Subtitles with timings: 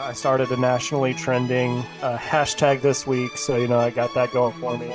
[0.00, 4.32] I started a nationally trending uh, hashtag this week, so you know I got that
[4.32, 4.92] going for me.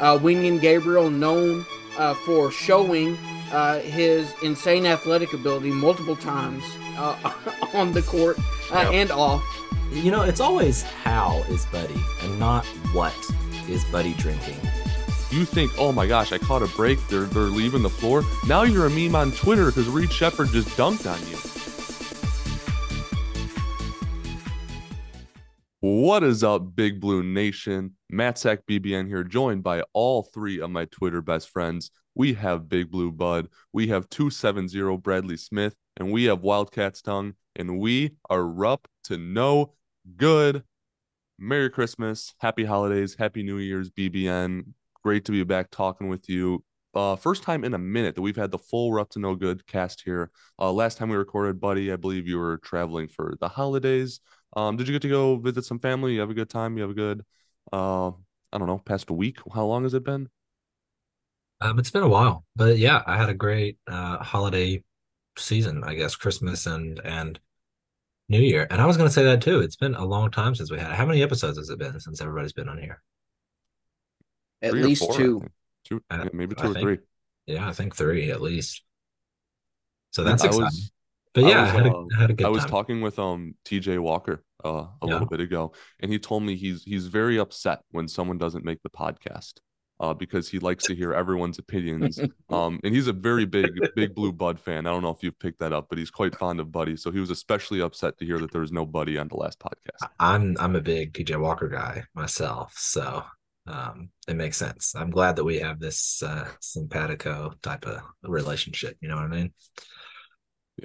[0.00, 1.64] Uh, Wenyen Gabriel, known
[1.98, 3.16] uh, for showing
[3.52, 6.64] uh, his insane athletic ability multiple times
[6.96, 7.32] uh,
[7.74, 8.38] on the court
[8.72, 8.92] uh, Yep.
[8.92, 9.42] and off.
[9.92, 13.14] You know, it's always how is Buddy and not what
[13.68, 14.56] is Buddy drinking.
[15.30, 16.98] You think, oh my gosh, I caught a break.
[17.08, 18.24] They're they're leaving the floor.
[18.48, 21.36] Now you're a meme on Twitter because Reed Sheppard just dunked on you.
[26.02, 27.94] What is up, Big Blue Nation?
[28.08, 31.90] Matt Sack BBN here, joined by all three of my Twitter best friends.
[32.14, 37.34] We have Big Blue Bud, we have 270 Bradley Smith, and we have Wildcat's Tongue,
[37.54, 39.74] and we are up to no
[40.16, 40.64] good.
[41.38, 44.72] Merry Christmas, Happy Holidays, Happy New Year's, BBN.
[45.04, 46.64] Great to be back talking with you.
[46.94, 49.34] Uh, first time in a minute that we've had the full We're Up to No
[49.34, 50.30] Good cast here.
[50.58, 54.20] Uh, last time we recorded, buddy, I believe you were traveling for the holidays.
[54.56, 56.14] Um, did you get to go visit some family?
[56.14, 56.76] You have a good time?
[56.76, 57.24] You have a good,
[57.72, 58.08] uh,
[58.52, 59.38] I don't know, past a week?
[59.54, 60.28] How long has it been?
[61.60, 64.82] Um, it's been a while, but yeah, I had a great uh holiday
[65.36, 67.38] season, I guess, Christmas and and
[68.30, 68.66] New Year.
[68.70, 69.60] And I was gonna say that too.
[69.60, 70.92] It's been a long time since we had.
[70.92, 73.02] How many episodes has it been since everybody's been on here?
[74.62, 75.46] At Three least four, I two.
[75.84, 76.98] Two, Uh, maybe I two or think- three.
[77.46, 78.82] Yeah, I think three at least.
[80.12, 80.64] So that's I exciting.
[80.64, 80.92] was,
[81.34, 82.70] but yeah, I, was, had a, uh, had a good I was time.
[82.70, 85.12] talking with um TJ Walker uh, a Yeah.
[85.12, 88.82] little bit ago, and he told me he's he's very upset when someone doesn't make
[88.82, 89.54] the podcast.
[90.00, 92.18] Uh, because he likes to hear everyone's opinions.
[92.48, 94.86] Um, and he's a very big, big blue Bud fan.
[94.86, 96.96] I don't know if you've picked that up, but he's quite fond of Buddy.
[96.96, 99.60] So he was especially upset to hear that there was no Buddy on the last
[99.60, 100.08] podcast.
[100.18, 103.22] I'm I'm a big PJ Walker guy myself, so
[103.66, 104.94] um it makes sense.
[104.96, 109.28] I'm glad that we have this uh simpatico type of relationship, you know what I
[109.28, 109.52] mean?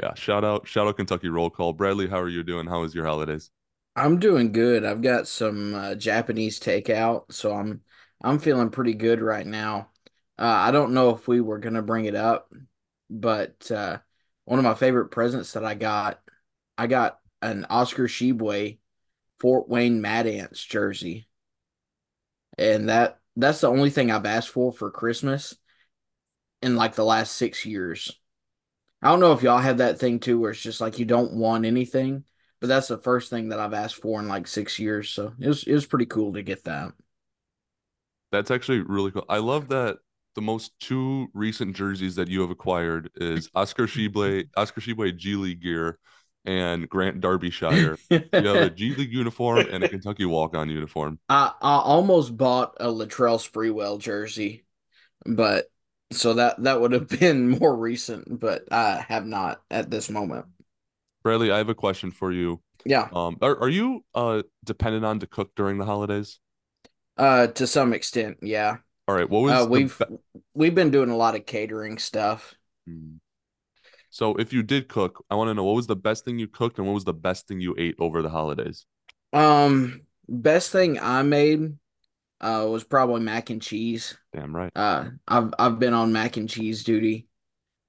[0.02, 1.72] Yeah, shout out, shout out Kentucky roll call.
[1.72, 2.68] Bradley, how are you doing?
[2.68, 3.50] How was your holidays?
[3.96, 4.84] I'm doing good.
[4.84, 7.82] I've got some uh, Japanese takeout, so I'm
[8.22, 9.90] I'm feeling pretty good right now.
[10.38, 12.52] Uh, I don't know if we were gonna bring it up,
[13.10, 14.00] but uh,
[14.44, 16.20] one of my favorite presents that I got,
[16.78, 18.80] I got an Oscar Tshiebwe
[19.40, 21.30] Fort Wayne Mad Ants jersey,
[22.58, 25.56] and that that's the only thing I've asked for for Christmas
[26.62, 28.20] in like the last six years.
[29.02, 31.34] I don't know if y'all have that thing too, where it's just like you don't
[31.34, 32.24] want anything
[32.66, 35.10] but that's the first thing that I've asked for in like six years.
[35.10, 36.94] So it was it was pretty cool to get that.
[38.32, 39.26] That's actually really cool.
[39.30, 39.98] I love that
[40.36, 45.36] the most two recent jerseys that you have acquired is Oscar Tshiebwe, Oscar Tshiebwe G
[45.36, 46.00] League gear,
[46.44, 47.98] and Grant Darbyshire.
[48.10, 51.20] You have a G League uniform and a Kentucky walk-on uniform.
[51.30, 54.66] I I almost bought a Latrell Sprewell jersey,
[55.26, 55.68] but
[56.12, 60.46] so that that would have been more recent, but I have not at this moment.
[61.24, 62.62] Bradley, I have a question for you.
[62.86, 66.40] Yeah, Um, are, are you uh dependent on to cook during the holidays?
[67.18, 68.78] uh, to some extent, yeah.
[69.08, 70.06] All right, what was Uh, we've be-
[70.54, 72.56] we've been doing a lot of catering stuff.
[72.88, 73.18] Hmm.
[74.10, 76.48] So if you did cook, I want to know what was the best thing you
[76.48, 78.86] cooked and what was the best thing you ate over the holidays?
[79.34, 81.78] Um, best thing I made,
[82.42, 84.18] uh, was probably mac and cheese.
[84.34, 84.72] Damn right.
[84.76, 87.28] Uh, I've I've been on mac and cheese duty,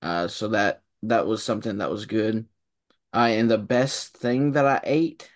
[0.03, 2.47] uh, so that that was something that was good.
[3.13, 5.31] Uh, and the best thing that I ate,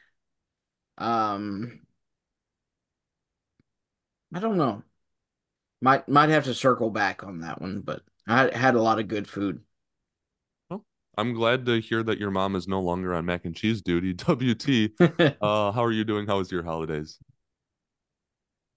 [0.99, 1.81] um,
[4.35, 4.83] I don't know.
[5.81, 9.09] Might might have to circle back on that one, but I had a lot of
[9.09, 9.63] good food.
[10.69, 10.85] Well,
[11.17, 14.13] I'm glad to hear that your mom is no longer on mac and cheese duty.
[14.29, 14.93] WT,
[15.41, 16.27] uh, how are you doing?
[16.27, 17.19] How was your holidays?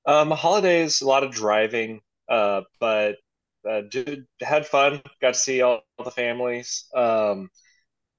[0.06, 3.18] Um, holidays, a lot of driving, uh, but
[3.70, 5.02] uh, did had fun.
[5.22, 6.86] Got to see all, the families.
[6.94, 7.50] Um,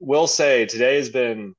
[0.01, 1.55] will say today has been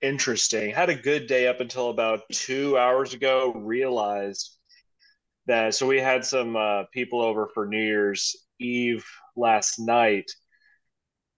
[0.00, 0.70] interesting.
[0.70, 3.52] Had a good day up until about two hours ago.
[3.52, 4.56] Realized
[5.46, 9.04] that so we had some uh, people over for New Year's Eve
[9.36, 10.30] last night.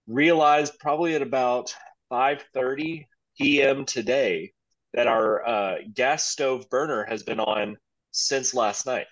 [0.07, 1.75] Realized probably at about
[2.09, 3.85] five thirty p.m.
[3.85, 4.53] today
[4.93, 7.77] that our uh, gas stove burner has been on
[8.17, 9.07] since last night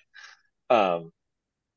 [0.69, 1.11] um,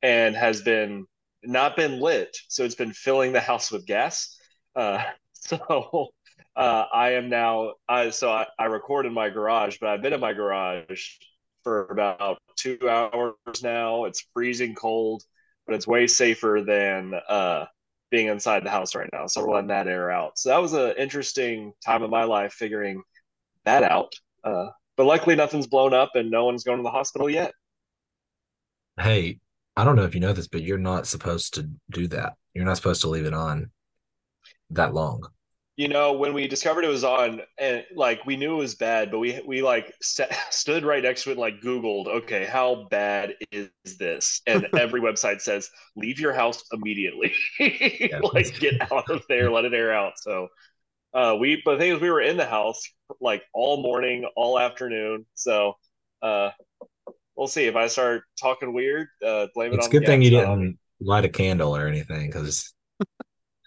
[0.01, 1.05] and has been
[1.43, 2.35] not been lit.
[2.49, 4.37] So it's been filling the house with gas.
[4.75, 5.03] Uh,
[5.33, 6.09] so
[6.55, 10.11] uh, i am now i so I, I record in my garage but i've been
[10.11, 11.07] in my garage
[11.63, 14.05] for about two hours now.
[14.05, 15.23] It's freezing cold
[15.65, 17.65] but it's way safer than uh,
[18.09, 19.27] being inside the house right now.
[19.27, 20.39] So we're letting that air out.
[20.39, 23.03] So that was an interesting time of my life figuring
[23.65, 24.11] that out.
[24.43, 27.53] Uh, but luckily nothing's blown up and no one's going to the hospital yet.
[28.99, 29.39] Hey,
[29.77, 32.33] I don't know if you know this, but you're not supposed to do that.
[32.53, 33.71] You're not supposed to leave it on
[34.71, 35.23] that long.
[35.77, 39.09] you know, when we discovered it was on, and like we knew it was bad,
[39.09, 42.89] but we we like st- stood right next to it, and, like Googled, okay, how
[42.91, 44.41] bad is this?
[44.45, 47.33] And every website says leave your house immediately,
[48.33, 50.15] like get out of there, let it air out.
[50.17, 50.49] So
[51.13, 52.81] uh, we, but the thing is, we were in the house
[53.19, 55.25] like all morning, all afternoon.
[55.35, 55.73] So
[56.21, 56.51] uh,
[57.35, 59.07] we'll see if I start talking weird.
[59.25, 62.27] Uh, blame it It's on a good thing you didn't light a candle or anything,
[62.27, 62.73] because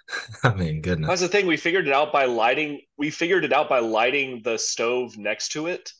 [0.44, 1.08] I mean, goodness.
[1.08, 1.46] That's the thing.
[1.46, 2.80] We figured it out by lighting.
[2.98, 5.90] We figured it out by lighting the stove next to it,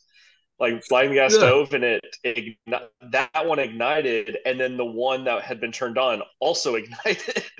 [0.59, 1.37] like lighting the gas Yeah.
[1.39, 5.97] stove, and it, igni- that one ignited, and then the one that had been turned
[5.97, 7.43] on also ignited.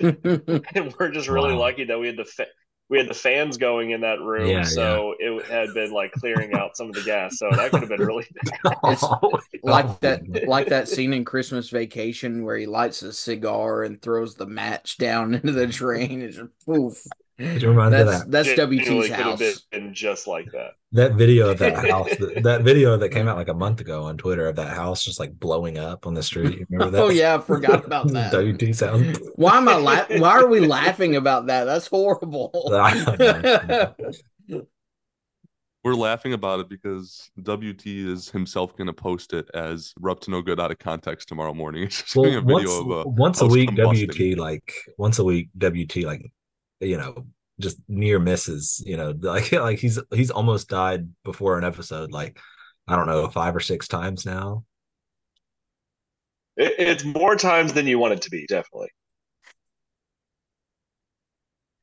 [0.74, 1.58] and we're just really Wow.
[1.60, 2.46] lucky that we had the fa-
[2.94, 6.54] we had the fans going in that room, Yeah, so it had been like clearing
[6.54, 7.38] out some of the gas.
[7.38, 8.24] So that could have been really
[8.84, 13.12] It's oh, like Oh, that like that scene in Christmas Vacation where he lights a
[13.12, 16.22] cigar and throws the match down into the drain.
[16.22, 17.04] It's just poof.
[17.36, 18.30] It reminds me of that.
[18.30, 19.60] that's genuinely WT's could have house.
[19.72, 20.72] been just like that.
[20.92, 24.04] That video of that house, that, that video that came out like a month ago
[24.04, 26.60] on Twitter of that house just like blowing up on the street.
[26.60, 27.02] You remember that?
[27.04, 28.32] Oh yeah, I forgot about that.
[28.32, 29.18] WT sound.
[29.34, 31.64] Why am I la- Why are we laughing about that?
[31.64, 32.52] That's horrible.
[35.82, 40.30] We're laughing about it because WT is himself going to post it as "We're to
[40.30, 41.82] no good" out of context tomorrow morning.
[41.82, 44.34] It's just Well, doing a video once, of a once a week, combusting.
[44.34, 46.22] WT like once a week, WT like
[46.84, 47.26] you know
[47.60, 48.82] just near misses.
[48.84, 52.10] You know, like like he's he's almost died before an episode.
[52.12, 52.38] Like
[52.88, 54.64] I don't know, five or six times now.
[56.56, 58.88] It, it's more times than you want it to be, definitely.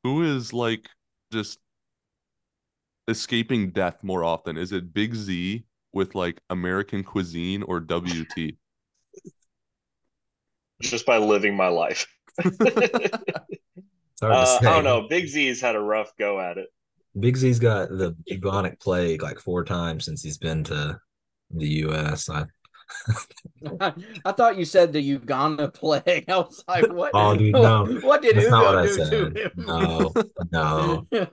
[0.03, 0.87] Who is like
[1.31, 1.59] just
[3.07, 4.57] escaping death more often?
[4.57, 5.63] Is it Big Z
[5.93, 8.55] with like American cuisine or WT?
[10.81, 12.07] Just by living my life.
[14.21, 14.67] It's hard to Uh, say.
[14.67, 15.07] I don't know.
[15.07, 16.67] Big Z's had a rough go at it.
[17.19, 20.99] Big Z's got the bubonic plague like four times since he's been to
[21.49, 22.29] the U.S.
[22.29, 22.45] I,
[24.25, 26.25] I thought you said the Uganda plague.
[26.29, 27.11] I was like, what?
[27.13, 27.85] Oh, dude, no.
[28.01, 29.09] What did That's what Ugo do said.
[29.35, 29.51] to him?
[29.57, 30.13] No,
[30.51, 31.07] no.
[31.11, 31.31] It's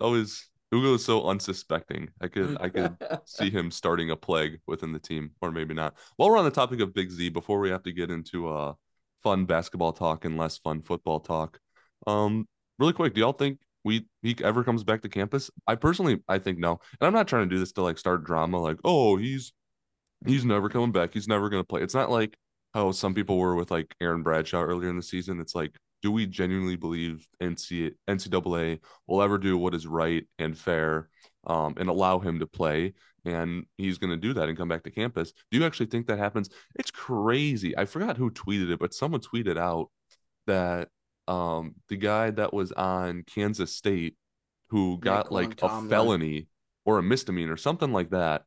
[0.00, 2.08] always Ugo is so unsuspecting.
[2.20, 5.94] I could I could see him starting a plague within the team, or maybe not.
[6.16, 8.74] While we're on the topic of Big Z, before we have to get into uh
[9.22, 11.58] fun basketball talk and less fun football talk,
[12.06, 12.46] um,
[12.78, 15.50] really quick, do y'all think we he ever comes back to campus?
[15.66, 18.24] I personally I think no, and I'm not trying to do this to like start
[18.24, 19.52] drama, like oh he's
[20.26, 21.82] he's never coming back, he's never gonna play.
[21.82, 22.36] It's not like
[22.74, 25.40] how some people were with like Aaron Bradshaw earlier in the season.
[25.40, 30.56] It's like, do we genuinely believe NC, NCAA will ever do what is right and
[30.56, 31.08] fair
[31.46, 32.94] um, and allow him to play?
[33.24, 35.32] And he's going to do that and come back to campus.
[35.50, 36.48] Do you actually think that happens?
[36.76, 37.76] It's crazy.
[37.76, 39.90] I forgot who tweeted it, but someone tweeted out
[40.46, 40.88] that
[41.26, 44.16] um, the guy that was on Kansas State
[44.68, 45.90] who got like a Tomlin.
[45.90, 46.46] felony
[46.84, 48.44] or a misdemeanor, something like that,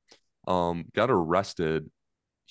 [0.47, 1.89] um, got arrested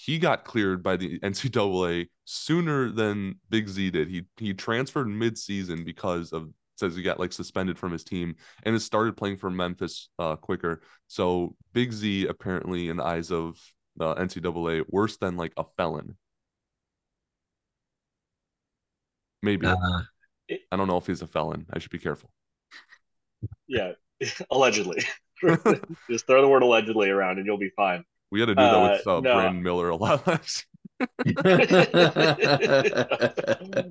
[0.02, 4.08] he got cleared by the NCAA sooner than Big Z did.
[4.08, 6.48] He he transferred mid-season because of
[6.80, 8.34] says he got like suspended from his team
[8.64, 10.82] and has started playing for Memphis uh, quicker.
[11.06, 13.56] So Big Z apparently in the eyes of
[14.00, 16.16] uh, NCAA worse than like a felon.
[19.42, 19.76] Maybe Uh,
[20.72, 21.66] I don't know if he's a felon.
[21.72, 22.30] I should be careful.
[23.68, 23.92] Yeah,
[24.50, 25.02] allegedly.
[26.10, 28.04] Just throw the word allegedly around and you'll be fine.
[28.30, 29.34] We had to do that with Uh, uh, no.
[29.34, 30.64] Brandon Miller a lot less.
[31.00, 31.06] I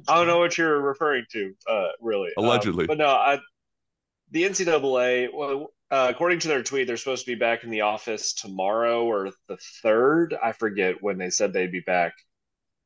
[0.07, 2.29] don't know what you're referring to, uh, really.
[2.37, 2.87] Um, Allegedly.
[2.87, 3.39] but no, I,
[4.31, 7.81] the NCAA, well, uh, according to their tweet, they're supposed to be back in the
[7.81, 10.35] office tomorrow or the third.
[10.41, 12.13] I forget when they said they'd be back.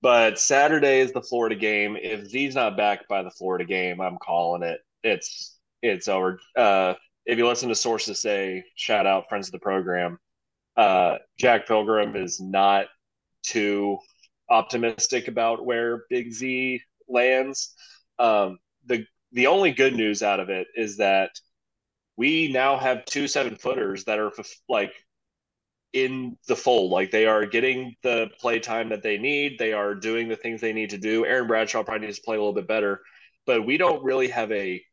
[0.01, 1.97] But Saturday is the Florida game.
[1.99, 4.81] If Z's not back by the Florida game, I'm calling it.
[5.03, 6.39] It's it's over.
[6.57, 6.93] Uh,
[7.25, 10.17] if you listen to sources say, shout out friends of the program,
[10.75, 12.87] uh, Jack Pilgrim is not
[13.43, 13.97] too
[14.53, 17.73] optimistic about where Big Z lands.
[18.19, 21.31] Um, the the only good news out of it is that
[22.15, 24.31] we now have two seven footers that are
[24.69, 24.93] like
[25.91, 26.91] in the fold.
[26.91, 29.57] Like they are getting the play time that they need.
[29.57, 31.25] They are doing the things they need to do.
[31.25, 33.01] Aaron Bradshaw probably needs to play a little bit better,
[33.47, 34.83] but we don't really have a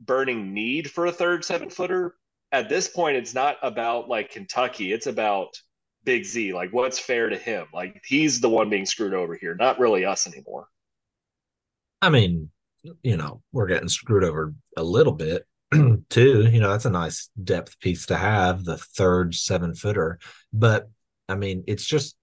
[0.00, 2.16] burning need for a third seven footer.
[2.50, 4.92] At this point, it's not about like Kentucky.
[4.92, 5.56] It's about
[6.04, 6.52] Big Z.
[6.52, 7.66] Like what's fair to him?
[7.72, 10.66] Like he's the one being screwed over here, not really us anymore.
[12.00, 12.50] I mean,
[13.02, 15.46] you know, we're getting screwed over a little bit
[16.10, 16.48] too.
[16.50, 20.18] You know, that's a nice depth piece to have, the third seven footer.
[20.52, 20.90] But
[21.28, 22.16] I mean, it's just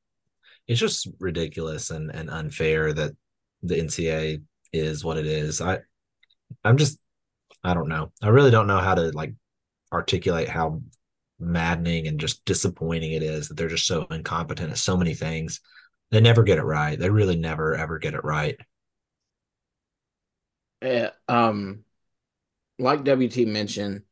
[0.67, 3.13] it's just ridiculous and, and unfair that
[3.63, 5.61] the NCAA is what it is.
[5.61, 5.79] I
[6.63, 6.99] I'm just
[7.63, 8.11] I don't know.
[8.21, 9.33] I really don't know how to like
[9.91, 10.81] articulate how
[11.39, 15.61] maddening and just disappointing it is that they're just so incompetent at so many things.
[16.11, 16.97] They never get it right.
[16.97, 18.57] They really never ever get it right.
[20.81, 21.83] Yeah, um,
[22.79, 24.03] like WT mentioned,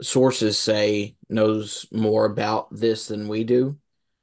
[0.00, 3.78] sources say knows more about this than we do.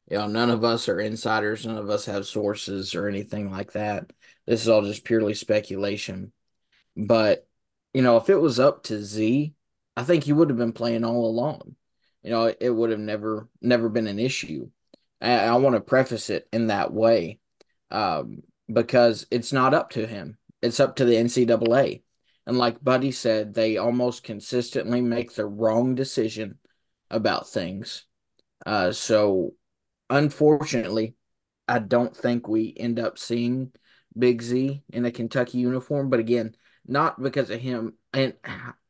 [0.10, 3.74] You know, none of us are insiders, none of us have sources or anything like
[3.74, 4.12] that.
[4.48, 6.32] This is all just purely speculation.
[6.98, 7.48] But,
[7.94, 9.54] you know, if it was up to Z,
[9.96, 11.76] I think he would have been playing all along.
[12.24, 14.70] You know, it would have never never been an issue.
[15.22, 17.40] I, I want to preface it in that way.
[17.92, 20.38] Um, because it's not up to him.
[20.62, 22.04] It's up to the NCAA.
[22.46, 26.58] And like Buddy said, they almost consistently make the wrong decision
[27.10, 28.06] about things.
[28.66, 29.54] Uh, so,
[30.10, 31.16] unfortunately,
[31.68, 33.72] I don't think we end up seeing
[34.18, 36.10] Big Z in a Kentucky uniform.
[36.10, 37.94] But again, not because of him.
[38.14, 38.34] And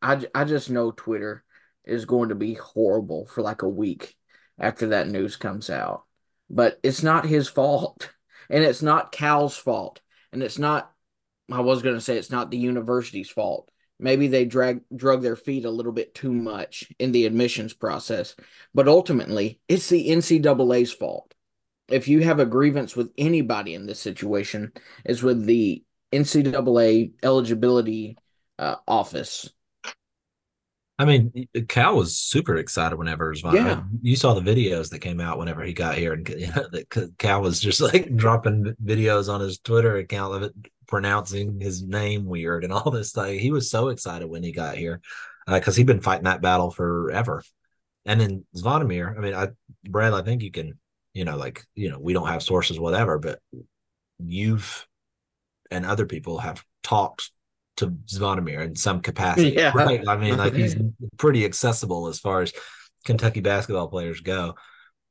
[0.02, 1.44] I, I just know Twitter
[1.90, 4.16] is going to be horrible for like a week
[4.60, 6.04] after that news comes out.
[6.50, 8.12] But it's not his fault.
[8.52, 10.02] And it's not Cal's fault.
[10.34, 10.92] And it's not
[11.52, 13.70] I was going to say it's not the university's fault.
[14.00, 18.36] Maybe they drag drug their feet a little bit too much in the admissions process,
[18.74, 21.34] but ultimately it's the NCAA's fault.
[21.90, 24.72] If you have a grievance with anybody in this situation,
[25.04, 28.18] it's with the NCAA eligibility
[28.58, 29.50] uh, office.
[31.00, 33.54] I mean, Cal was super excited whenever Zvon.
[33.54, 33.84] Yeah.
[34.02, 37.16] You saw the videos that came out whenever he got here, and you know, that
[37.18, 40.54] Cal was just like dropping videos on his Twitter account of it
[40.88, 43.16] pronouncing his name weird and all this.
[43.16, 45.00] Like he was so excited when he got here
[45.48, 47.44] because uh, he'd been fighting that battle forever.
[48.06, 49.50] And then Zvonimir, I mean, I
[49.88, 50.80] Brad, I think you can,
[51.14, 53.40] you know, like you know, we don't have sources, whatever, but
[54.20, 54.86] you've
[55.72, 57.32] and other people have talked
[57.80, 59.52] to Zvonimir in some capacity.
[59.52, 59.72] Yeah.
[59.74, 60.08] Right?
[60.08, 60.76] I mean, like he's
[61.18, 62.54] pretty accessible as far as
[63.06, 64.56] Kentucky basketball players go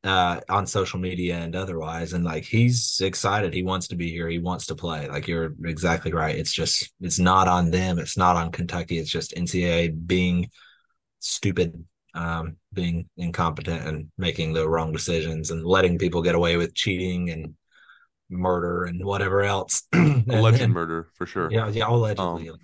[0.04, 2.12] uh, on social media and otherwise.
[2.12, 3.52] And like he's excited.
[3.52, 4.28] He wants to be here.
[4.28, 5.08] He wants to play.
[5.08, 6.37] Like you're exactly right.
[6.37, 7.98] It's just it's not on them.
[7.98, 8.98] It's not on Kentucky.
[8.98, 10.50] It's just NCAA being
[11.20, 11.84] stupid,
[12.14, 17.30] um, being incompetent and making the wrong decisions and letting people get away with cheating
[17.30, 17.54] and
[18.30, 19.85] murder and whatever else.
[19.92, 21.50] Alleged and, murder for sure.
[21.50, 22.49] Yeah, yeah, allegedly.
[22.49, 22.58] Um,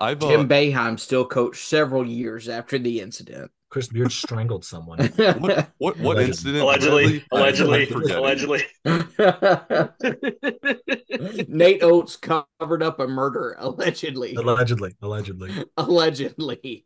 [0.00, 3.50] I've uh, Jim Boeheim still coached several years after the incident.
[3.72, 4.98] Chris Beard strangled someone.
[5.16, 6.24] what what, what Allegedly.
[6.26, 6.62] incident?
[6.62, 7.88] Allegedly, Bradley?
[7.88, 8.62] allegedly, allegedly.
[11.48, 14.34] Nate Oats covered up a murder allegedly.
[14.34, 15.64] allegedly, allegedly.
[15.78, 16.84] Allegedly.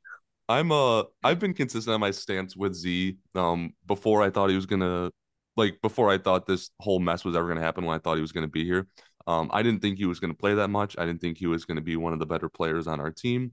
[0.48, 3.16] I'm uh I've been consistent on my stance with Z.
[3.34, 5.10] Um, before I thought he was gonna
[5.56, 7.84] like before I thought this whole mess was ever gonna happen.
[7.84, 8.86] When I thought he was gonna be here,
[9.26, 10.96] um, I didn't think he was gonna play that much.
[10.98, 13.52] I didn't think he was gonna be one of the better players on our team.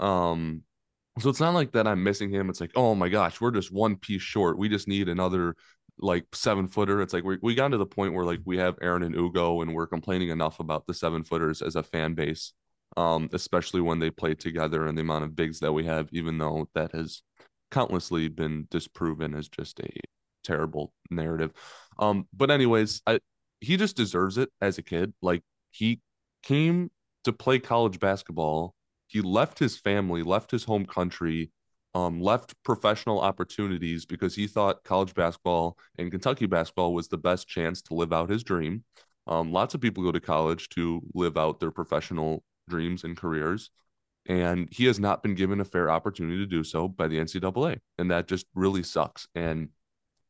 [0.00, 0.62] Um,
[1.20, 2.50] so it's not like that I'm missing him.
[2.50, 4.58] It's like, oh my gosh, we're just one piece short.
[4.58, 5.54] We just need another
[5.98, 7.00] like seven footer.
[7.00, 9.62] It's like we we got to the point where like we have Aaron and Ugo,
[9.62, 12.52] and we're complaining enough about the seven footers as a fan base,
[12.96, 16.08] um, especially when they play together and the amount of bigs that we have.
[16.12, 17.22] Even though that has
[17.70, 19.88] countlessly been disproven as just a
[20.44, 21.52] terrible narrative.
[21.98, 23.20] Um, but anyways, I
[23.60, 25.14] he just deserves it as a kid.
[25.22, 26.00] Like he
[26.42, 26.90] came
[27.24, 28.74] to play college basketball
[29.14, 31.52] he left his family, left his home country,
[31.94, 37.46] um, left professional opportunities because he thought college basketball and Kentucky basketball was the best
[37.46, 38.82] chance to live out his dream.
[39.28, 43.70] Um, lots of people go to college to live out their professional dreams and careers.
[44.26, 47.78] And he has not been given a fair opportunity to do so by the NCAA.
[47.98, 49.28] And that just really sucks.
[49.36, 49.68] And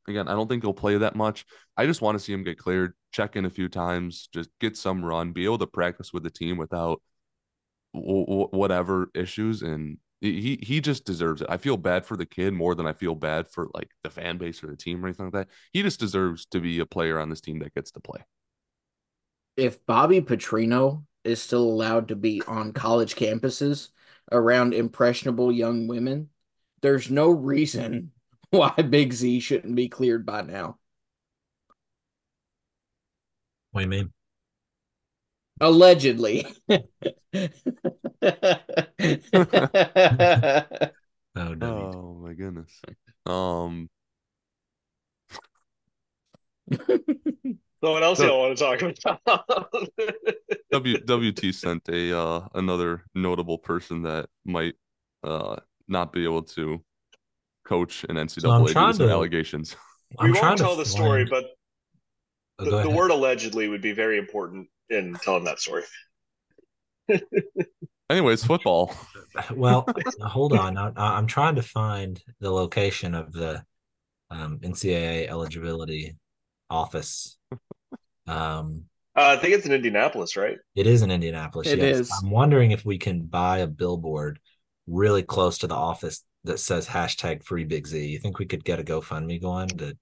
[0.08, 1.46] again, I don't think he'll play that much.
[1.76, 4.76] I just want to see him get cleared, check in a few times, just get
[4.76, 7.00] some run, be able to practice with the team without
[7.92, 11.48] w- whatever issues and he he just deserves it.
[11.50, 14.38] I feel bad for the kid more than I feel bad for like the fan
[14.38, 15.48] base or the team or anything like that.
[15.72, 18.20] He just deserves to be a player on this team that gets to play.
[19.56, 23.88] If Bobby Petrino is still allowed to be on college campuses
[24.32, 26.30] around impressionable young women,
[26.80, 28.12] there's no reason
[28.50, 30.78] why Big Z shouldn't be cleared by now.
[33.72, 34.12] What do you mean?
[35.60, 36.46] Allegedly.
[41.36, 41.90] Oh, no.
[41.94, 42.80] Oh my goodness.
[43.26, 43.90] Um
[46.70, 49.72] So what else y'all want to talk about?
[50.72, 54.74] W WT sent a uh another notable person that might
[55.22, 55.56] uh
[55.88, 56.82] not be able to
[57.64, 59.76] coach an NCAA So I'm to trying to- allegations.
[60.10, 61.44] we I'm won't trying to tell the story, find- but
[62.60, 65.82] Oh, the, the word allegedly would be very important in telling that story.
[68.10, 68.94] Anyways, football.
[69.52, 69.84] Well,
[70.20, 70.76] hold on.
[70.78, 73.64] I, I'm trying to find the location of the
[74.30, 76.16] um, NCAA eligibility
[76.70, 77.36] office.
[78.28, 78.84] Um,
[79.16, 80.56] Uh, I think it's in Indianapolis, right?
[80.76, 81.66] it is in Indianapolis.
[81.66, 81.98] It yes.
[81.98, 82.12] is.
[82.22, 84.38] I'm wondering if we can buy a billboard
[84.86, 88.04] really close to the office that says hashtag free Big Z.
[88.06, 89.96] You think we could get a GoFundMe going to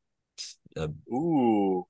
[0.77, 1.87] uh, Ooh,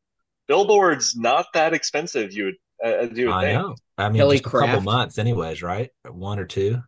[0.49, 2.33] billboards not that expensive.
[2.33, 2.55] You would,
[2.85, 3.63] uh, as you would I think.
[3.63, 3.75] know.
[3.99, 5.91] I mean, Kelly just a couple months, anyways, right?
[6.11, 6.83] One or two.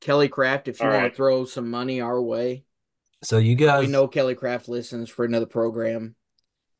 [0.00, 1.10] Kelly Craft, if you All want right.
[1.12, 2.64] to throw some money our way,
[3.22, 6.16] So you guys, we know Kelly Craft listens for another program.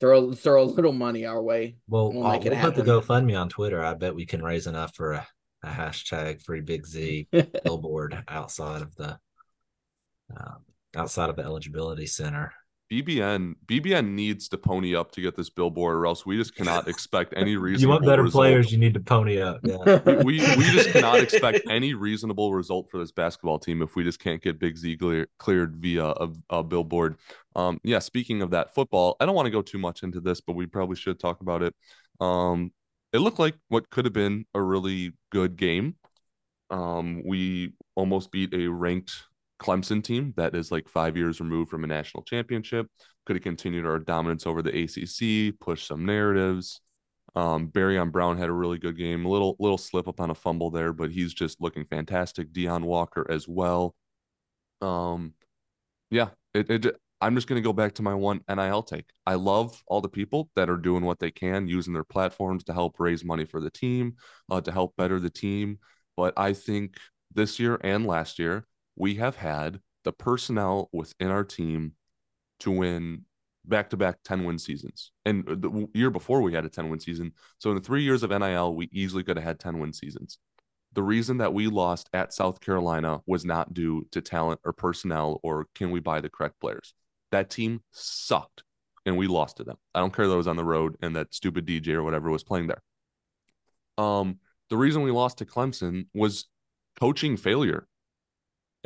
[0.01, 1.77] Throw throw a little money our way.
[1.89, 2.83] well, we'll uh, make it we'll put the.
[2.83, 3.83] GoFundMe on Twitter.
[3.83, 5.27] I bet we can raise enough for a,
[5.63, 7.29] a hashtag free Big Z
[7.65, 9.19] billboard outside of the
[10.35, 10.65] um,
[10.95, 12.53] outside of the eligibility center.
[12.91, 16.87] BBN BBN needs to pony up to get this billboard, or else we just cannot
[16.89, 17.81] expect any reasonable.
[17.81, 18.43] You want better result.
[18.43, 19.61] players, you need to pony up.
[19.65, 20.01] Yeah.
[20.23, 24.05] we, we we just cannot expect any reasonable result for this basketball team if we
[24.05, 27.17] just can't get Big Z clear, cleared via a, a billboard.
[27.57, 27.99] Um, yeah.
[27.99, 29.17] Speaking of that, football.
[29.19, 31.63] I don't want to go too much into this, but we probably should talk about
[31.63, 31.75] it.
[32.21, 32.71] Um,
[33.13, 35.97] it looked like what could have been a really good game.
[36.71, 39.13] Um, we almost beat a ranked
[39.59, 42.87] Clemson team that is like five years removed from a national championship.
[43.25, 46.81] Could have continued our dominance over the ACC, pushed some narratives.
[47.35, 49.25] Um, Barion Brown had a really good game.
[49.25, 52.53] A little little slip up on a fumble there, but he's just looking fantastic.
[52.53, 53.95] Deone Walker as well.
[54.81, 55.35] Um,
[56.11, 59.07] yeah, it, it I'm just gonna go back to my one NIL take.
[59.27, 62.73] I love all the people that are doing what they can, using their platforms to
[62.73, 64.17] help raise money for the team,
[64.51, 65.79] uh, to help better the team.
[66.17, 66.97] But I think
[67.35, 71.93] this year and last year, we have had the personnel within our team
[72.61, 73.25] to win
[73.65, 75.13] back to back 10 win seasons.
[75.25, 77.33] And the year before we had a 10 win season.
[77.59, 80.39] So in the three years of NIL, we easily could have had 10 win seasons.
[80.93, 85.41] The reason that we lost at South Carolina was not due to talent or personnel
[85.43, 86.95] or can we buy the correct players.
[87.33, 88.63] That team sucked
[89.05, 89.77] and we lost to them.
[89.95, 92.31] I don't care that it was on the road and that stupid DJ or whatever
[92.31, 92.83] was playing there.
[93.99, 94.39] Um,
[94.71, 96.47] the reason we lost to Clemson was
[96.99, 97.87] coaching failure.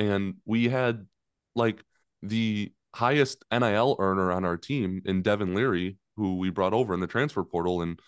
[0.01, 1.07] And we had
[1.55, 1.85] like
[2.23, 7.01] the highest NIL earner on our team in Devin Leary, who we brought over in
[7.01, 8.01] the transfer portal, and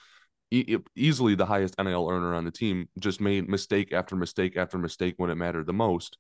[0.50, 4.78] e- easily the highest NIL earner on the team, just made mistake after mistake after
[4.78, 6.16] mistake when it mattered the most,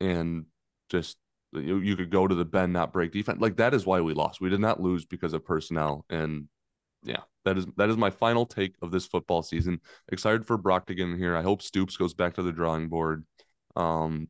[0.00, 0.46] and
[0.88, 1.18] just
[1.52, 3.40] you, you could go to the bend not break defense.
[3.40, 4.40] Like that is why we lost.
[4.40, 6.48] We did not lose because of personnel, and
[7.02, 9.80] yeah, that is that is my final take of this football season.
[10.10, 11.36] Excited for Brock to get in here.
[11.36, 13.26] I hope Stoops goes back to the drawing board.
[13.76, 14.28] Um,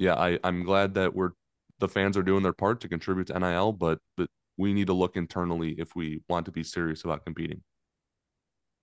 [0.00, 1.32] yeah, I I'm glad that we're
[1.78, 4.94] the fans are doing their part to contribute to NIL, but but we need to
[4.94, 7.60] look internally if we want to be serious about competing.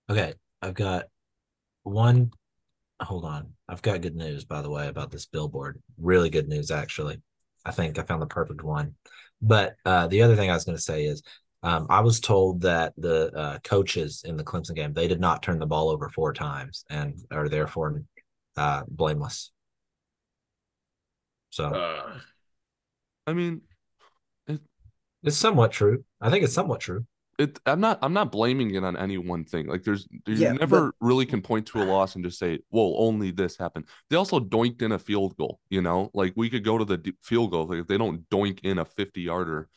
[0.08, 1.06] Okay, I've got
[1.82, 2.30] one.
[3.02, 5.82] Hold on, I've got good news by the way about this billboard.
[5.98, 7.20] Really good news, actually.
[7.64, 8.94] I think I found the perfect one.
[9.42, 11.22] But uh, the other thing I was going to say is,
[11.64, 15.42] um, I was told that the uh, coaches in the Clemson game they did not
[15.42, 18.02] turn the ball over four times and are therefore
[18.56, 19.50] uh, blameless.
[21.50, 22.18] So Uh,
[23.26, 23.62] I mean,
[25.22, 26.04] it's somewhat true.
[26.20, 27.06] I think it's somewhat true.
[27.38, 29.66] it I'm not I'm not blaming it on any one thing.
[29.66, 32.94] Like there's you Yeah, never really can point to a loss and just say, well,
[32.98, 33.86] only this happened.
[34.10, 36.98] They also doinked in a field goal, you know, like we could go to the
[36.98, 37.66] d- field goal.
[37.66, 39.68] Like if they don't doink in a 50 yarder,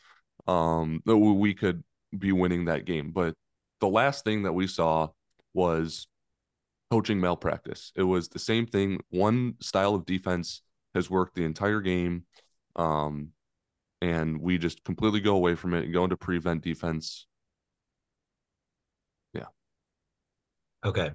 [0.48, 1.84] um, that we we could
[2.16, 3.12] be winning that game.
[3.12, 3.34] But
[3.80, 5.08] the last thing that we saw
[5.54, 6.06] was
[6.90, 7.92] coaching malpractice.
[7.96, 9.00] It was the same thing.
[9.10, 10.62] One style of defense
[10.94, 12.24] has worked the entire game.
[12.76, 13.28] Um,
[14.00, 17.26] and we just completely go away from it and go into prevent defense.
[19.32, 19.46] Yeah.
[20.84, 21.12] Okay.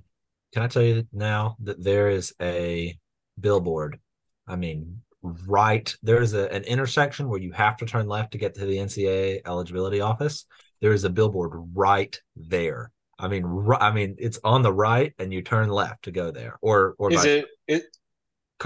[0.54, 2.98] Can I tell you now that there is a
[3.40, 4.00] billboard?
[4.48, 8.38] I mean, right there is a, an intersection where you have to turn left to
[8.38, 10.46] get to the NCAA eligibility office.
[10.80, 12.92] There is a billboard right there.
[13.20, 16.32] I mean, ri- I mean, it's on the right, and you turn left to go
[16.32, 16.58] there.
[16.62, 17.97] Or, or Is by- it, it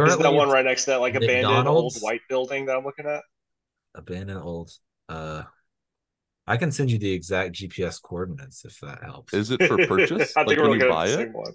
[0.06, 2.84] is currently that one right next to that like abandoned old white building that I'm
[2.84, 3.24] looking at?
[3.96, 4.72] abandoned old?
[5.10, 5.44] Uh,
[6.48, 9.34] I can send you the exact GPS coordinates if that helps.
[9.34, 10.36] Is it for purchase?
[10.36, 11.16] I like think we're can looking you at buy the it?
[11.18, 11.54] same one.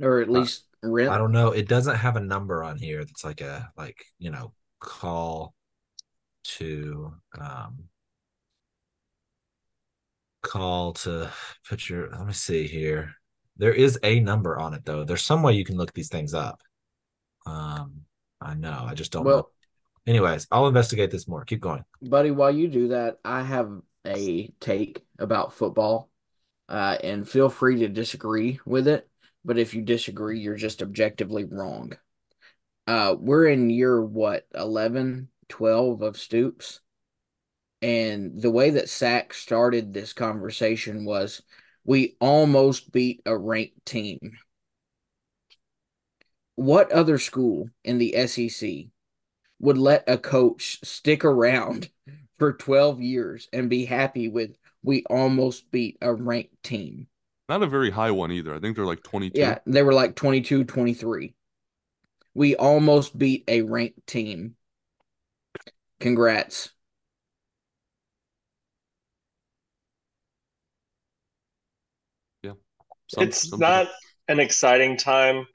[0.00, 1.10] or at least rent.
[1.10, 1.50] I don't know.
[1.50, 5.54] It doesn't have a number on here that's like a like you know call
[6.44, 7.84] to um
[10.42, 11.30] call to
[11.68, 13.14] put your let me see here.
[13.56, 15.04] There is a number on it though.
[15.04, 16.60] There's some way you can look these things up.
[17.46, 18.02] Um
[18.40, 18.84] I know.
[18.86, 19.30] I just don't know.
[19.30, 19.50] Well,
[20.06, 21.44] Anyways, I'll investigate this more.
[21.44, 21.82] Keep going.
[22.02, 26.10] buddy, while you do that, I have a take about football.
[26.68, 29.08] Uh, and feel free to disagree with it.
[29.44, 31.92] But if you disagree, you're just objectively wrong.
[32.86, 36.80] uh, we're in year what 11, 12 of Stoops.
[37.82, 41.42] And the way that Sack started this conversation was
[41.84, 44.38] we almost beat a ranked team.
[46.56, 48.90] What other school in the SEC
[49.60, 51.88] would let a coach stick around
[52.38, 57.08] for 12 years and be happy with we almost beat a ranked team?
[57.48, 58.54] Not a very high one either.
[58.54, 59.38] I think they're like 22.
[59.38, 61.34] Yeah, they were like 22, 23.
[62.34, 64.56] We almost beat a ranked team.
[66.00, 66.70] Congrats.
[73.08, 73.88] Some- it's some not
[74.28, 75.46] an exciting time.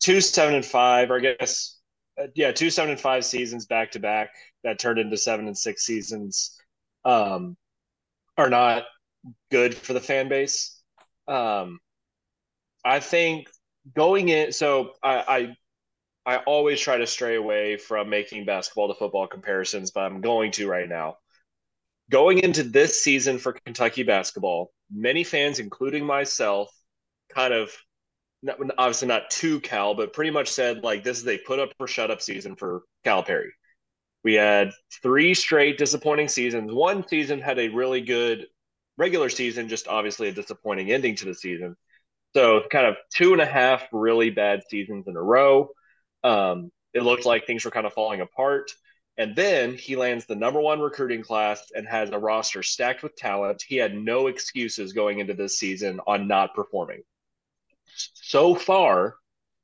[0.00, 1.78] Two seven and five, or I guess,
[2.20, 4.30] uh, yeah, two seven and five seasons back to back
[4.64, 6.58] that turned into seven and six seasons,
[7.04, 7.56] um,
[8.36, 8.84] are not
[9.50, 10.80] good for the fan base.
[11.28, 11.78] Um,
[12.84, 13.48] I think
[13.94, 15.54] going in, so I,
[16.26, 20.20] I, I always try to stray away from making basketball to football comparisons, but I'm
[20.20, 21.16] going to right now.
[22.10, 26.70] Going into this season for Kentucky basketball, many fans, including myself,
[27.34, 27.70] kind of
[28.42, 31.70] not, obviously not to Cal, but pretty much said like this is a put up
[31.78, 33.50] or shut up season for Calipari.
[34.22, 34.70] We had
[35.02, 36.72] three straight disappointing seasons.
[36.72, 38.46] One season had a really good
[38.98, 41.76] regular season, just obviously a disappointing ending to the season.
[42.34, 45.70] So kind of two and a half really bad seasons in a row.
[46.22, 48.70] Um, it looked like things were kind of falling apart.
[49.16, 53.16] And then he lands the number one recruiting class and has a roster stacked with
[53.16, 53.62] talent.
[53.66, 57.02] He had no excuses going into this season on not performing
[58.14, 59.16] so far,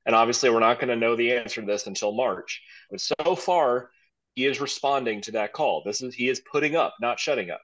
[0.05, 3.35] and obviously we're not going to know the answer to this until March, but so
[3.35, 3.90] far
[4.35, 5.83] he is responding to that call.
[5.85, 7.62] This is he is putting up, not shutting up.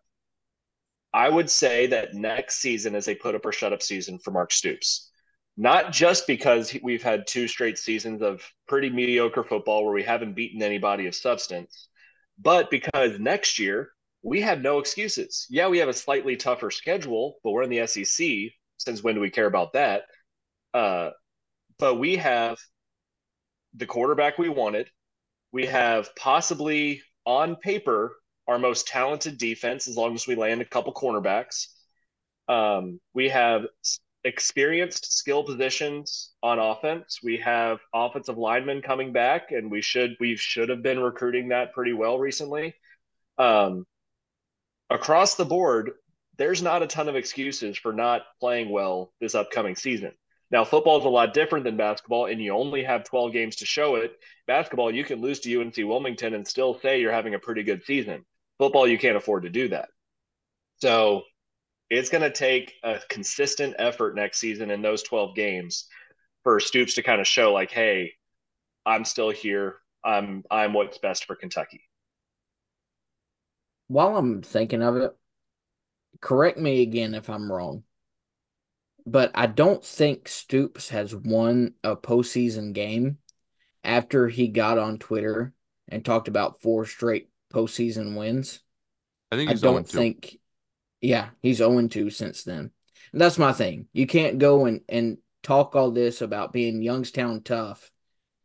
[1.15, 4.31] I would say that next season is a put up or shut up season for
[4.31, 5.11] Mark Stoops.
[5.59, 10.35] Not just because we've had two straight seasons of pretty mediocre football where we haven't
[10.35, 11.89] beaten anybody of substance,
[12.39, 13.91] but because next year
[14.23, 15.47] we have no excuses.
[15.51, 18.27] Yeah, we have a slightly tougher schedule, but we're in the SEC.
[18.79, 20.05] Since when do we care about that?
[20.75, 21.11] Uh,
[21.79, 22.59] but we have
[23.75, 24.89] the quarterback we wanted.
[25.53, 28.17] We have possibly on paper
[28.49, 31.69] our most talented defense as long as we land a couple cornerbacks.
[32.49, 33.67] Um, we have
[34.25, 37.21] experienced skill positions on offense.
[37.23, 41.73] We have offensive linemen coming back, and we should we should have been recruiting that
[41.73, 42.75] pretty well recently.
[43.39, 43.87] Um,
[44.91, 45.93] across the board,
[46.39, 50.13] there's not a ton of excuses for not playing well this upcoming season.
[50.53, 53.67] Now, football is a lot different than basketball, and you only have 12 games to
[53.67, 54.13] show it.
[54.47, 57.83] Basketball, you can lose to UNC Wilmington and still say you're having a pretty good
[57.85, 58.27] season.
[58.59, 59.89] Football, you can't afford to do that.
[60.77, 61.23] So
[61.89, 65.87] it's going to take a consistent effort next season in those 12 games
[66.43, 68.13] for Stoops to kind of show, like, hey,
[68.85, 69.77] I'm still here.
[70.05, 71.81] I'm I'm what's best for Kentucky.
[73.87, 75.17] While I'm thinking of it,
[76.21, 77.85] correct me again if I'm wrong
[79.07, 83.19] but I don't think Stoops has won a postseason game
[83.85, 85.53] after he got on Twitter
[85.89, 88.61] and talked about four straight postseason wins.
[89.31, 89.91] I think I don't 0-2.
[89.91, 90.39] think,
[91.01, 92.71] yeah, he's 0 2 since then.
[93.13, 93.89] And that's my thing.
[93.93, 97.91] You can't go and, and talk all this about being Youngstown tough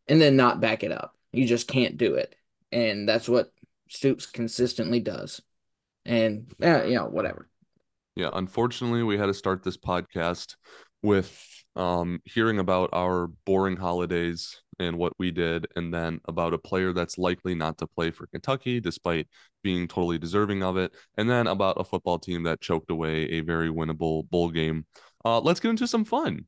[0.08, 1.16] and then not back it up.
[1.32, 2.36] You just can't do it.
[2.72, 3.52] And that's what
[3.90, 5.42] Stoops consistently does.
[6.06, 7.50] And, yeah, you know, whatever.
[8.18, 10.56] Yeah, unfortunately, we had to start this podcast
[11.04, 11.40] with
[11.76, 16.94] um, hearing about our boring holidays and what we did, and then about a player
[16.94, 19.28] that's likely not to play for Kentucky despite
[19.62, 23.42] being totally deserving of it, and then about a football team that choked away a
[23.42, 24.88] very winnable bowl game.
[25.24, 26.44] Uh, let's get into some fun.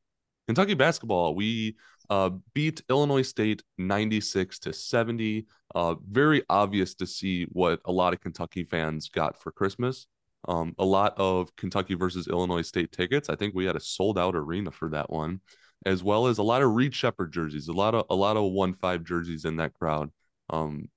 [0.47, 1.75] Kentucky basketball, we
[2.09, 5.45] uh, beat Illinois State 96 to 70.
[5.75, 10.07] Uh, very obvious to see what a lot of Kentucky fans got for Christmas
[10.47, 13.29] um, a lot of Kentucky versus Illinois State tickets.
[13.29, 15.41] I think we had a sold out arena for that one,
[15.85, 18.51] as well as a lot of Reed Sheppard jerseys, a lot of a lot of
[18.51, 20.11] one five jerseys in that crowd.
[20.49, 20.89] Um,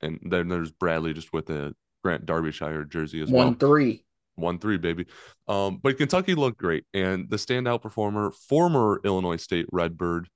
[0.00, 3.54] and then there's Bradley just with a Grant Darbyshire jersey as One well.
[3.54, 4.04] three.
[4.36, 5.06] One three, baby.
[5.48, 10.28] Um, but Kentucky looked great, and the standout performer, former Illinois State Redbird,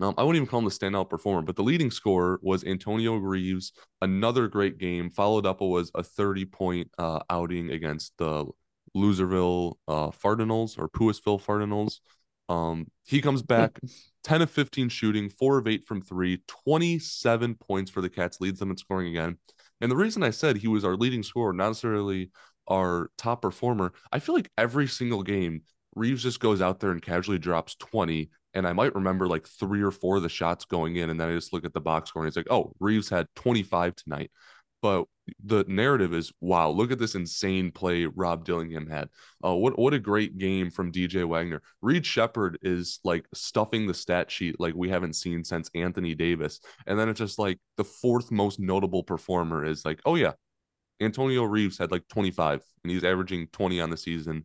[0.00, 3.14] um, I wouldn't even call him the standout performer, but the leading scorer was Antonio
[3.14, 3.72] Reeves.
[4.02, 5.10] Another great game.
[5.10, 8.46] Followed up was a 30 point uh, outing against the
[8.96, 12.00] Loserville uh, Cardinals or Pouisville Cardinals.
[12.48, 13.78] Um, he comes back
[14.24, 18.58] 10 of 15 shooting, 4 of 8 from 3, 27 points for the Cats, leads
[18.58, 19.38] them in scoring again.
[19.80, 22.30] And the reason I said he was our leading scorer, not necessarily
[22.68, 25.62] our top performer, I feel like every single game,
[25.94, 29.82] Reeves just goes out there and casually drops 20 and I might remember like three
[29.82, 32.10] or four of the shots going in, and then I just look at the box
[32.10, 34.30] score and it's like, oh, Reeves had 25 tonight.
[34.82, 35.06] But
[35.42, 39.08] the narrative is, wow, look at this insane play Rob Dillingham had.
[39.42, 41.62] Oh, what what a great game from DJ Wagner.
[41.80, 46.60] Reed Sheppard is like stuffing the stat sheet like we haven't seen since Anthony Davis.
[46.86, 50.32] And then it's just like the fourth most notable performer is like, oh yeah,
[51.00, 54.44] Antonio Reeves had like 25 and he's averaging 20 on the season.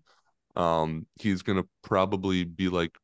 [0.55, 2.95] Um, he's gonna probably be like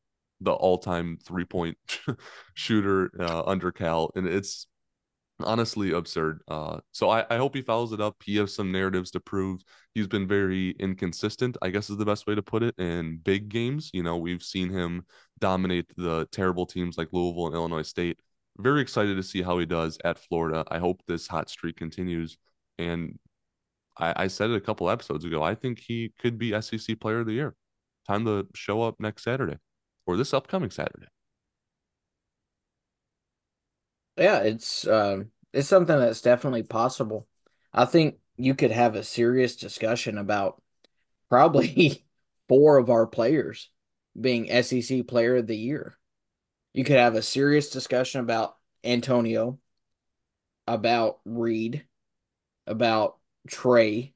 [0.46, 1.78] the all-time three-point
[2.54, 4.68] shooter uh, under Cal, and it's
[5.40, 6.42] honestly absurd.
[6.48, 8.16] Uh, so I, I hope he follows it up.
[8.24, 9.62] He has some narratives to prove.
[9.94, 12.76] He's been very inconsistent, I guess is the best way to put it.
[12.78, 15.06] In big games, you know, we've seen him
[15.40, 18.20] dominate the terrible teams like Louisville and Illinois State.
[18.58, 20.64] Very excited to see how he does at Florida.
[20.70, 22.38] I hope this hot streak continues.
[22.78, 23.20] And
[23.98, 25.44] I, I said it a couple episodes ago.
[25.44, 27.56] I think he could be SEC Player of the Year.
[28.08, 29.58] Time to show up next Saturday
[30.06, 31.08] or this upcoming Saturday.
[34.18, 37.28] Yeah, it's uh, it's something that's definitely possible.
[37.74, 40.62] I think you could have a serious discussion about
[41.30, 42.06] probably
[42.50, 43.70] four of our players
[44.20, 45.98] being SEC Player of the Year.
[46.74, 49.60] You could have a serious discussion about Antonio,
[50.68, 51.86] about Reed,
[52.68, 54.15] about Trey,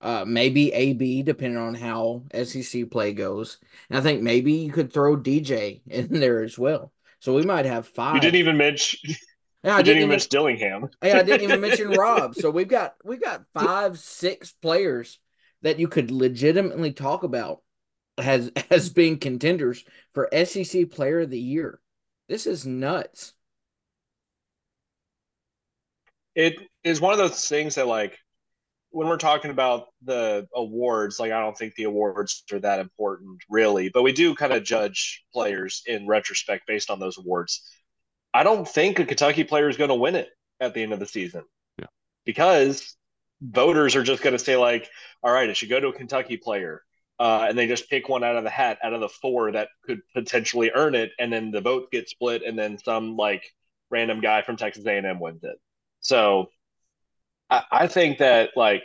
[0.00, 3.58] uh, maybe AB, depending on how SEC play goes.
[3.88, 6.92] And I think maybe you could throw DJ in there as well.
[7.20, 8.14] So we might have five.
[8.16, 9.14] You didn't even mention.
[9.64, 10.88] Yeah, I didn't didn't even mention Dillingham.
[11.02, 12.36] yeah, I didn't even mention Rob.
[12.36, 15.18] So we've got we've got five, six players
[15.62, 17.62] that you could legitimately talk about
[18.16, 19.84] as as being contenders
[20.14, 21.80] for SEC Player of the Year.
[22.28, 23.34] This is nuts.
[26.36, 28.16] It is one of those things that like
[28.90, 33.40] when we're talking about the awards, like I don't think the awards are that important
[33.50, 37.62] really, but we do kind of judge players in retrospect based on those awards.
[38.32, 40.28] I don't think a Kentucky player is going to win it
[40.60, 41.44] at the end of the season.
[41.78, 41.86] Yeah.
[42.24, 42.96] Because
[43.40, 44.88] voters are just going to say like,
[45.22, 46.82] all right, it should go to a Kentucky player.
[47.18, 49.68] Uh, and they just pick one out of the hat out of the four that
[49.84, 53.42] could potentially earn it, and then the vote gets split, and then some like
[53.90, 55.56] random guy from Texas A&M wins it.
[55.98, 56.50] So
[57.50, 58.82] I, I think that like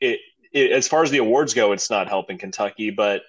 [0.00, 0.20] it,
[0.52, 2.90] it, as far as the awards go, it's not helping Kentucky.
[2.90, 3.22] But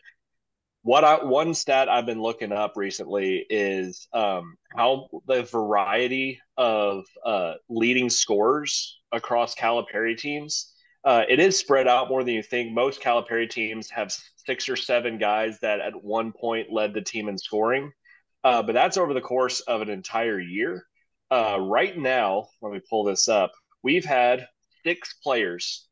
[0.83, 7.05] what I one stat I've been looking up recently is um, how the variety of
[7.25, 10.73] uh, leading scorers across Calipari teams.
[11.03, 12.73] Uh, it is spread out more than you think.
[12.73, 17.29] Most Calipari teams have six or seven guys that at one point led the team
[17.29, 17.91] in scoring,
[18.43, 20.85] uh, but that's over the course of an entire year.
[21.29, 23.51] Uh, right now, let me pull this up.
[23.83, 24.47] We've had
[24.83, 25.87] six players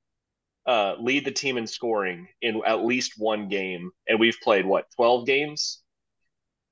[0.65, 4.85] uh, lead the team in scoring in at least one game, and we've played what
[4.95, 5.81] twelve games.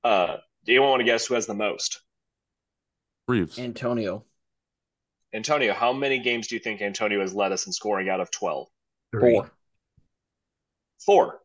[0.02, 2.00] Uh, do you want to guess who has the most?
[3.28, 3.58] Reeves.
[3.58, 4.24] Antonio.
[5.32, 8.30] Antonio, how many games do you think Antonio has led us in scoring out of
[8.30, 8.68] 12?
[9.12, 9.32] Three.
[9.34, 9.50] Four.
[11.04, 11.40] Four.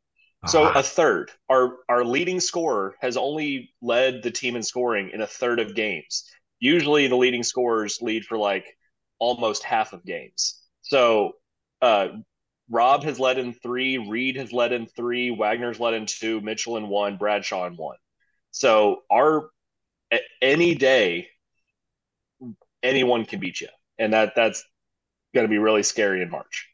[0.47, 1.31] So Ah, a third.
[1.49, 5.75] Our our leading scorer has only led the team in scoring in a third of
[5.75, 6.23] games.
[6.59, 8.65] Usually the leading scorers lead for like
[9.19, 10.59] almost half of games.
[10.81, 11.33] So
[11.81, 12.09] uh,
[12.69, 16.77] Rob has led in three, Reed has led in three, Wagner's led in two, Mitchell
[16.77, 17.97] in one, Bradshaw in one.
[18.51, 19.49] So our
[20.41, 21.27] any day,
[22.81, 24.63] anyone can beat you, and that that's
[25.33, 26.67] going to be really scary in March.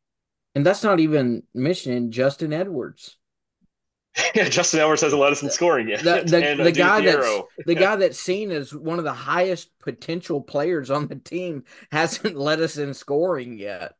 [0.53, 3.17] And that's not even mentioning Justin Edwards.
[4.35, 6.03] Yeah, Justin Edwards hasn't led us in scoring yet.
[6.03, 7.47] The, the, uh, the guy Duke that's Hero.
[7.65, 12.35] the guy that's seen as one of the highest potential players on the team hasn't
[12.35, 13.93] led us in scoring yet.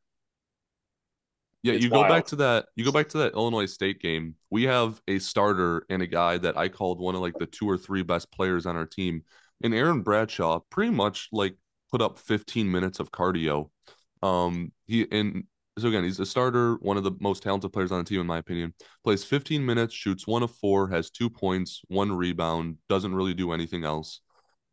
[1.64, 2.68] Yeah, It's you go back to that.
[2.76, 4.36] You go back to that Illinois State game.
[4.52, 7.70] We have a starter and a guy that I called one of like the two
[7.70, 9.24] or three best players on our team.
[9.64, 11.56] And Aaron Bradshaw pretty much like
[11.92, 13.70] put up 15 minutes of cardio.
[14.22, 15.46] Um, he and
[15.78, 18.28] so again, he's a starter, one of the most talented players on the team, in
[18.28, 18.74] my opinion.
[19.04, 23.52] Plays 15 minutes, shoots one of four, has two points, one rebound, doesn't really do
[23.52, 24.22] anything else.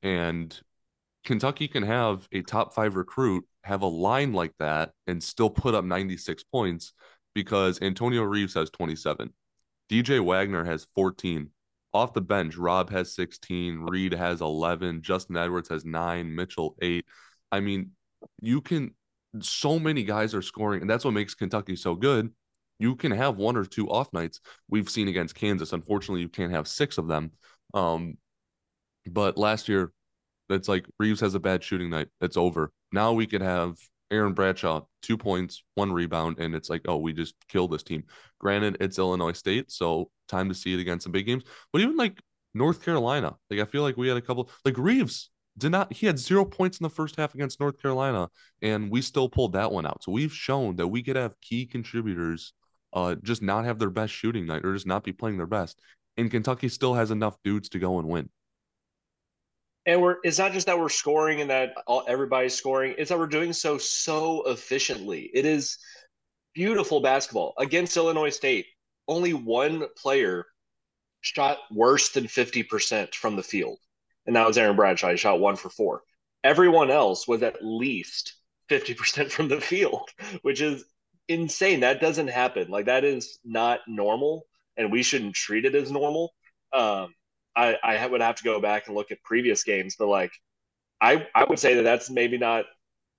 [0.02, 0.58] And
[1.24, 5.74] Kentucky can have a top five recruit have a line like that and still put
[5.74, 6.92] up 96 points
[7.34, 9.32] because Antonio Reeves has 27.
[9.90, 11.50] DJ Wagner has 14.
[11.94, 17.04] Off the bench, Rob has 16, Reed has 11, Justin Edwards has 9, Mitchell 8.
[17.50, 17.90] I mean,
[18.40, 18.94] you can
[19.40, 22.30] so many guys are scoring and that's what makes Kentucky so good.
[22.78, 24.40] You can have one or two off nights.
[24.68, 25.72] We've seen against Kansas.
[25.72, 27.32] Unfortunately, you can't have 6 of them.
[27.74, 28.18] Um
[29.06, 29.92] but last year
[30.48, 32.08] it's like Reeves has a bad shooting night.
[32.20, 32.72] It's over.
[32.92, 33.76] Now we could have
[34.10, 38.04] Aaron Bradshaw, two points, one rebound, and it's like, oh, we just killed this team.
[38.38, 41.44] Granted, it's Illinois State, so time to see it against some big games.
[41.72, 42.20] But even like
[42.54, 43.34] North Carolina.
[43.50, 46.44] Like I feel like we had a couple like Reeves did not he had zero
[46.44, 48.28] points in the first half against North Carolina
[48.62, 50.02] and we still pulled that one out.
[50.02, 52.54] So we've shown that we could have key contributors
[52.92, 55.78] uh just not have their best shooting night or just not be playing their best.
[56.16, 58.28] And Kentucky still has enough dudes to go and win.
[59.84, 63.18] And we're it's not just that we're scoring and that all, everybody's scoring, it's that
[63.18, 65.30] we're doing so so efficiently.
[65.34, 65.78] It is
[66.54, 67.54] beautiful basketball.
[67.58, 68.66] Against Illinois State,
[69.08, 70.46] only one player
[71.20, 73.78] shot worse than 50% from the field.
[74.26, 75.10] And that was Aaron Bradshaw.
[75.10, 76.02] He shot one for four.
[76.44, 78.34] Everyone else was at least
[78.70, 80.08] 50% from the field,
[80.42, 80.84] which is
[81.28, 81.80] insane.
[81.80, 82.68] That doesn't happen.
[82.68, 86.32] Like, that is not normal, and we shouldn't treat it as normal.
[86.72, 87.14] Um,
[87.54, 90.32] I, I would have to go back and look at previous games, but like,
[91.00, 92.64] I, I would say that that's maybe not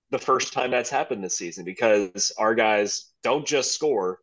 [0.10, 4.20] the first time that's happened this season because our guys don't just score.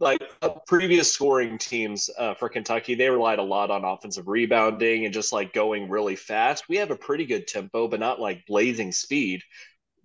[0.00, 5.04] Like uh, previous scoring teams uh, for Kentucky, they relied a lot on offensive rebounding
[5.04, 6.68] and just like going really fast.
[6.68, 9.42] We have a pretty good tempo, but not like blazing speed.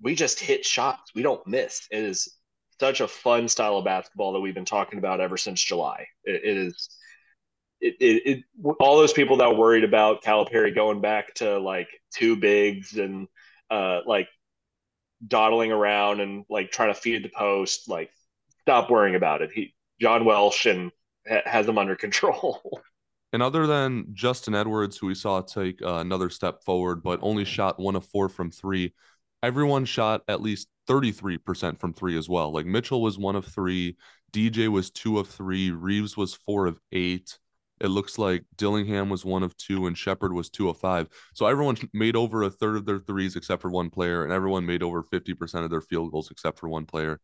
[0.01, 1.11] We just hit shots.
[1.15, 1.87] We don't miss.
[1.91, 2.37] It is
[2.79, 6.07] such a fun style of basketball that we've been talking about ever since July.
[6.23, 6.89] it, it is.
[7.81, 12.35] It, it, it, all those people that worried about Calipari going back to like two
[12.35, 13.27] bigs and
[13.71, 14.27] uh, like
[15.25, 18.09] dawdling around and like trying to feed the post, like
[18.61, 19.51] stop worrying about it.
[19.53, 20.91] He John Welsh and
[21.27, 22.81] ha- has them under control.
[23.31, 27.45] And other than Justin Edwards, who we saw take uh, another step forward, but only
[27.45, 28.93] shot one of four from three,
[29.43, 32.51] everyone shot at least 33% from three as well.
[32.51, 33.97] Like Mitchell was one of three,
[34.31, 37.37] DJ was two of three, Reeves was four of eight.
[37.79, 41.07] It looks like Dillingham was one of two and Sheppard was two of five.
[41.33, 44.65] So everyone made over a third of their threes except for one player, and everyone
[44.65, 47.19] made over 50% of their field goals except for one player.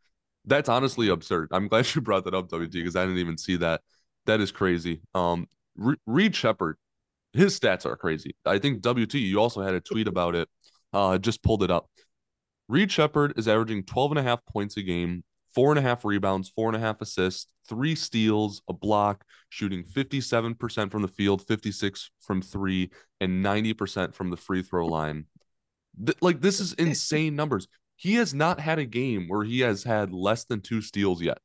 [0.46, 1.50] That's honestly absurd.
[1.52, 3.82] I'm glad you brought that up, WT, because I didn't even see that.
[4.26, 5.02] That is crazy.
[5.14, 6.78] Um, Re- Reed Sheppard,
[7.34, 8.36] his stats are crazy.
[8.46, 10.50] I think WT, you also had a tweet about it.
[10.94, 11.90] Uh, just pulled it up.
[12.68, 16.04] Reed Sheppard is averaging 12 and a half points a game, four and a half
[16.06, 21.46] rebounds, four and a half assists, three steals, a block, shooting 57% from the field,
[21.48, 25.26] 56 from three, and 90% from the free throw line.
[26.04, 27.68] Th- like this is insane numbers.
[27.96, 31.38] He has not had a game where he has had less than two steals yet.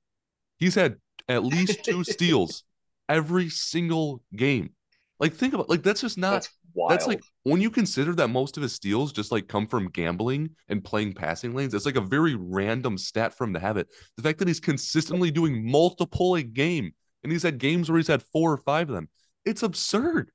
[0.59, 0.97] He's had
[1.29, 2.65] at least two steals
[3.09, 4.71] every single game.
[5.19, 8.57] Like think about like that's just not That's that's like when you consider that most
[8.57, 12.01] of his steals just like come from gambling and playing passing lanes, it's like a
[12.01, 13.89] very random stat for him to have it.
[14.17, 18.09] The fact that he's consistently doing multiple a game and he's had games where he's
[18.09, 19.09] had four or five of them,
[19.45, 20.31] it's absurd.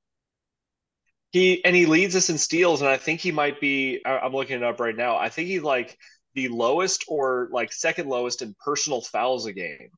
[1.36, 4.02] He and he leads us in steals, and I think he might be.
[4.06, 5.17] I'm looking it up right now.
[5.17, 5.98] I think he's like
[6.34, 9.89] the lowest or like second lowest in personal fouls a game.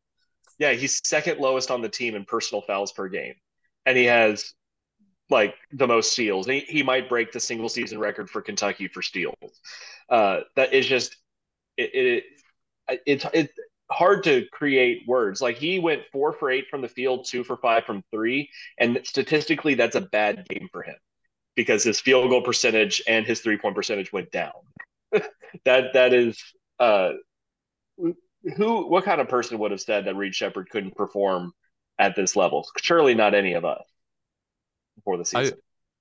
[0.58, 3.36] Yeah, he's second lowest on the team in personal fouls per game,
[3.86, 4.56] and he has
[5.30, 6.48] like the most steals.
[6.48, 9.62] He, he might break the single season record for Kentucky for steals.
[10.10, 11.18] Uh, that is just
[11.78, 12.24] it, it
[13.06, 13.54] it's it's
[13.92, 15.40] hard to create words.
[15.40, 19.00] Like he went four for eight from the field, two for five from three, and
[19.04, 20.96] statistically that's a bad game for him
[21.58, 24.54] because his field goal percentage and his three point percentage went down.
[25.66, 26.42] that that is
[26.80, 27.12] uh
[28.56, 31.52] who what kind of person would have said that Reed Sheppard couldn't perform
[32.00, 32.66] at this level?
[32.82, 33.84] Surely not any of us
[34.96, 35.58] before the season.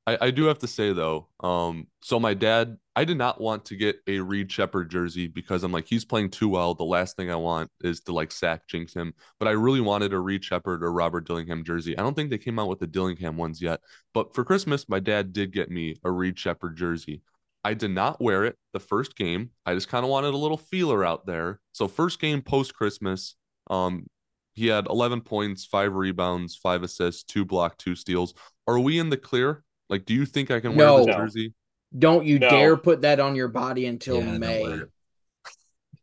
[0.06, 3.66] I, I do have to say though, um, so my dad, I did not want
[3.66, 6.72] to get a Reed Sheppard jersey because I'm like, he's playing too well.
[6.74, 9.12] The last thing I want is to like sack jinx him.
[9.38, 11.96] But I really wanted a Reed Sheppard or Robert Dillingham jersey.
[11.96, 13.80] I don't think they came out with the Dillingham ones yet.
[14.14, 17.20] But for Christmas, my dad did get me a Reed Sheppard jersey.
[17.62, 19.50] I did not wear it the first game.
[19.66, 21.60] I just kind of wanted a little feeler out there.
[21.72, 23.36] So first game post Christmas,
[23.68, 24.06] um,
[24.54, 28.32] he had 11 points, five rebounds, five assists, two block, two steals.
[28.66, 29.64] Are we in the clear?
[29.90, 31.04] Like, do you think I can wear No.
[31.04, 31.52] this jersey?
[31.98, 32.50] Don't you No.
[32.50, 34.62] dare put that on your body until Yeah, don't May.
[34.62, 34.88] wear.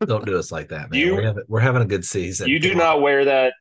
[0.06, 0.99] Don't do us like that, man.
[0.99, 2.49] You- we're, having, we're having a good season.
[2.49, 2.86] You do Come on.
[2.86, 3.53] not wear that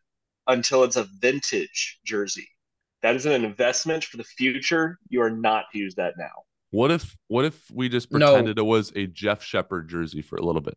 [0.49, 2.49] until it's a vintage jersey.
[3.03, 4.99] That is an investment for the future.
[5.09, 6.31] You are not to use that now.
[6.71, 8.31] What if what if we just No.
[8.31, 10.75] pretended it was a Jeff Sheppard jersey for a little bit?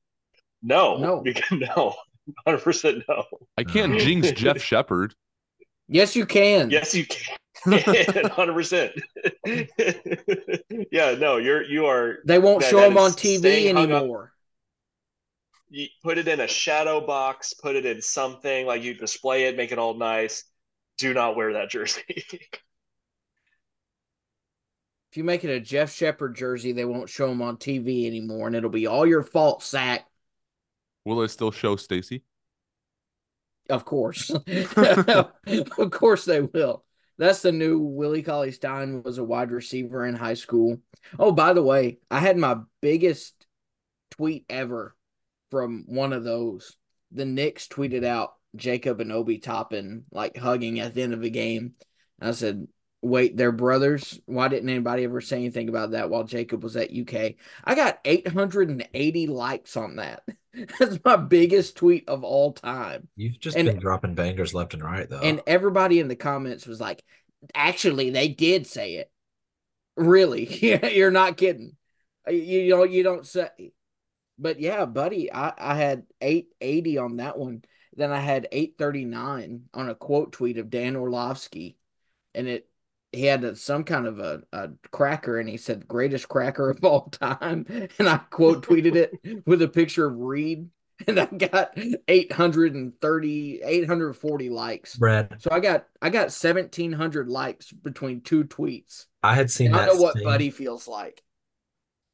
[0.61, 1.21] No, No.
[1.23, 1.95] because no,
[2.45, 3.23] hundred percent no.
[3.57, 5.15] I can't jinx Jeff Sheppard.
[5.87, 6.69] Yes, you can.
[6.71, 7.37] Yes, you can.
[8.31, 8.91] Hundred percent.
[10.91, 12.17] Yeah, no, you're you are.
[12.25, 14.01] They won't That- show that them on TV staying hung up.
[14.01, 14.31] anymore.
[15.69, 17.53] You put it in a shadow box.
[17.53, 20.43] Put it in something like you display it, make it all nice.
[20.97, 22.01] Do not wear that jersey.
[25.11, 28.47] If you make it a Jeff Sheppard jersey, they won't show them on TV anymore,
[28.47, 30.05] and it'll be all your fault, Sack.
[31.05, 32.23] Will it still show Stacy?
[33.69, 34.29] Of course.
[34.47, 36.83] of course they will.
[37.17, 40.81] That's the new Willie Cauley Stein was a wide receiver in high school.
[41.17, 43.33] Oh, by the way, I had my biggest
[44.11, 44.95] tweet ever
[45.51, 46.75] from one of those.
[47.11, 51.29] The Knicks tweeted out Jacob and Obi Toppin like hugging at the end of a
[51.29, 51.73] game.
[52.19, 52.67] I said,
[53.05, 54.19] wait, they're brothers.
[54.25, 57.35] Why didn't anybody ever say anything about that while Jacob was at UK?
[57.63, 60.23] I got 880 likes on that.
[60.79, 63.07] That's my biggest tweet of all time.
[63.15, 65.19] You've just And- been dropping bangers left and right, though.
[65.19, 67.03] And everybody in the comments was like,
[67.53, 69.11] actually, they did say it.
[69.95, 70.45] Really?
[70.95, 71.75] You're not kidding.
[72.27, 73.49] Uh, You, you know, you don't say.
[74.37, 77.63] But yeah, buddy, I, I had 880 on that one.
[77.95, 81.77] Then I had 839 on a quote tweet of Dan Orlovsky.
[82.33, 82.67] And it
[83.15, 86.83] he had a, some kind of a, a cracker and he said greatest cracker of
[86.83, 87.65] all time.
[87.99, 90.69] And I quote tweeted it with a picture of Reed.
[91.07, 94.95] And I got 830, 840 likes.
[94.95, 99.07] Brad, So I got I got 1700 likes between two tweets.
[99.21, 101.21] I had seen I know what Buddy feels like.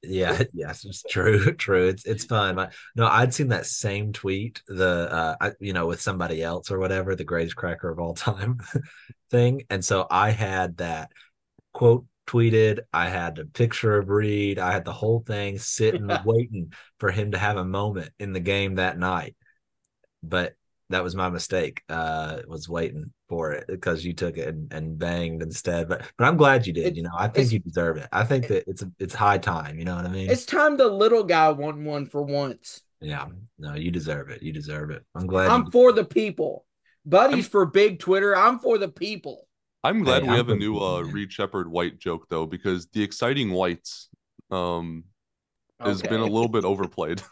[0.03, 1.87] Yeah, yes, it's true, true.
[1.87, 2.57] It's it's fun.
[2.59, 6.71] I, no, I'd seen that same tweet, the uh, I, you know, with somebody else
[6.71, 8.59] or whatever, the greatest cracker of all time
[9.29, 11.11] thing, and so I had that
[11.73, 12.79] quote tweeted.
[12.93, 14.59] I had a picture of Reed.
[14.59, 18.39] I had the whole thing sitting waiting for him to have a moment in the
[18.39, 19.35] game that night,
[20.23, 20.55] but
[20.91, 21.81] that was my mistake.
[21.89, 25.89] Uh, was waiting for it because you took it and, and banged instead.
[25.89, 26.87] But but I'm glad you did.
[26.87, 28.07] It- you know, I think you deserve it.
[28.11, 29.79] I think that it's it's high time.
[29.79, 30.29] You know what I mean?
[30.29, 32.81] It's time the little guy won one for once.
[33.01, 33.27] Yeah,
[33.57, 34.43] no, you deserve it.
[34.43, 35.03] You deserve it.
[35.15, 35.49] I'm glad.
[35.49, 36.65] I'm for the people.
[37.05, 38.35] Buddy's for big Twitter.
[38.35, 39.47] I'm for the people.
[39.83, 41.01] I'm glad Hey, we I'm have a new uh.
[41.01, 44.09] Reed Sheppard white joke though, because the exciting whites
[44.51, 45.05] um
[45.79, 47.23] has been a little bit overplayed.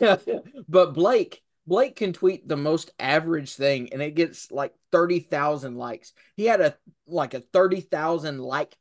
[0.68, 6.12] but Blake, Blake can tweet the most average thing and it gets like 30,000 likes.
[6.36, 6.74] He had a
[7.06, 8.76] like a 30,000 like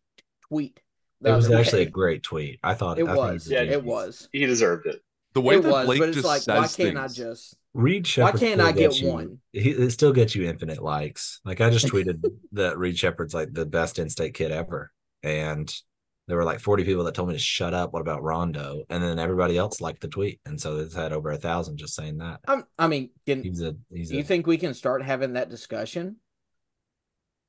[0.47, 0.81] tweet.
[1.21, 2.59] the it was other actually a great tweet.
[2.63, 3.45] I thought It I was.
[3.45, 4.27] he Yeah, It was.
[4.31, 5.03] He deserved it.
[5.35, 7.55] The way It that was, Blake but it's just like, says why can't I just?
[7.75, 8.33] Reed Sheppard.
[8.33, 9.37] Why can't I get you- one?
[9.53, 11.39] He it still gets you infinite likes.
[11.45, 12.23] Like I just tweeted
[12.53, 15.71] that Reed Sheppard's like the best in-state kid ever, and
[16.29, 17.91] there were like 40 people that told me to shut up.
[17.91, 18.83] What about Rondo?
[18.91, 21.95] And then everybody else liked the tweet, and so it's had over a thousand just
[21.95, 22.39] saying that.
[22.47, 25.49] I'm, I mean, can He's a he's you a think we can start having that
[25.49, 26.17] discussion?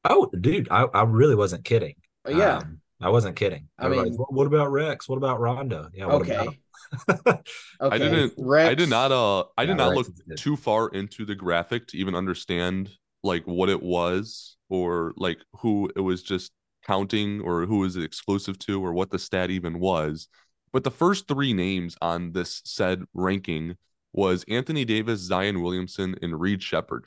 [0.09, 1.95] oh dude, I I really wasn't kidding.
[2.27, 2.57] Yeah.
[2.59, 3.69] Um, I wasn't kidding.
[3.79, 5.09] I mean- "What- what about Rex?
[5.09, 5.89] What about Rondo?
[5.95, 6.35] Yeah, what okay.
[6.35, 6.55] about?
[7.81, 7.95] Okay.
[7.95, 11.25] I didn't I did not uh I did Yeah, not Rex look too far into
[11.25, 12.91] the graphic to even understand
[13.23, 16.53] like what it was or like who it was just
[16.91, 20.29] counting or who is it exclusive to or what the stat even was.
[20.73, 23.77] But the first three names on this said ranking
[24.13, 27.05] was Anthony Davis, Zion Williamson, and Reed Sheppard.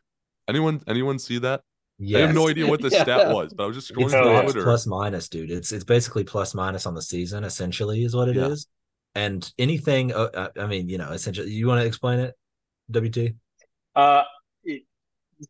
[0.48, 1.60] Anyone anyone see that?
[2.16, 3.04] I have no idea what the Yeah.
[3.04, 4.42] stat was, but I was just scrolling It's through yeah.
[4.42, 4.64] box Twitter.
[4.66, 5.52] plus minus, dude.
[5.52, 8.68] It's it's basically plus minus on the season, essentially, is what it is.
[9.16, 9.24] Yeah.
[9.26, 12.34] And anything, uh, uh, I mean, you know, essentially, you want to explain it,
[12.92, 13.36] WT?
[13.96, 14.28] Uh, it-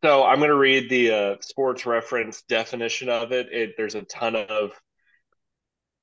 [0.02, 3.52] so I'm going to read the uh, sports reference definition of it.
[3.52, 4.72] It there's a ton of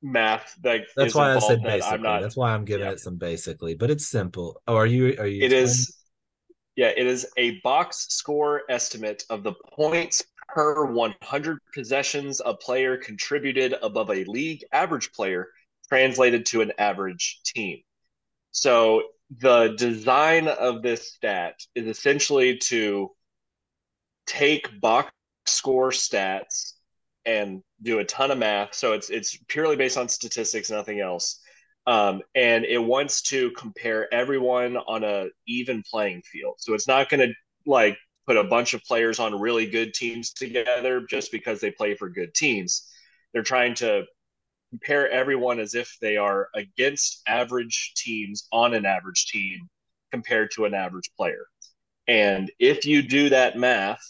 [0.03, 1.95] math that That's why I said basically.
[1.95, 2.22] I'm not.
[2.22, 2.93] That's why I'm giving yeah.
[2.93, 4.61] it some basically, but it's simple.
[4.66, 5.16] Oh, are you?
[5.18, 5.43] Are you?
[5.43, 5.97] It is,
[6.76, 12.97] yeah, it is a box score estimate of the points per 100 possessions a player
[12.97, 15.49] contributed above a league average player
[15.88, 17.78] translated to an average team.
[18.53, 19.03] So
[19.38, 23.11] the design of this stat is essentially to
[24.31, 25.11] take box
[25.47, 26.74] score stats
[27.26, 28.74] and do a ton of math.
[28.74, 31.41] So it's it's purely based on statistics, nothing else.
[31.87, 36.55] Um, and it wants to compare everyone on a even playing field.
[36.59, 37.35] So it's not going to
[37.66, 41.97] like put a bunch of players on really good teams together just because they play
[41.97, 42.89] for good teams.
[43.33, 44.05] They're trying to
[44.70, 49.68] compare everyone as if they are against average teams on an average team
[50.12, 51.47] compared to an average player.
[52.07, 54.03] And if you do that math,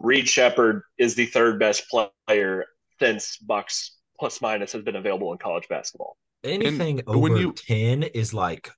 [0.00, 2.64] Reed Sheppard is the third best player
[2.98, 6.16] since box plus minus has been available in college basketball.
[6.42, 8.70] anything And when over you- ten is like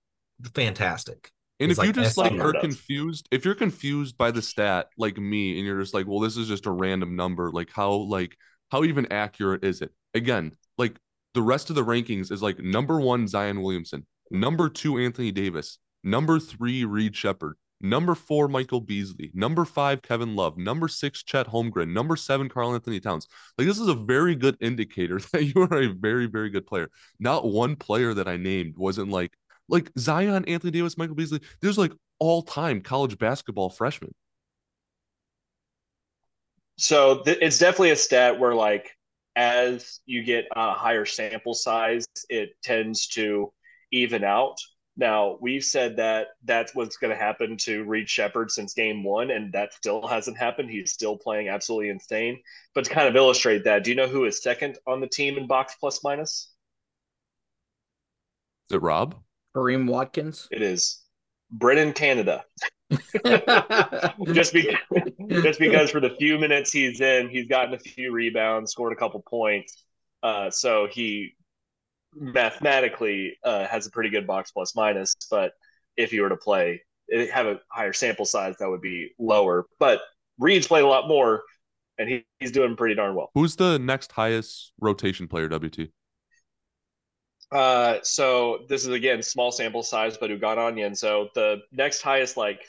[0.54, 1.30] fantastic.
[1.60, 5.16] And It's if you just like are confused, if you're confused by the stat like
[5.16, 8.36] me and you're just like, well, this is just a random number, like how like
[8.70, 9.92] how even accurate is it?
[10.14, 10.96] Again, like
[11.34, 15.78] the rest of the rankings is like number one Zion Williamson, number two Anthony Davis,
[16.02, 21.48] number three Reed Sheppard, number four Michael Beasley, number five Kevin Love, number six Chet
[21.48, 23.26] Holmgren, number seven Karl-Anthony Towns.
[23.58, 26.88] Like this is a very good indicator that you are a very very good player.
[27.18, 29.32] Not one player that I named wasn't like
[29.68, 31.40] like Zion, Anthony Davis, Michael Beasley.
[31.60, 34.12] There's like all time college basketball freshmen.
[36.78, 38.90] so th- it's definitely a stat where like
[39.36, 43.52] as you get a higher sample size, it tends to
[43.90, 44.56] even out.
[44.96, 49.30] Now we've said that that's what's going to happen to Reed Sheppard since game one,
[49.30, 50.70] and that still hasn't happened.
[50.70, 52.40] He's still playing absolutely insane.
[52.74, 55.38] But to kind of illustrate that, do you know who is second on the team
[55.38, 56.50] in box plus minus?
[58.70, 59.16] Is it Rob?
[59.56, 60.48] Kareem Watkins.
[60.50, 61.02] It is
[61.50, 62.44] Brennan Canada.
[62.90, 64.76] just because,
[65.28, 68.96] just because for the few minutes he's in, he's gotten a few rebounds, scored a
[68.96, 69.84] couple points.
[70.22, 71.34] Uh, so he
[72.14, 75.14] mathematically uh, has a pretty good box plus minus.
[75.30, 75.52] But
[75.96, 79.66] if you were to play, it have a higher sample size, that would be lower.
[79.78, 80.00] But
[80.38, 81.42] Reed's played a lot more,
[81.98, 83.30] and he, he's doing pretty darn well.
[83.34, 85.90] Who's the next highest rotation player, WT?
[87.50, 92.62] Uh, so this is again small sample size, but Ugonna So the next highest like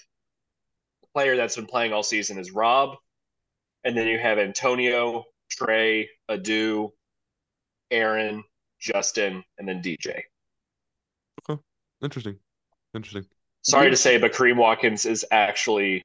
[1.13, 2.97] player that's been playing all season is Rob,
[3.85, 6.91] and then you have Antonio, Trey, Adu,
[7.91, 8.43] Aaron,
[8.84, 10.21] Justin, and then DJ.
[11.49, 11.61] Okay,
[12.01, 12.38] interesting,
[12.93, 13.25] interesting.
[13.61, 16.03] Sorry to say, but Kareem Watkins is actually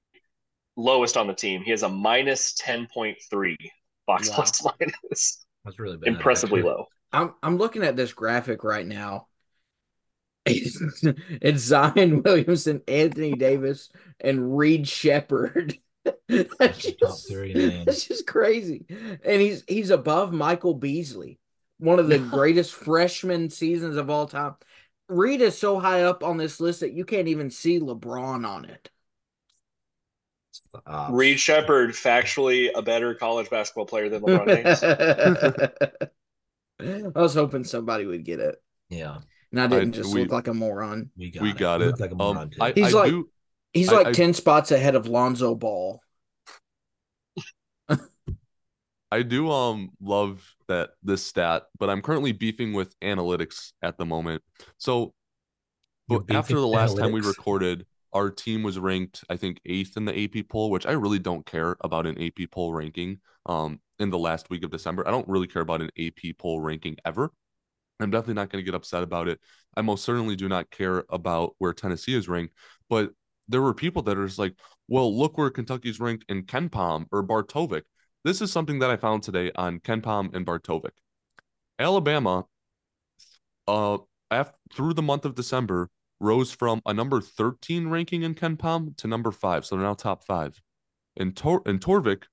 [0.76, 1.62] lowest on the team.
[1.62, 3.57] He has a minus ten point three
[4.07, 4.37] box wow.
[4.37, 5.45] plus minus.
[5.64, 6.09] That's really bad.
[6.09, 6.87] Impressively low.
[7.12, 9.26] I'm I'm looking at this graphic right now.
[10.47, 10.81] It's,
[11.31, 15.79] it's Zion Williamson, Anthony Davis, and Reed Sheppard.
[16.29, 18.87] that's, just, three, that's just crazy.
[19.24, 21.39] And he's he's above Michael Beasley,
[21.79, 24.55] one of the greatest freshman seasons of all time.
[25.09, 28.66] Reed is so high up on this list that you can't even see LeBron on
[28.66, 28.91] it.
[30.87, 36.11] Uh, Reed Sheppard, factually a better college basketball player than LeBron James.
[37.16, 38.57] I was hoping somebody would get it.
[38.91, 39.18] Yeah.
[39.51, 41.11] And I didn't I, just we, look like a moron.
[41.16, 41.57] We got we it.
[41.57, 41.99] Got it.
[41.99, 43.29] Like um, I, he's I like do,
[43.72, 46.01] he's like ten spots ahead of Lonzo Ball.
[49.11, 54.05] I do um love that this stat, but I'm currently beefing with analytics at the
[54.05, 54.43] moment.
[54.77, 55.15] So
[56.31, 56.99] after the last analytics?
[57.01, 60.87] time we recorded, our team was ranked, I think, eighth in the AP poll, which
[60.87, 63.19] I really don't care about an AP poll ranking.
[63.47, 66.61] Um, in the last week of December, I don't really care about an AP poll
[66.61, 67.33] ranking ever.
[68.01, 69.41] I'm definitely not going to get upset about it.
[69.77, 72.55] I most certainly do not care about where Tennessee is ranked,
[72.89, 73.11] but
[73.49, 74.55] there were people that are just like,
[74.87, 77.83] well, look where Kentucky's ranked in KenPom or Bart Torvik.
[78.25, 80.91] This is something that I found today on KenPom and Bart Torvik.
[81.79, 82.47] Alabama,
[83.69, 83.99] uh,
[84.31, 85.89] after, through the month of December,
[86.21, 89.64] rose from a number 13 ranking in KenPom to number five.
[89.64, 90.61] So they're now top five.
[91.16, 92.25] In, Tor- in Torvik,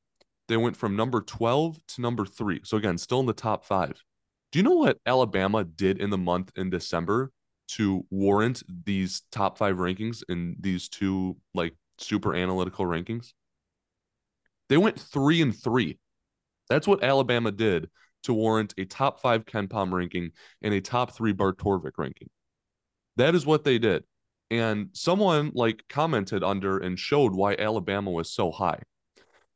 [0.48, 2.62] they went from number 12 to number three.
[2.64, 4.04] So again, still in the top five.
[4.52, 7.32] Do you know what Alabama did in the month in December
[7.68, 13.34] to warrant these top five rankings in these two like super analytical rankings?
[14.70, 16.00] They went three and three.
[16.70, 17.90] That's what Alabama did
[18.24, 22.30] to warrant a top five KenPom ranking and a top three Bart Torvik ranking.
[23.18, 24.04] That is what they did.
[24.52, 28.80] And someone like commented under and showed why Alabama was so high.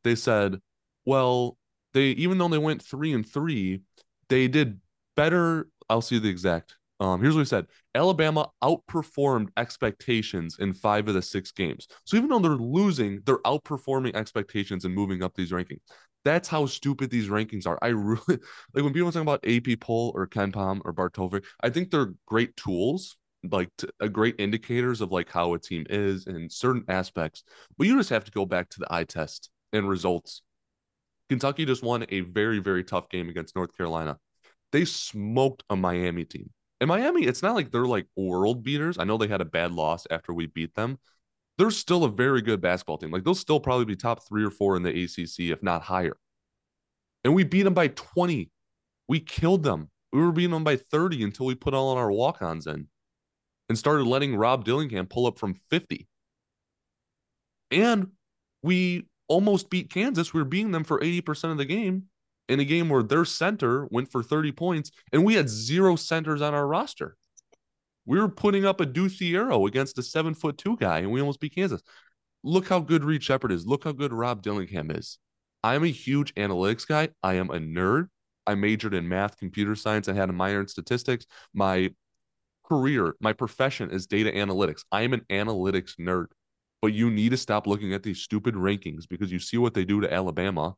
[0.03, 0.60] They said,
[1.05, 1.57] well,
[1.93, 3.82] they even though they went three and three,
[4.30, 4.80] they did
[5.16, 5.68] better.
[5.89, 6.76] I'll see the exact.
[7.00, 11.88] Um, here's what he said Alabama outperformed expectations in five of the six games.
[12.06, 15.82] So even though they're losing, they're outperforming expectations and moving up these rankings.
[16.26, 17.80] That's how stupid these rankings are.
[17.82, 18.39] I really
[18.74, 22.14] like when people talk about AP poll or KenPom or Bart Torvik, I think they're
[22.26, 23.18] great tools,
[23.50, 27.43] like to, a great indicators of like how a team is in certain aspects.
[27.78, 30.41] But you just have to go back to the eye test and results.
[31.30, 34.18] Kentucky just won a very, very tough game against North Carolina.
[34.72, 36.50] They smoked a Miami team.
[36.82, 38.98] And Miami, it's not like they're like world beaters.
[38.98, 40.98] I know they had a bad loss after we beat them.
[41.58, 43.12] They're still a very good basketball team.
[43.12, 46.16] Like they'll still probably be top three or four in the ACC, if not higher.
[47.26, 48.50] And we beat them by 20.
[49.10, 49.90] We killed them.
[50.14, 52.88] We were beating them by 30 until we put all on our walk ons in
[53.68, 56.08] and started letting Rob Dillingham pull up from 50.
[57.72, 58.08] And
[58.64, 60.34] we almost beat Kansas.
[60.34, 62.06] We were beating them for 80% of the game
[62.50, 66.41] in a game where their center went for 30 points and we had zero centers
[66.41, 67.16] on our roster.
[68.06, 71.39] We were putting up Adou Thiero against a seven foot two guy and we almost
[71.39, 71.84] beat Kansas.
[72.43, 73.68] Look how good Reed Sheppard is.
[73.68, 75.20] Look how good Rob Dillingham is.
[75.64, 77.10] I'm a huge analytics guy.
[77.22, 78.08] I am a nerd.
[78.47, 81.28] I majored in math, computer science, and had a minor in statistics.
[81.54, 81.91] My
[82.68, 84.84] career, my profession is data analytics.
[84.91, 86.28] I am an analytics nerd.
[86.82, 89.84] But you need to stop looking at these stupid rankings because you see what they
[89.84, 90.76] do to Alabama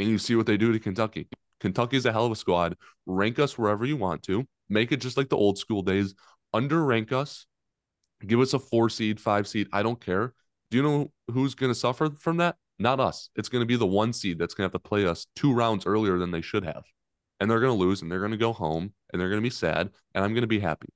[0.00, 1.28] and you see what they do to Kentucky.
[1.60, 2.76] Kentucky's a hell of a squad.
[3.06, 4.46] Rank us wherever you want to.
[4.68, 6.14] Make it just like the old school days.
[6.52, 7.46] Under rank us.
[8.26, 9.68] Give us a four seed, five seed.
[9.72, 10.34] I don't care.
[10.70, 12.56] Do you know who's going to suffer from that?
[12.80, 13.28] not us.
[13.36, 15.52] It's going to be the one seed that's going to have to play us two
[15.52, 16.82] rounds earlier than they should have.
[17.38, 19.46] And they're going to lose and they're going to go home and they're going to
[19.46, 20.88] be sad and I'm going to be happy.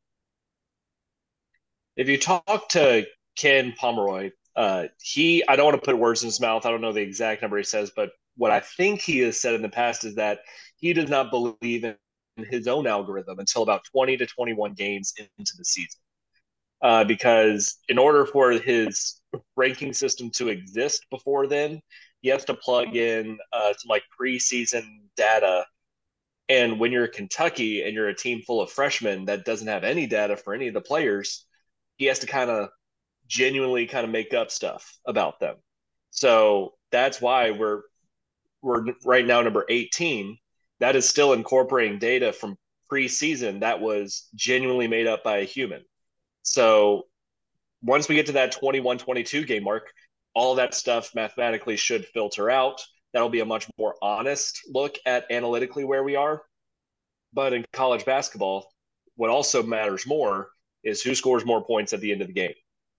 [1.96, 6.28] If you talk to Ken Pomeroy, uh, he, I don't want to put words in
[6.28, 6.66] his mouth.
[6.66, 9.54] I don't know the exact number he says, but what I think he has said
[9.54, 10.40] in the past is that
[10.76, 11.96] he does not believe in
[12.36, 16.00] his own algorithm until about 20 to 21 games into the season.
[16.82, 19.20] Uh, because in order for his
[19.56, 21.80] ranking system to exist before then,
[22.20, 24.84] he has to plug in uh, some like preseason
[25.16, 25.64] data.
[26.48, 30.06] And when you're Kentucky and you're a team full of freshmen that doesn't have any
[30.06, 31.46] data for any of the players,
[31.96, 32.68] he has to kind of
[33.26, 35.56] genuinely kind of make up stuff about them.
[36.10, 37.82] So that's why we're
[38.64, 40.38] we're right now number 18.
[40.80, 42.56] That is still incorporating data from
[42.90, 45.84] preseason that was genuinely made up by a human.
[46.42, 47.04] So
[47.82, 49.92] once we get to that 21 22 game mark,
[50.34, 52.82] all that stuff mathematically should filter out.
[53.12, 56.42] That'll be a much more honest look at analytically where we are.
[57.32, 58.68] But in college basketball,
[59.16, 60.48] what also matters more
[60.82, 62.54] is who scores more points at the end of the game.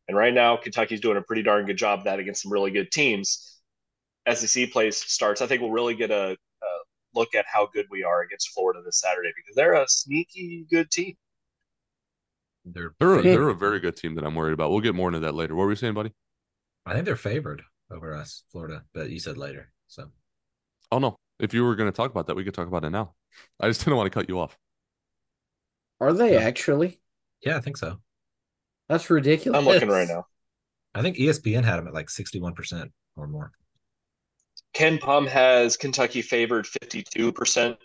[0.08, 2.72] And right now, Kentucky's doing a pretty darn good job of that against some really
[2.72, 3.55] good teams.
[4.34, 5.42] SEC plays starts.
[5.42, 6.68] I think we'll really get a, a
[7.14, 10.90] look at how good we are against Florida this Saturday because they're a sneaky good
[10.92, 11.16] team.
[12.66, 13.28] They're they're a, hmm.
[13.28, 14.72] they're a very good team that I'm worried about.
[14.72, 15.56] We'll get more into that later.
[15.56, 16.12] What were you saying, buddy?
[16.86, 19.72] I think they're favored over us, Florida, but you said later.
[19.88, 20.10] So,
[20.92, 22.90] oh no, if you were going to talk about that, we could talk about it
[22.90, 23.14] now.
[23.60, 24.58] I just didn't want to cut you off.
[26.00, 27.00] Are they actually?
[27.42, 28.00] Yeah, I think so.
[28.90, 29.58] That's ridiculous.
[29.58, 30.26] I'm looking right now.
[30.94, 33.52] I think ESPN had them at like 61% or more.
[34.76, 37.78] KenPom has Kentucky favored 52%.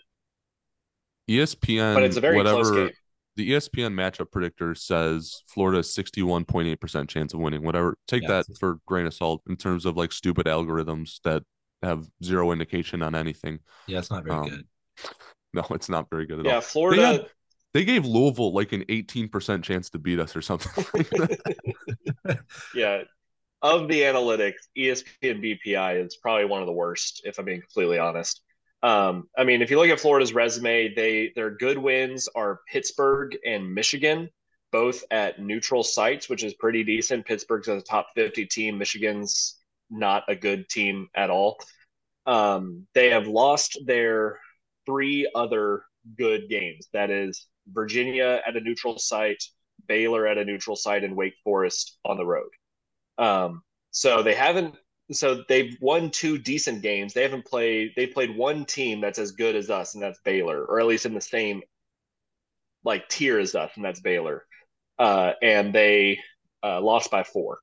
[1.29, 2.89] ESPN, but it's a very whatever, close game.
[3.37, 7.63] The ESPN matchup predictor says Florida 61.8% chance of winning.
[7.63, 7.95] Whatever.
[8.07, 11.43] Take Yeah, that for grain of salt in terms of like stupid algorithms that
[11.81, 13.59] have zero indication on anything.
[13.87, 14.65] Yeah, it's not very Um, good.
[15.53, 16.57] No, it's not very good at Yeah, all.
[16.57, 17.05] Yeah, Florida.
[17.07, 17.25] had-
[17.73, 20.85] They gave Louisville like an 18% chance to beat us or something.
[22.75, 23.03] yeah.
[23.61, 27.99] Of the analytics, ESPN BPI is probably one of the worst, if I'm being completely
[27.99, 28.41] honest.
[28.81, 33.37] Um, I mean, if you look at Florida's resume, they their good wins are Pittsburgh
[33.45, 34.29] and Michigan,
[34.71, 37.25] both at neutral sites, which is pretty decent.
[37.25, 38.79] Pittsburgh's a top 50 team.
[38.79, 39.59] Michigan's
[39.91, 41.57] not a good team at all.
[42.25, 44.39] Um, they have lost their
[44.87, 45.83] three other
[46.17, 46.87] good games.
[46.93, 49.43] That is Virginia at a neutral site,
[49.87, 52.49] Baylor at a neutral site, and Wake Forest on the road.
[53.17, 54.75] Um, so they haven't.
[55.11, 57.13] So they've won two decent games.
[57.13, 57.91] They haven't played.
[57.95, 61.05] They played one team that's as good as us, and that's Baylor, or at least
[61.05, 61.61] in the same
[62.83, 64.45] like tier as us, and that's Baylor.
[64.97, 66.19] Uh, and they
[66.63, 67.59] uh, lost by four.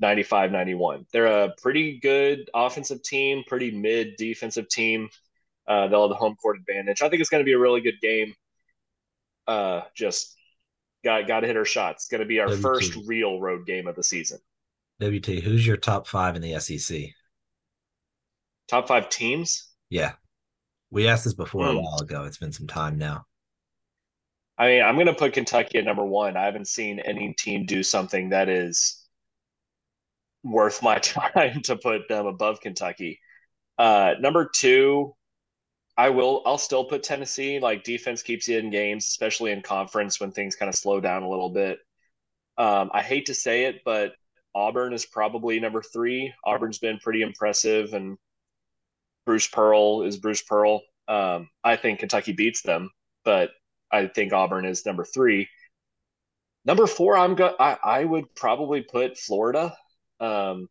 [0.00, 1.06] 95 91.
[1.12, 5.08] They're a pretty good offensive team, pretty mid defensive team.
[5.66, 7.02] Uh, they'll have the home court advantage.
[7.02, 8.34] I think it's going to be a really good game.
[9.46, 10.36] Uh, just
[11.04, 12.04] got got to hit our shots.
[12.04, 14.38] It's going to be our Maybe first real road game of the season.
[15.00, 17.14] WT, who's your top five in the SEC?
[18.68, 19.68] Top five teams.
[19.90, 20.12] Yeah.
[20.90, 21.82] We asked this before a Hmm.
[21.82, 22.24] while ago.
[22.24, 23.26] It's been some time now.
[24.56, 26.36] I mean, I'm going to put Kentucky at number one.
[26.36, 29.04] I haven't seen any team do something that is
[30.42, 33.20] worth my time to put them above Kentucky.
[33.78, 35.14] Uh, number two,
[35.96, 36.42] I will.
[36.46, 37.60] I'll still put Tennessee.
[37.60, 41.22] Like defense keeps you in games, especially in conference when things kind of slow down
[41.24, 41.78] a little bit.
[42.58, 44.14] Um, I hate to say it, but
[44.58, 46.34] Auburn is probably number three.
[46.44, 48.18] Auburn's been pretty impressive, and
[49.24, 50.82] Bruce Pearl is Bruce Pearl.
[51.06, 52.90] Um, I think Kentucky beats them,
[53.24, 53.50] but
[53.92, 55.48] I think Auburn is number three.
[56.64, 57.54] Number four, I'm go.
[57.58, 59.76] I, I would probably put Florida.
[60.18, 60.68] Um,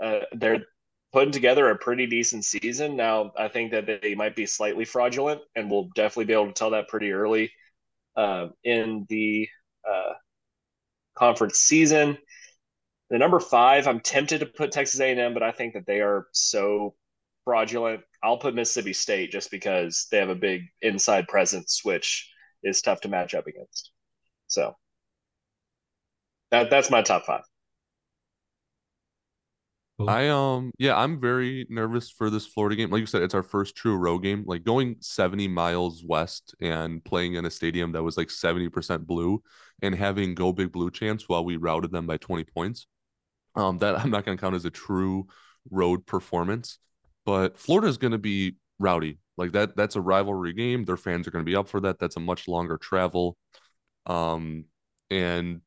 [0.00, 0.64] uh, they're
[1.12, 2.96] putting together a pretty decent season.
[2.96, 6.52] Now, I think that they might be slightly fraudulent, and we'll definitely be able to
[6.52, 7.50] tell that pretty early
[8.16, 9.48] uh, in the
[9.88, 10.12] uh,
[11.16, 12.16] conference season.
[13.10, 16.26] The number five, I'm tempted to put Texas A&M, but I think that they are
[16.32, 16.94] so
[17.44, 18.02] fraudulent.
[18.22, 22.30] I'll put Mississippi State just because they have a big inside presence, which
[22.62, 23.90] is tough to match up against.
[24.46, 24.76] So
[26.50, 27.42] that that's my top five.
[30.06, 32.90] I um yeah, I'm very nervous for this Florida game.
[32.90, 34.44] Like you said, it's our first true road game.
[34.46, 39.42] Like going 70 miles west and playing in a stadium that was like 70% blue
[39.82, 42.86] and having go big blue chance while we routed them by 20 points.
[43.58, 45.26] Um that I'm not going to count as a true
[45.70, 46.78] road performance,
[47.26, 49.18] but Florida is going to be rowdy.
[49.36, 50.84] Like that that's a rivalry game.
[50.84, 51.98] Their fans are going to be up for that.
[51.98, 53.36] That's a much longer travel.
[54.06, 54.66] Um
[55.10, 55.60] and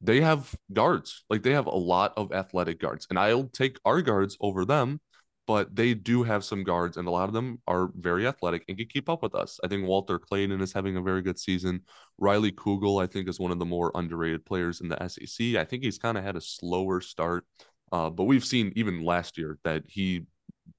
[0.00, 1.24] they have guards.
[1.28, 5.00] Like they have a lot of athletic guards, and I'll take our guards over them.
[5.48, 8.76] But they do have some guards, and a lot of them are very athletic and
[8.76, 9.58] can keep up with us.
[9.64, 11.80] I think Walter Clayton is having a very good season.
[12.18, 15.56] Riley Kugel, I think, is one of the more underrated players in the SEC.
[15.56, 17.46] I think he's kind of had a slower start,
[17.92, 20.26] uh, but we've seen even last year that he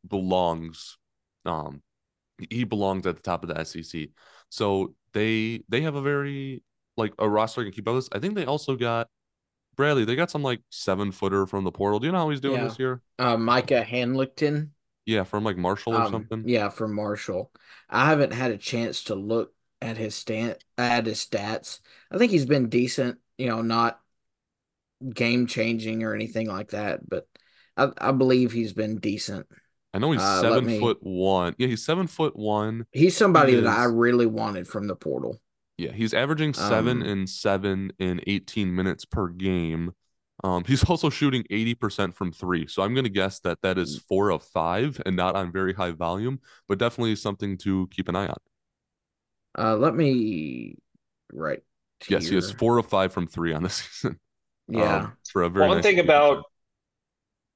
[0.08, 1.00] belongs.
[1.46, 1.82] Um,
[2.52, 4.10] he belongs at the top of the SEC.
[4.50, 6.64] So they they have a very
[6.96, 8.16] like a roster can keep up with this.
[8.16, 9.08] I think they also got
[9.80, 10.04] Bradley.
[10.04, 12.00] They got some like seven footer from the portal.
[12.00, 12.68] Do you know how he's doing Yeah.
[12.68, 13.02] this year?
[13.18, 14.72] Uh, Micah Handlogten.
[15.06, 16.44] Yeah, from like Marshall or Um, something.
[16.46, 17.50] Yeah, from Marshall.
[17.90, 21.80] I haven't had a chance to look at his stat at his stats.
[22.12, 24.02] I think he's been decent, you know, not
[25.14, 27.26] game changing or anything like that, but
[27.78, 29.48] I, I believe he's been decent.
[29.94, 31.56] I know he's Uh, seven me- foot one.
[31.58, 32.86] Yeah, he's seven foot one.
[32.92, 35.40] He's somebody He that I really wanted from the portal.
[35.80, 39.94] Yeah, he's averaging seven Um, and seven in 18 minutes per game.
[40.44, 42.68] Um, he's also shooting 80% from three.
[42.68, 44.02] So I'm going to guess that that Mm.
[44.08, 48.16] four of five and not on very high volume, but definitely something to keep an
[48.16, 48.38] eye on.
[49.58, 50.76] Uh, let me
[51.34, 51.64] right
[52.08, 54.20] Yes, he has four of five from three on the season.
[54.68, 55.06] Yeah.
[55.06, 56.38] um, for a very One nice thing 80%.
[56.40, 56.46] about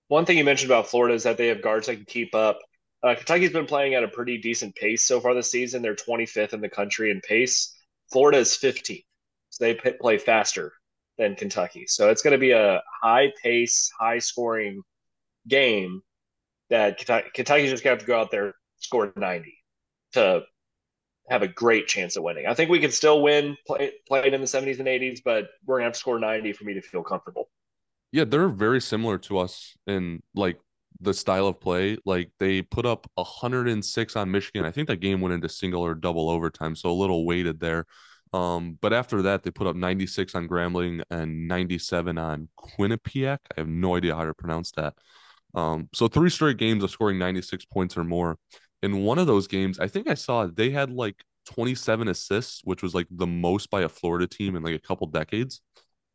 [0.07, 2.59] one thing you mentioned about Florida is that they have guards that can keep up.
[3.01, 5.81] Uh, Kentucky's been playing at a pretty decent pace so far this season.
[5.81, 7.73] They're 25th in the country in pace.
[8.11, 9.05] Florida is 15th,
[9.49, 10.73] so they play faster
[11.17, 11.85] than Kentucky.
[11.87, 14.81] So it's going to be a high pace, high scoring
[15.47, 16.01] game
[16.69, 19.53] that Kentucky, Kentucky's just going to have to go out there score 90
[20.13, 20.43] to
[21.29, 22.45] have a great chance at winning.
[22.47, 25.75] I think we can still win play, playing in the 70s and 80s, but we're
[25.75, 27.49] going to have to score 90 for me to feel comfortable.
[28.11, 30.59] Yeah, they're very similar to us in like
[30.99, 31.97] the style of play.
[32.05, 34.65] Like they put up 106 on Michigan.
[34.65, 37.85] I think that game went into single or double overtime, so a little weighted there.
[38.33, 43.37] Um, but after that, they put up 96 on Grambling and 97 on Quinnipiac.
[43.55, 44.95] I have no idea how to pronounce that.
[45.53, 48.37] Um, so three straight games of scoring 96 points or more.
[48.81, 52.81] In one of those games, I think I saw they had like 27 assists, which
[52.81, 55.61] was like the most by a Florida team in like a couple decades.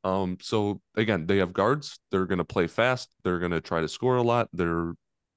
[0.05, 1.99] Um, so again, they have guards.
[2.11, 3.09] They're going to play fast.
[3.25, 4.49] They're going to try to score a lot.
[4.53, 4.95] They're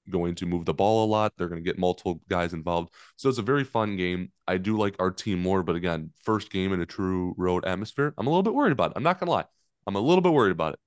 [0.10, 1.34] going to move the ball a lot.
[1.38, 2.94] They're going to get multiple guys involved.
[3.16, 4.32] So it's a very fun game.
[4.48, 8.14] I do like our team more, but again, first game in a true road atmosphere.
[8.18, 8.94] I'm a little bit worried about it.
[8.98, 9.46] I'm not going to lie.
[9.88, 10.80] I'm a little bit worried about it.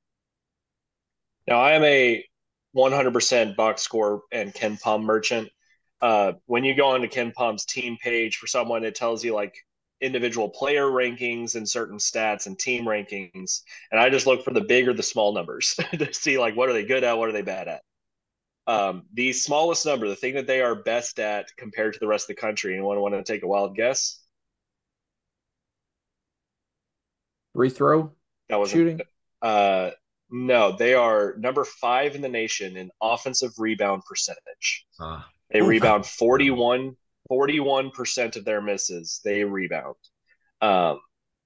[1.49, 2.25] Now, I am a
[2.77, 5.49] 100% box score and KenPom merchant.
[6.01, 9.55] Uh, when you go onto KenPom's team page for someone, it tells you like
[10.01, 13.63] individual player rankings and certain stats and team rankings.
[13.91, 16.69] And I just look for the big or the small numbers to see like what
[16.69, 17.83] are they good at, what are they bad at.
[18.67, 22.25] Um, the smallest number, the thing that they are best at compared to the rest
[22.25, 22.75] of the country.
[22.75, 24.21] Anyone want to take a wild guess?
[27.55, 28.13] Free throw
[28.49, 29.01] That was shooting.
[29.43, 29.91] Uh,
[30.31, 34.87] no, they are number five in the nation in offensive rebound percentage.
[35.01, 35.69] Ah, They Oof.
[35.69, 36.97] rebound 41,
[37.31, 39.21] 41% of their misses.
[39.25, 39.97] They rebound.
[40.61, 41.01] Um,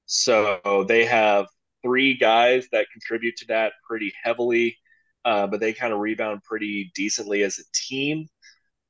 [0.07, 1.47] so they have
[1.83, 4.77] three guys that contribute to that pretty heavily,
[5.25, 8.27] uh, but they kind of rebound pretty decently as a team.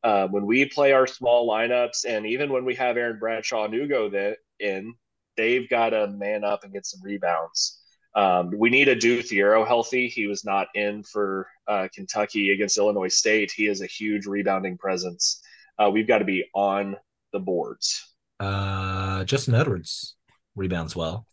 [0.04, 3.74] Uh, when we play our small lineups, and even when we have Aaron Bradshaw and
[3.74, 4.94] Ugo that in,
[5.36, 7.80] they've got to man up and get some rebounds.
[8.14, 10.08] Um, we need Adou Thiero healthy.
[10.08, 13.52] He was not in for uh, Kentucky against Illinois State.
[13.54, 15.40] He is a huge rebounding presence.
[15.78, 16.96] Uh, we've got to be on
[17.32, 18.14] the boards.
[18.40, 20.16] uh, Justin Edwards
[20.54, 21.26] rebounds well.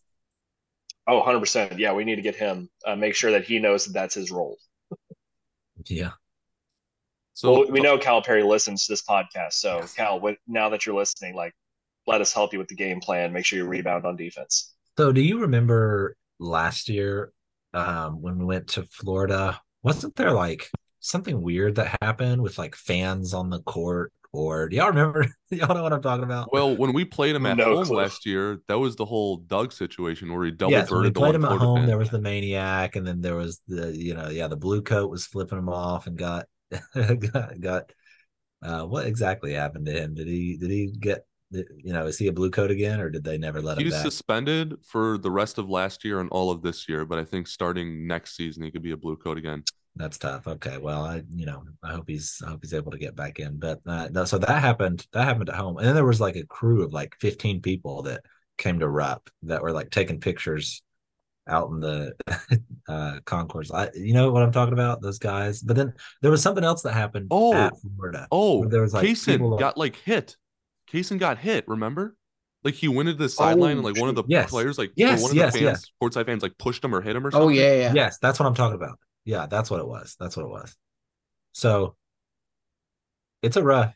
[1.07, 1.77] Oh, 100%.
[1.77, 4.31] Yeah, we need to get him, uh, make sure that he knows that that's his
[4.31, 4.57] role.
[5.85, 6.11] Yeah.
[7.33, 9.53] So well, we know Calipari listens to this podcast.
[9.53, 11.53] So, Cal, when, now that you're listening, like,
[12.07, 13.33] let us help you with the game plan.
[13.33, 14.73] Make sure you rebound on defense.
[14.97, 17.33] So, do you remember last year
[17.73, 19.59] um, when we went to Florida?
[19.83, 20.69] Wasn't there like
[21.01, 24.11] something weird that happened with like fans on the court?
[24.35, 25.25] Or do y'all remember?
[25.49, 26.51] y'all know what I'm talking about?
[26.51, 27.97] Well, when we played him at No home clue.
[27.97, 31.13] last year, that was the whole Doug situation where he double yes, when we birded
[31.13, 31.87] the played him at home, fan.
[31.87, 35.09] there was the maniac, and then there was the you know yeah the blue coat
[35.09, 36.47] was flipping him off and got
[36.95, 37.91] got, got
[38.61, 40.13] uh, what exactly happened to him?
[40.13, 43.23] Did he did he get you know is he a blue coat again, or did
[43.23, 46.61] they never let him He's suspended for the rest of last year and all of
[46.61, 49.63] this year, but I think starting next season he could be a blue coat again.
[49.97, 50.47] That's tough.
[50.47, 53.39] Okay, well, I you know I hope he's I hope he's able to get back
[53.39, 53.57] in.
[53.57, 55.07] But uh, no, so that happened.
[55.13, 58.01] That happened at home, and then there was like a crew of like 15 people
[58.03, 58.21] that
[58.57, 60.81] came to Rupp that were like taking pictures
[61.47, 62.13] out in the
[62.89, 63.71] uh concourse.
[63.71, 65.01] I you know what I'm talking about?
[65.01, 65.61] Those guys.
[65.61, 67.53] But then there was something else that happened Oh.
[67.53, 68.27] at Florida.
[68.31, 70.35] Oh, there was, like, Cason got like hit.
[70.91, 72.15] Cason got hit, remember?
[72.65, 74.49] Like he went into the sideline and like one of the Yes.
[74.49, 75.85] players, like Yes, one of yes, the yes.
[75.85, 77.47] fans, courtside fans, like pushed him or hit him or something.
[77.47, 77.93] Oh yeah, yeah.
[77.93, 78.99] Yes, that's what I'm talking about.
[79.25, 80.15] Yeah, that's what it was.
[80.19, 80.75] That's what it was.
[81.51, 81.95] So
[83.41, 83.93] it's a rough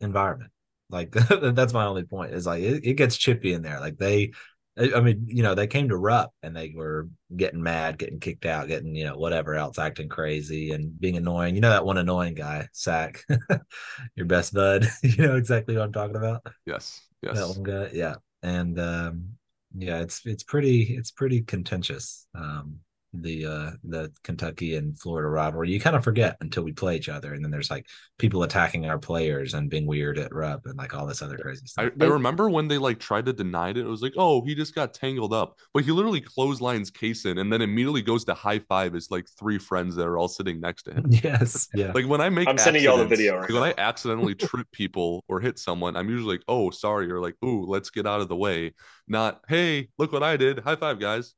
[0.00, 0.50] environment.
[0.90, 2.34] Like that's my only point.
[2.34, 3.80] Is like it, it gets chippy in there.
[3.80, 4.32] Like they
[4.78, 8.46] I mean, you know, they came to Rupp and they were getting mad, getting kicked
[8.46, 11.54] out, getting, you know, whatever else, acting crazy and being annoying.
[11.54, 13.22] You know that one annoying guy, Sack,
[14.16, 14.86] your best bud.
[15.02, 16.46] you know exactly what I'm talking about.
[16.64, 17.38] Yes, Yes.
[17.38, 18.16] That one guy, yeah.
[18.42, 19.28] And um
[19.76, 22.26] yeah, it's it's pretty it's pretty contentious.
[22.34, 22.80] Um
[23.14, 25.70] the uh the Kentucky and Florida rivalry.
[25.70, 27.86] You kind of forget until we play each other, and then there's like
[28.18, 31.64] people attacking our players and being weird at Rupp and like all this other crazy
[31.64, 31.92] I, stuff.
[32.00, 33.76] I remember when they like tried to deny it.
[33.76, 37.52] It was like, oh, he just got tangled up, but he literally clotheslines Cason and
[37.52, 40.84] then immediately goes to high five his like three friends that are all sitting next
[40.84, 41.06] to him.
[41.10, 41.92] yes, yeah.
[41.94, 44.66] Like when I make, I'm sending y'all the accidents- video Like when I accidentally trip
[44.72, 48.20] people or hit someone, I'm usually like, "Oh, sorry," or like, "Ooh, let's get out
[48.20, 48.72] of the way."
[49.06, 50.60] Not, "Hey, look what I did!
[50.60, 51.34] High five, guys!"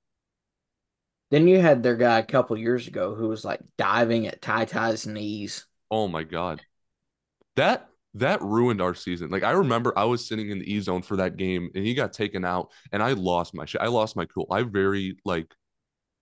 [1.35, 4.66] Then you had their guy a couple years ago who was like diving at Ty
[4.66, 5.66] Ty's knees.
[5.91, 6.62] Oh my god,
[7.57, 9.30] that that ruined our season.
[9.30, 11.93] Like I remember, I was sitting in the E zone for that game, and he
[11.93, 13.80] got taken out, and I lost my shit.
[13.80, 14.47] I lost my cool.
[14.49, 15.53] I very like,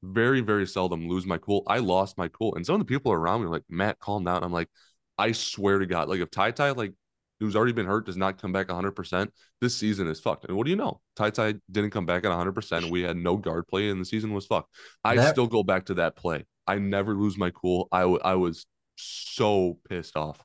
[0.03, 1.63] very very seldom lose my cool.
[1.67, 4.25] I lost my cool, and some of the people around me were like, "Matt, calm
[4.25, 4.71] down." I'm like,
[5.19, 6.95] I swear to God, like if Ty Ty like
[7.43, 9.29] who's already been hurt does not come back 100%,
[9.61, 10.47] this season is fucked.
[10.47, 11.01] And what do you know?
[11.17, 12.91] Ty Ty didn't come back at 100%.
[12.91, 14.69] We had no guard play, and the season was fucked.
[15.05, 16.47] I That- still go back to that play.
[16.67, 17.89] I never lose my cool.
[17.91, 18.67] I, w- I was
[18.97, 20.43] so pissed off.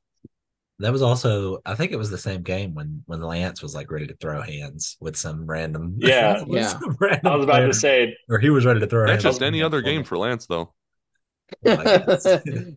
[0.79, 3.89] That was also, I think it was the same game when when Lance was like
[3.89, 5.95] ready to throw hands with some random.
[5.99, 6.67] Yeah, yeah.
[6.67, 7.67] some random I was about player.
[7.67, 9.07] to say, or he was ready to throw.
[9.07, 10.73] That's hands just any other game for Lance, though.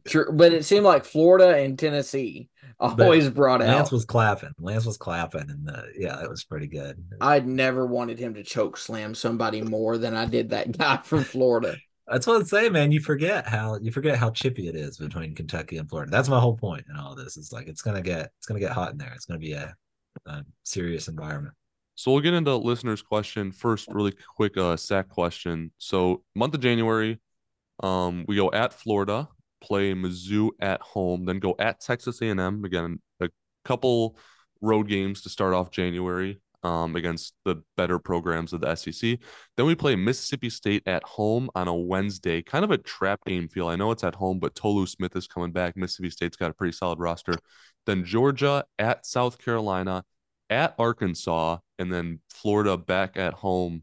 [0.09, 2.49] True, but it seemed like Florida and Tennessee
[2.81, 3.77] always brought Lance out.
[3.77, 4.53] Lance was clapping.
[4.59, 7.03] Lance was clapping, and uh, yeah, it was pretty good.
[7.21, 11.25] I'd never wanted him to choke slam somebody more than I did that guy from
[11.25, 11.77] Florida.
[12.07, 12.91] That's what I'm saying, man.
[12.91, 16.11] You forget how you forget how chippy it is between Kentucky and Florida.
[16.11, 17.37] That's my whole point in all this.
[17.37, 19.13] It's like it's gonna get it's gonna get hot in there.
[19.15, 19.75] It's gonna be a,
[20.27, 21.55] a serious environment.
[21.95, 23.89] So we'll get into listeners' question first.
[23.93, 25.71] Really quick, uh, sack question.
[25.79, 27.21] So month of January,
[27.83, 29.29] um, we go at Florida,
[29.61, 33.01] play Mizzou at home, then go at Texas A&M again.
[33.21, 33.29] A
[33.65, 34.17] couple
[34.61, 39.19] road games to start off January, um, against the better programs of the SEC.
[39.57, 43.49] Then we play Mississippi State at home on a Wednesday, kind of a trap game
[43.49, 43.69] feel.
[43.69, 45.77] I know it's at home, but Tolu Smith is coming back.
[45.77, 47.35] Mississippi State's got a pretty solid roster.
[47.87, 50.05] Then Georgia at South Carolina,
[50.51, 53.83] at Arkansas, and then Florida back at home.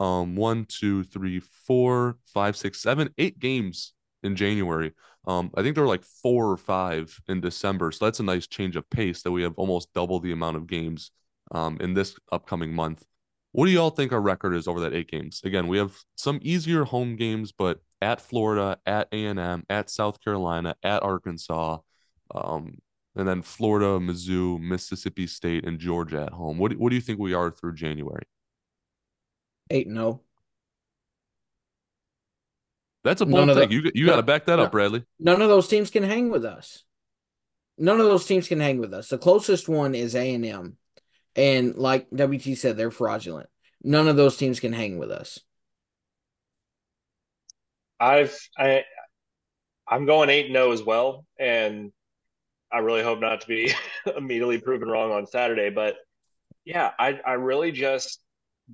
[0.00, 4.92] Um, one, two, three, four, five, six, seven, eight games in January.
[5.28, 7.92] Um, I think there were like four or five in December.
[7.92, 10.66] So that's a nice change of pace that we have almost double the amount of
[10.66, 11.10] games
[11.52, 13.04] um, in this upcoming month.
[13.52, 15.42] What do y'all think our record is over that eight games?
[15.44, 20.74] Again, we have some easier home games, but at Florida, at A&M, at South Carolina,
[20.82, 21.78] at Arkansas,
[22.34, 22.78] um,
[23.14, 26.56] and then Florida, Mizzou, Mississippi State, and Georgia at home.
[26.56, 28.24] What, what do you think we are through January?
[29.70, 30.22] Eight and oh.
[33.04, 33.68] That's a None bold thing.
[33.68, 34.64] the- you you no, got to back that no.
[34.64, 35.04] up, Bradley.
[35.18, 36.84] None of those teams can hang with us.
[37.78, 39.08] None of those teams can hang with us.
[39.08, 40.76] The closest one is A and M,
[41.36, 43.48] and like WT said, they're fraudulent.
[43.82, 45.38] None of those teams can hang with us.
[48.00, 48.84] I've I
[49.86, 51.92] I'm going eight and zero as well, and
[52.72, 53.72] I really hope not to be
[54.16, 55.70] immediately proven wrong on Saturday.
[55.70, 55.96] But
[56.64, 58.20] yeah, I I really just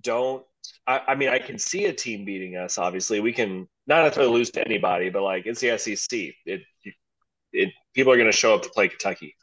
[0.01, 0.45] don't.
[0.87, 2.79] I, I mean, I can see a team beating us.
[2.79, 6.35] Obviously, we can not necessarily lose to anybody, but like it's the SEC.
[6.47, 6.63] It
[7.53, 9.37] it people are going to show up to play Kentucky,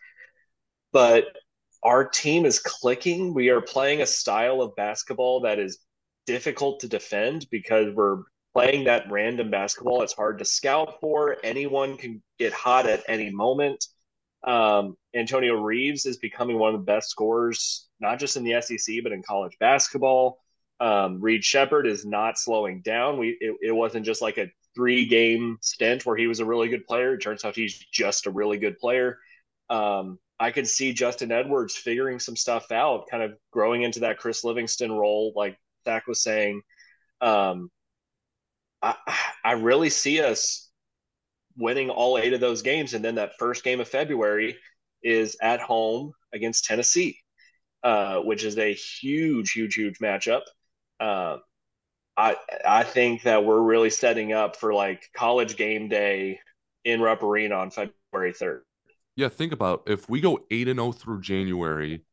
[0.91, 1.25] but
[1.83, 3.33] our team is clicking.
[3.33, 5.79] We are playing a style of basketball that is
[6.25, 8.23] difficult to defend because we're
[8.53, 10.03] playing that random basketball.
[10.03, 11.37] It's hard to scout for.
[11.43, 13.85] Anyone can get hot at any moment.
[14.43, 18.95] Um, Antonio Reeves is becoming one of the best scorers, not just in the SEC,
[19.03, 20.39] but in college basketball.
[20.81, 23.19] Um, Reed Sheppard is not slowing down.
[23.19, 26.69] We it, it wasn't just like a three game stint where he was a really
[26.69, 27.13] good player.
[27.13, 29.19] It turns out he's just a really good player.
[29.69, 34.17] Um, I could see Justin Edwards figuring some stuff out, kind of growing into that
[34.17, 35.55] Chris Livingston role, like
[35.85, 36.61] Zach was saying.
[37.21, 37.69] Um,
[38.81, 38.95] I,
[39.45, 40.71] I really see us
[41.55, 44.57] winning all eight of those games, and then that first game of February
[45.03, 47.19] is at home against Tennessee,
[47.83, 50.41] uh, which is a huge, huge, huge matchup.
[51.01, 51.41] Um,
[52.17, 56.39] I I think that we're really setting up for like college game day
[56.85, 58.63] in Rupp Arena on February third.
[59.15, 62.03] Yeah, think about if we go eight and zero through January,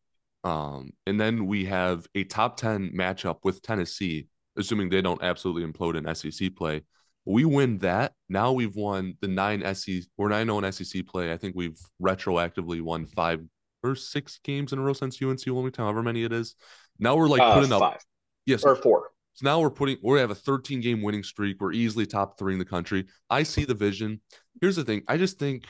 [0.44, 4.28] Um, and then we have a top 10 matchup with Tennessee,
[4.58, 6.82] assuming they don't absolutely implode in SEC play.
[7.26, 8.14] We win that.
[8.30, 11.32] Now we've won the nine SEC, we're 9 0 in SEC play.
[11.34, 13.42] I think we've retroactively won five
[13.84, 16.56] or six games in a row since UNC Wilmington, however many it is.
[16.98, 18.00] Now we're like Uh, putting up, five
[18.48, 19.10] yes, or four.
[19.34, 21.60] so now we're putting we have a 13 game winning streak.
[21.60, 23.06] We're easily top three in the country.
[23.30, 24.20] I see the vision.
[24.60, 25.02] Here's the thing.
[25.08, 25.64] I just think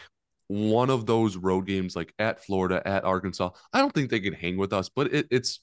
[0.47, 4.33] one of those road games, like at Florida, at Arkansas, I don't think they can
[4.33, 5.61] hang with us, but it, it's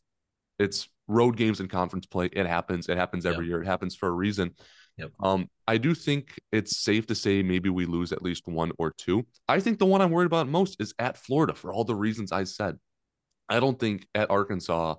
[0.59, 2.29] it's road games and conference play.
[2.31, 2.87] It happens.
[2.87, 3.61] It happens every year.
[3.61, 4.53] It happens for a reason.
[4.97, 5.11] Yep.
[5.19, 8.93] Um, I do think it's safe to say maybe we lose at least one or
[8.97, 9.25] two.
[9.47, 12.31] I think the one I'm worried about most is at Florida for all the reasons
[12.31, 12.77] I said.
[13.49, 14.95] I don't think at Arkansas,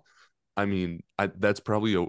[0.57, 2.07] I mean, I, that's probably a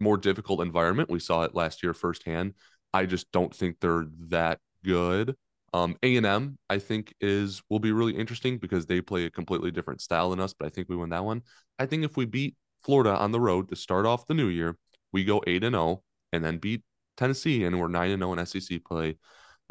[0.00, 1.10] more difficult environment.
[1.10, 2.54] We saw it last year firsthand.
[2.92, 5.36] I just don't think they're that good.
[5.72, 9.30] Um, A and M, I think is will be really interesting because they play a
[9.30, 10.54] completely different style than us.
[10.54, 11.42] But I think we win that one.
[11.78, 14.76] I think if we beat Florida on the road to start off the new year,
[15.12, 16.82] we go eight and zero, and then beat
[17.16, 19.16] Tennessee, and we're nine and zero in SEC play.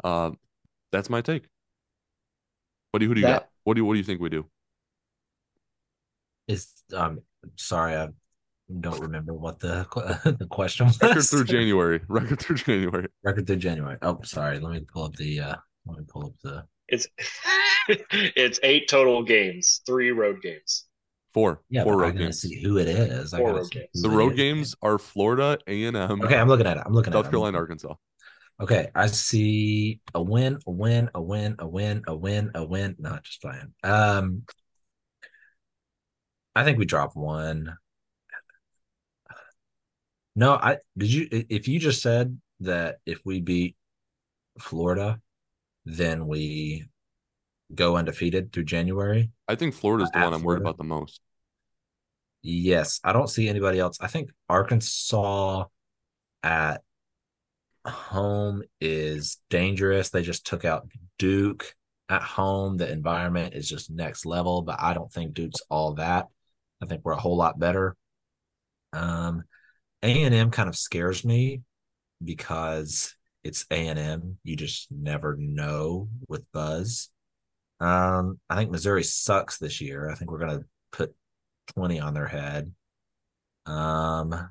[0.02, 0.32] Uh,
[0.92, 1.46] that's my take.
[2.90, 3.48] What do you who do you That- got?
[3.64, 4.46] What do you what do you think we do?
[6.46, 7.20] Is um
[7.56, 8.08] sorry, I
[8.80, 9.86] don't remember what the
[10.38, 11.00] the question was.
[11.00, 12.00] Record through January.
[12.08, 13.08] Record through January.
[13.22, 13.98] Record through January.
[14.02, 14.58] Oh, sorry.
[14.58, 17.06] Let me pull up the uh let me pull up the It's
[17.88, 20.86] it's eight total games, three road games.
[21.34, 21.62] Four.
[21.68, 22.40] yeah, Four but I road games.
[22.40, 23.34] see who it is.
[23.34, 23.88] Four gotta road games.
[23.94, 24.36] The it road is.
[24.36, 26.82] games are Florida, A and M, Okay, I'm looking at it.
[26.86, 27.22] I'm looking at it.
[27.24, 27.94] South Carolina, Arkansas.
[28.60, 32.94] Okay, I see a win, a win, a win, a win, a win, a win.
[33.00, 33.74] Not just playing.
[33.82, 34.42] Um,
[36.54, 37.76] I think we drop one.
[40.36, 43.76] No, I did you if you just said that if we beat
[44.58, 45.20] Florida,
[45.84, 46.86] then we
[47.74, 49.30] go undefeated through January.
[49.48, 50.62] I think Florida's the one I'm worried Florida.
[50.62, 51.20] about the most.
[52.42, 53.96] Yes, I don't see anybody else.
[54.00, 55.64] I think Arkansas
[56.42, 56.82] at
[57.86, 60.10] home is dangerous.
[60.10, 60.88] They just took out
[61.18, 61.74] Duke
[62.08, 62.76] at home.
[62.76, 66.26] The environment is just next level, but I don't think Duke's all that.
[66.82, 67.96] I think we're a whole lot better.
[68.92, 69.44] Um,
[70.02, 71.62] A&M kind of scares me
[72.22, 74.38] because it's A&M.
[74.44, 77.10] You just never know with Buzz.
[77.80, 80.08] Um, I think Missouri sucks this year.
[80.08, 81.14] I think we're going to put
[81.74, 82.72] 20 on their head.
[83.66, 84.50] Um,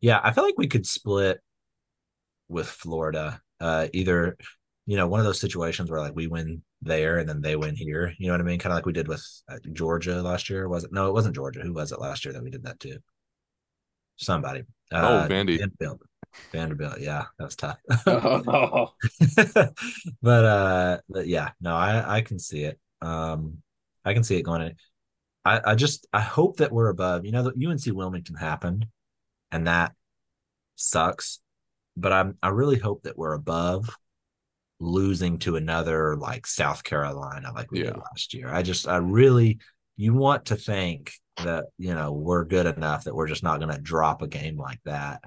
[0.00, 1.40] yeah, I feel like we could split
[2.48, 3.40] with Florida.
[3.60, 4.36] Uh, either,
[4.86, 7.74] you know, one of those situations where like we win there and then they win
[7.76, 8.14] here.
[8.18, 8.58] You know what I mean?
[8.58, 10.68] Kind of like we did with uh, Georgia last year.
[10.68, 10.92] Was it?
[10.92, 11.60] No, it wasn't Georgia.
[11.60, 12.98] Who was it last year that we did that to?
[14.16, 14.62] Somebody.
[14.92, 15.58] Uh, Oh, Vandy.
[15.58, 16.02] Vanderbilt.
[16.52, 17.00] Vanderbilt.
[17.00, 17.78] Yeah, that was tough.
[18.06, 18.92] Oh,
[20.22, 23.58] but uh but yeah no i i can see it um
[24.04, 24.74] i can see it going in
[25.44, 28.86] i i just i hope that we're above you know the unc wilmington happened
[29.52, 29.92] and that
[30.74, 31.40] sucks
[31.96, 33.96] but i'm i really hope that we're above
[34.80, 38.48] losing to another like south carolina like we did last year.
[38.48, 39.58] I just i really
[39.96, 41.12] you want to think
[41.44, 44.56] that you know we're good enough that we're just not going to drop a game
[44.56, 45.20] like that.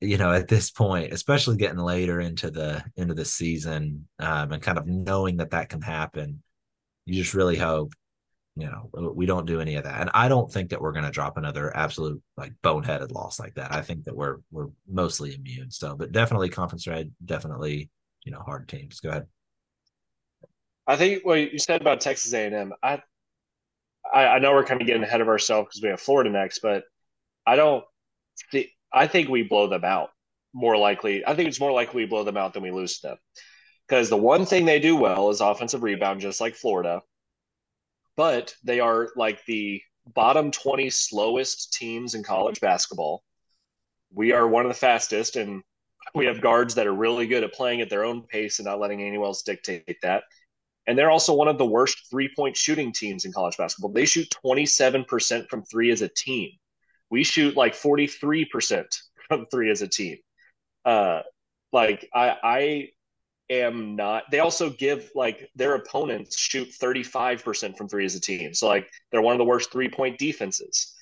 [0.00, 4.62] You know at this point especially getting later into the into the season um, and
[4.62, 6.42] kind of knowing that that can happen
[7.04, 7.92] you just really hope
[8.56, 10.00] you know we don't do any of that.
[10.00, 13.54] And i don't think that we're going to drop another absolute like boneheaded loss like
[13.54, 13.72] that.
[13.72, 15.70] I think that we're we're mostly immune.
[15.70, 17.90] So but definitely conference red definitely
[18.24, 19.26] you know hard teams go ahead
[20.90, 23.00] I think what you said about Texas A&M, I,
[24.12, 26.82] I, know we're kind of getting ahead of ourselves because we have Florida next, but
[27.46, 27.84] I don't
[28.50, 28.72] see.
[28.92, 30.10] I think we blow them out
[30.52, 31.24] more likely.
[31.24, 33.16] I think it's more likely we blow them out than we lose them
[33.86, 37.02] because the one thing they do well is offensive rebound, just like Florida.
[38.16, 39.80] But they are like the
[40.12, 43.22] bottom twenty slowest teams in college basketball.
[44.12, 45.62] We are one of the fastest, and
[46.14, 48.80] we have guards that are really good at playing at their own pace and not
[48.80, 50.24] letting anyone else dictate that.
[50.86, 53.92] And they're also one of the worst three point shooting teams in college basketball.
[53.92, 56.50] They shoot 27% from three as a team.
[57.10, 58.84] We shoot like 43%
[59.28, 60.18] from three as a team.
[60.84, 61.20] Uh,
[61.72, 62.88] like, I, I
[63.50, 68.54] am not, they also give like their opponents shoot 35% from three as a team.
[68.54, 70.94] So, like, they're one of the worst three point defenses.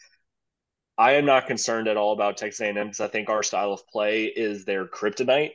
[0.99, 3.87] I am not concerned at all about Texas A&M because I think our style of
[3.87, 5.53] play is their kryptonite.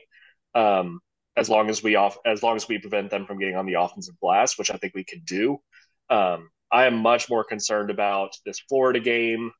[0.54, 1.00] Um,
[1.36, 3.74] as long as we off as long as we prevent them from getting on the
[3.74, 5.58] offensive glass, which I think we could do.
[6.08, 9.50] Um, I am much more concerned about this Florida game.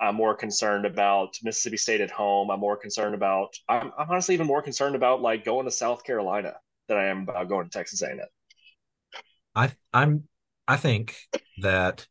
[0.00, 2.50] I'm more concerned about Mississippi State at home.
[2.50, 3.54] I'm more concerned about.
[3.68, 6.54] I'm, I'm honestly even more concerned about like going to South Carolina
[6.88, 8.18] than I am about going to Texas A&M.
[9.54, 10.24] I I'm
[10.66, 11.16] I think
[11.58, 12.06] that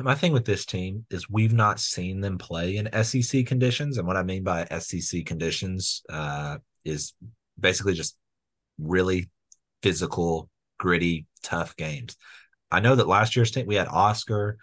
[0.00, 4.06] my thing with this team is we've not seen them play in SEC conditions, and
[4.06, 7.14] what I mean by SEC conditions uh, is
[7.58, 8.16] basically just
[8.78, 9.30] really
[9.82, 10.48] physical,
[10.78, 12.16] gritty, tough games.
[12.70, 14.58] I know that last year's team we had Oscar,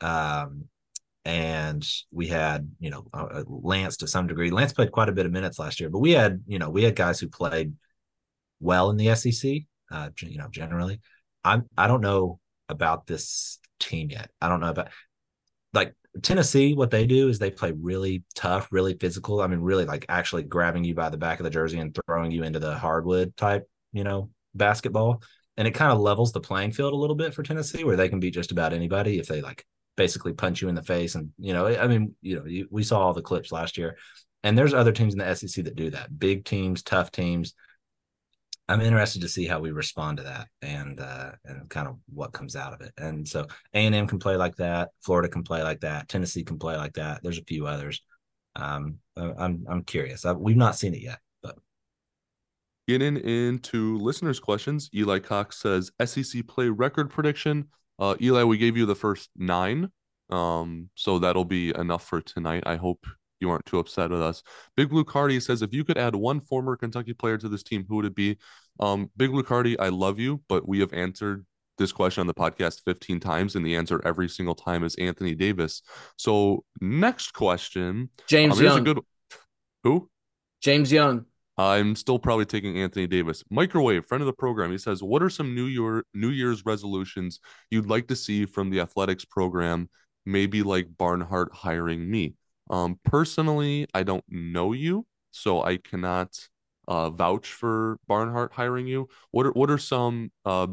[0.00, 0.64] um,
[1.24, 4.50] and we had you know uh, uh, Lance to some degree.
[4.50, 6.84] Lance played quite a bit of minutes last year, but we had you know we
[6.84, 7.74] had guys who played
[8.60, 9.62] well in the SEC.
[9.90, 11.00] Uh, you know, generally,
[11.44, 12.38] I'm I don't know
[12.68, 14.30] about this team yet.
[14.40, 14.88] I don't know about
[15.72, 16.74] like Tennessee.
[16.74, 19.40] What they do is they play really tough, really physical.
[19.40, 22.30] I mean, really like actually grabbing you by the back of the jersey and throwing
[22.30, 25.22] you into the hardwood type, you know, basketball.
[25.56, 28.08] And it kind of levels the playing field a little bit for Tennessee, where they
[28.08, 29.66] can beat just about anybody if they like
[29.96, 31.14] basically punch you in the face.
[31.14, 33.98] And you know, I mean, you know, you, we saw all the clips last year,
[34.42, 36.18] and there's other teams in the SEC that do that.
[36.18, 37.54] Big teams, tough teams
[38.68, 42.32] I'm interested to see how we respond to that and uh, and kind of what
[42.32, 42.92] comes out of it.
[42.96, 44.90] And so A and M can play like that.
[45.00, 46.08] Florida can play like that.
[46.08, 47.22] Tennessee can play like that.
[47.22, 48.00] There's a few others.
[48.56, 50.24] Um, I'm I'm curious.
[50.24, 51.58] I, we've not seen it yet, but
[52.86, 54.88] getting into listeners' questions.
[54.94, 57.68] Eli Cox says SEC play record prediction.
[57.98, 59.90] Uh, Eli, we gave you the first nine,
[60.30, 62.62] um, so that'll be enough for tonight.
[62.66, 63.06] I hope
[63.42, 64.42] you aren't too upset with us.
[64.76, 67.84] Big Blue Cardi says, if you could add one former Kentucky player to this team,
[67.86, 68.38] who would it be?
[68.80, 71.44] Um, Big Blue Cardi, I love you, but we have answered
[71.78, 75.34] this question on the podcast 15 times, and the answer every single time is Anthony
[75.34, 75.82] Davis.
[76.16, 78.78] So next question, James um, Young.
[78.78, 79.00] A good
[79.82, 80.08] who?
[80.62, 81.26] James Young.
[81.58, 83.44] I'm still probably taking Anthony Davis.
[83.50, 84.70] Microwave, friend of the program.
[84.70, 87.40] He says, "What are some New Year New Year's resolutions
[87.70, 89.90] you'd like to see from the athletics program?
[90.24, 92.34] Maybe like Barnhart hiring me."
[92.72, 96.36] Um, personally, I don't know you, so I cannot
[96.88, 99.08] uh, vouch for Barnhart hiring you.
[99.30, 100.66] What are what are some uh,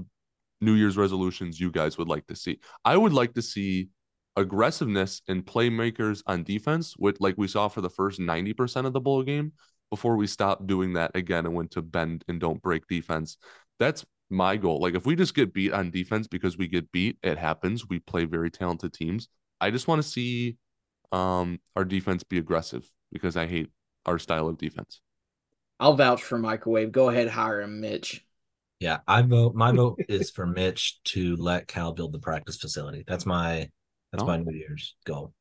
[0.62, 2.60] New Year's resolutions you guys would like to see?
[2.86, 3.90] I would like to see
[4.38, 8.94] aggressiveness and playmakers on defense, with like we saw for the first ninety percent of
[8.94, 9.52] the bowl game,
[9.90, 13.38] before we stopped doing that again and went to bend and don't break defense.
[13.78, 14.80] That's my goal.
[14.80, 17.88] Like if we just get beat on defense because we get beat, it happens.
[17.90, 19.28] We play very talented teams.
[19.60, 20.58] I just want to see
[21.12, 23.70] um, our defense be aggressive because I hate
[24.06, 25.02] our style of defense.
[25.80, 26.92] I'll vouch for microwave.
[26.92, 28.26] Go ahead, hire him, Mitch.
[28.80, 29.56] Yeah, I vote.
[29.56, 33.04] My vote is for Mitch to let Cal build the practice facility.
[33.08, 33.70] That's my
[34.12, 34.28] that's oh.
[34.28, 35.34] my New Year's goal.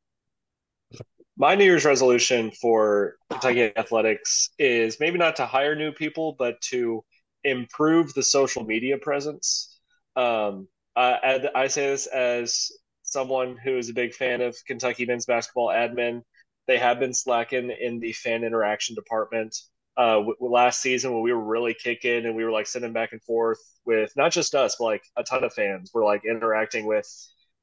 [1.36, 6.60] My New Year's resolution for Kentucky athletics is maybe not to hire new people, but
[6.62, 7.04] to
[7.44, 9.78] improve the social media presence.
[10.16, 10.66] Um,
[10.96, 12.72] I, I say this as
[13.08, 16.22] someone who is a big fan of Kentucky men's basketball admin.
[16.66, 19.56] They have been slacking in the fan interaction department.
[19.96, 23.12] Uh, w- last season, when we were really kicking and we were like sending back
[23.12, 26.86] and forth with not just us, but like a ton of fans, were like interacting
[26.86, 27.08] with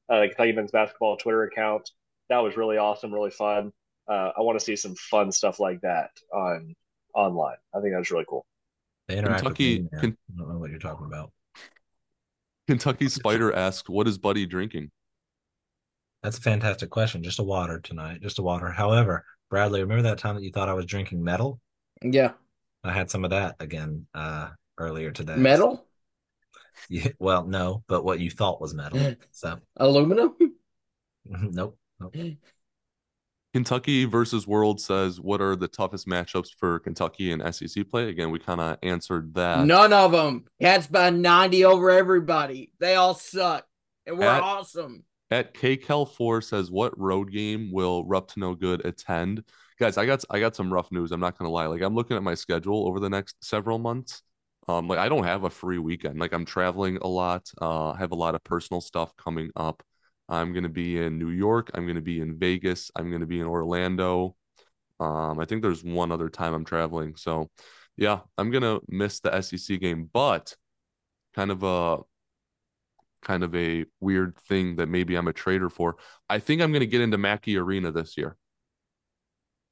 [0.08, 1.88] uh, the Kentucky men's basketball Twitter account.
[2.28, 3.72] That was really awesome, really fun.
[4.08, 6.74] Uh, I want to see some fun stuff like that on
[7.14, 7.56] online.
[7.74, 8.44] I think that's really cool.
[9.08, 11.30] They interact Kentucky, with me, can, I don't know what you're talking about.
[12.66, 14.90] Kentucky Spider asked, "What is Buddy drinking?"
[16.26, 17.22] That's a fantastic question.
[17.22, 18.20] Just a water tonight.
[18.20, 18.68] Just a water.
[18.68, 21.60] However, Bradley, remember that time that you thought I was drinking metal?
[22.02, 22.32] Yeah.
[22.82, 25.36] I had some of that again uh earlier today.
[25.36, 25.86] Metal?
[26.88, 29.14] Yeah, well, no, but what you thought was metal.
[29.30, 30.34] So aluminum?
[31.24, 31.78] nope.
[32.00, 32.16] nope.
[33.54, 38.32] Kentucky versus World says, "What are the toughest matchups for Kentucky and SEC play?" Again,
[38.32, 39.64] we kind of answered that.
[39.64, 40.46] None of them.
[40.60, 42.72] Cats by ninety over everybody.
[42.80, 43.64] They all suck,
[44.06, 45.04] and we're At, awesome.
[45.30, 49.44] At KCal4 says, "What road game will Rupp to No Good attend?"
[49.78, 51.12] Guys, I got I got some rough news.
[51.12, 51.66] I'm not gonna lie.
[51.66, 54.22] Like I'm looking at my schedule over the next several months.
[54.68, 56.18] Um, like I don't have a free weekend.
[56.18, 57.48] Like I'm traveling a lot.
[57.60, 59.82] Uh, I have a lot of personal stuff coming up.
[60.28, 61.70] I'm gonna be in New York.
[61.74, 62.90] I'm gonna be in Vegas.
[62.96, 64.36] I'm gonna be in Orlando.
[65.00, 67.16] Um, I think there's one other time I'm traveling.
[67.16, 67.50] So,
[67.96, 70.54] yeah, I'm gonna miss the SEC game, but
[71.34, 71.98] kind of a
[73.22, 75.96] kind of a weird thing that maybe I'm a trader for.
[76.28, 78.36] I think I'm going to get into Mackey Arena this year.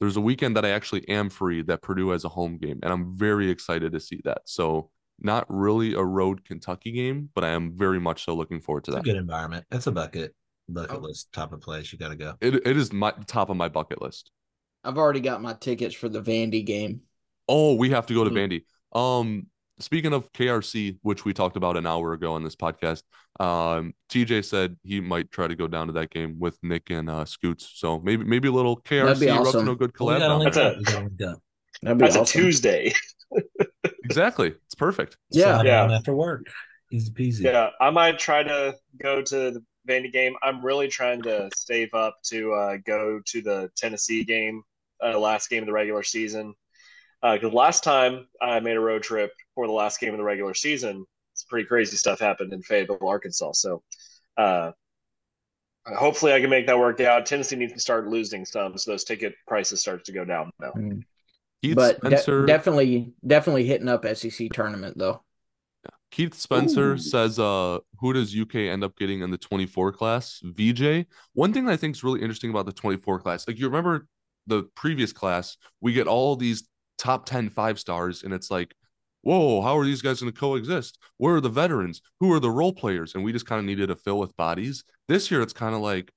[0.01, 2.93] There's a weekend that I actually am free that Purdue has a home game, and
[2.93, 4.43] I'm very excited to see that.
[4.45, 4.91] So,
[5.21, 8.91] not really a road Kentucky game, but I am very much so looking forward to
[8.91, 9.05] it's that.
[9.05, 9.65] good environment.
[9.71, 10.35] It's a bucket
[10.69, 11.01] bucket oh.
[11.01, 11.93] list type of place.
[11.93, 12.35] You got to go.
[12.41, 14.31] It it is my top of my bucket list.
[14.83, 17.03] I've already got my tickets for the Vandy game.
[17.49, 18.53] Oh, we have to go to mm-hmm.
[18.53, 18.65] Vandy.
[18.99, 19.47] Um,
[19.79, 23.03] speaking of KRC, which we talked about an hour ago on this podcast,
[23.41, 27.11] um, TJ said he might try to go down to that game with Nick and
[27.11, 27.73] uh, Scoots.
[27.75, 29.67] So maybe maybe a little KRC awesome.
[29.67, 30.21] no good collab.
[30.21, 30.77] Well, that's a,
[31.83, 32.23] that's awesome.
[32.23, 32.93] a Tuesday.
[34.05, 35.17] exactly, it's perfect.
[35.31, 35.91] Yeah, yeah.
[35.91, 36.47] After work,
[36.93, 37.45] easy peasy.
[37.45, 40.35] Yeah, I might try to go to the Vandy game.
[40.43, 44.63] I'm really trying to save up to uh, go to the Tennessee game,
[45.05, 46.55] uh, last game of the regular season.
[47.25, 50.25] Because uh, last time I made a road trip for the last game of the
[50.25, 53.53] regular season, some pretty crazy stuff happened in Fayetteville, Arkansas.
[53.53, 53.83] So
[54.37, 54.73] uh,
[55.87, 57.25] hopefully I can make that work out.
[57.25, 60.73] Tennessee needs to start losing some, so those ticket prices start to go down now.
[60.77, 61.03] Mm.
[61.63, 65.23] Keith but Spencer, de- definitely, definitely hitting up SEC tournament though.
[66.11, 66.99] Keith Spencer Ooh.
[66.99, 70.43] says, uh, who does UK end up getting in the 24 class?
[70.45, 71.07] VJ.
[71.33, 74.07] One thing I think is really interesting about the 24 class, like you remember
[74.47, 76.69] the previous class, we get all these
[76.99, 78.75] top 10 five stars, and it's like,
[79.23, 80.99] whoa, how are these guys going to coexist?
[81.17, 82.03] Where are the veterans?
[82.21, 83.15] Who are the role players?
[83.15, 84.85] And we just kind of needed to fill with bodies.
[85.09, 86.13] This year, it's kind of like,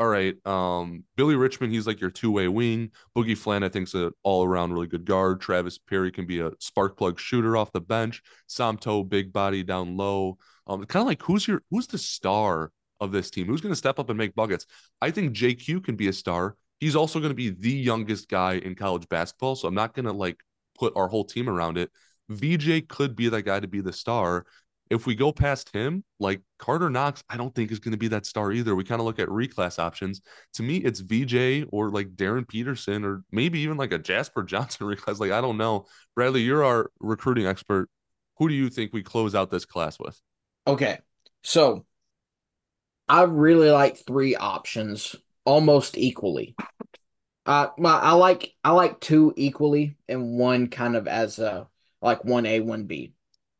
[0.00, 2.90] all right, um, Billy Richmond, he's like your two-way wing.
[3.16, 5.40] Boogie Fland, I think, is an all-around really good guard.
[5.40, 8.22] Travis Perry can be a spark plug shooter off the bench.
[8.48, 10.38] Somto, big body down low.
[10.66, 12.70] Um, kind of like who's your who's the star
[13.00, 13.46] of this team?
[13.46, 14.66] Who's going to step up and make buckets?
[15.00, 16.56] I think JQ can be a star.
[16.84, 20.04] He's also going to be the youngest guy in college basketball, so I'm not going
[20.04, 20.36] to like
[20.78, 21.90] put our whole team around it.
[22.28, 24.44] VJ could be that guy to be the star.
[24.90, 28.08] If we go past him, like Carter Knox, I don't think is going to be
[28.08, 28.74] that star either.
[28.74, 30.20] We kind of look at reclass options.
[30.56, 34.86] To me, it's VJ or like Darryn Peterson or maybe even like a Jasper Johnson
[34.86, 35.18] reclass.
[35.18, 35.86] Like, I don't know.
[36.14, 37.88] Bradley, you're our recruiting expert.
[38.36, 40.20] Who do you think we close out this class with?
[40.66, 40.98] Okay.
[41.42, 41.86] So
[43.08, 46.54] I really like three options almost equally.
[47.46, 51.68] Uh, I like I like two equally and one kind of as a
[52.00, 53.12] like one A one B.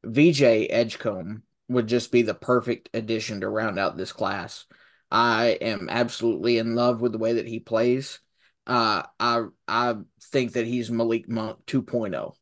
[0.04, 4.66] VJ Edgecombe would just be the perfect addition to round out this class.
[5.10, 8.20] I am absolutely in love with the way that he plays.
[8.66, 12.34] Uh, I I think that he's Malik Monk 2.0.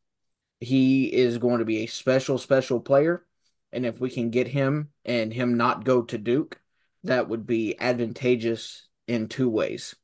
[0.59, 3.25] He is going to be a special special player,
[3.73, 6.61] and if we can get him and him not go to Duke,
[7.03, 9.95] that would be advantageous in two ways.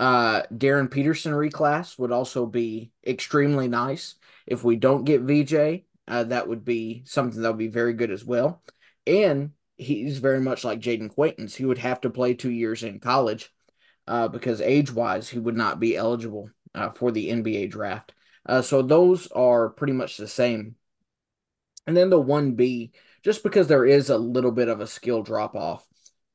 [0.00, 4.16] Uh, Darryn Peterson reclass would also be extremely nice.
[4.46, 8.10] If we don't get VJ, uh, that would be something that would be very good
[8.10, 8.62] as well.
[9.06, 11.54] And he's very much like Jayden Quaintance.
[11.54, 13.52] He would have to play two years in college
[14.06, 18.12] uh, because age wise, he would not be eligible uh, for the NBA draft.
[18.46, 20.76] Uh, so those are pretty much the same.
[21.86, 22.92] And then the 1B,
[23.22, 25.86] just because there is a little bit of a skill drop off,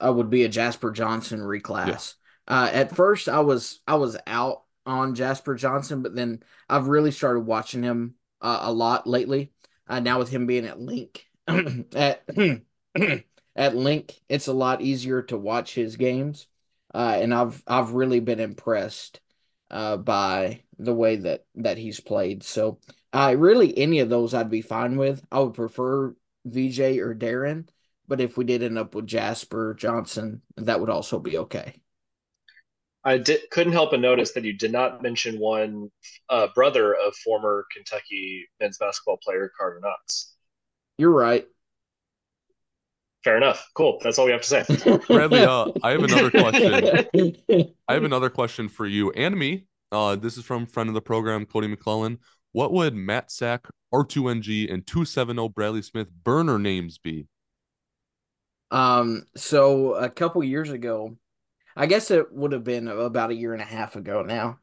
[0.03, 2.15] uh, would be a Jasper Johnson reclass.
[2.47, 2.55] Yeah.
[2.55, 7.11] Uh, at first, I was I was out on Jasper Johnson, but then I've really
[7.11, 9.51] started watching him uh, a lot lately.
[9.87, 12.23] Uh, now with him being at Link, at
[13.55, 16.47] at Link, it's a lot easier to watch his games,
[16.93, 19.19] uh, and I've I've really been impressed
[19.69, 22.43] uh, by the way that that he's played.
[22.43, 22.79] So,
[23.13, 25.23] really, any of those I'd be fine with.
[25.31, 26.15] I would prefer
[26.45, 27.67] VJ or Darren,
[28.09, 31.79] but if we did end up with Jasper Johnson, that would also be okay.
[33.05, 35.89] I did, couldn't help but notice that you did not mention one
[36.27, 40.33] uh, brother of former Kentucky men's basketball player Carter Knox.
[40.97, 41.45] You're right.
[43.23, 43.69] Fair enough.
[43.73, 43.99] Cool.
[44.03, 44.99] That's all we have to say.
[45.07, 47.35] Bradley, uh, I have another question.
[47.87, 49.67] I have another question for you and me.
[49.91, 52.19] Uh, this is from friend of the program, Cody McClellan.
[52.51, 57.27] What would Matt Sack, R2NG, and 270 Bradley Smith burner names be?
[58.71, 61.17] Um, so a couple years ago,
[61.75, 64.59] I guess it would have been about a year and a half ago now.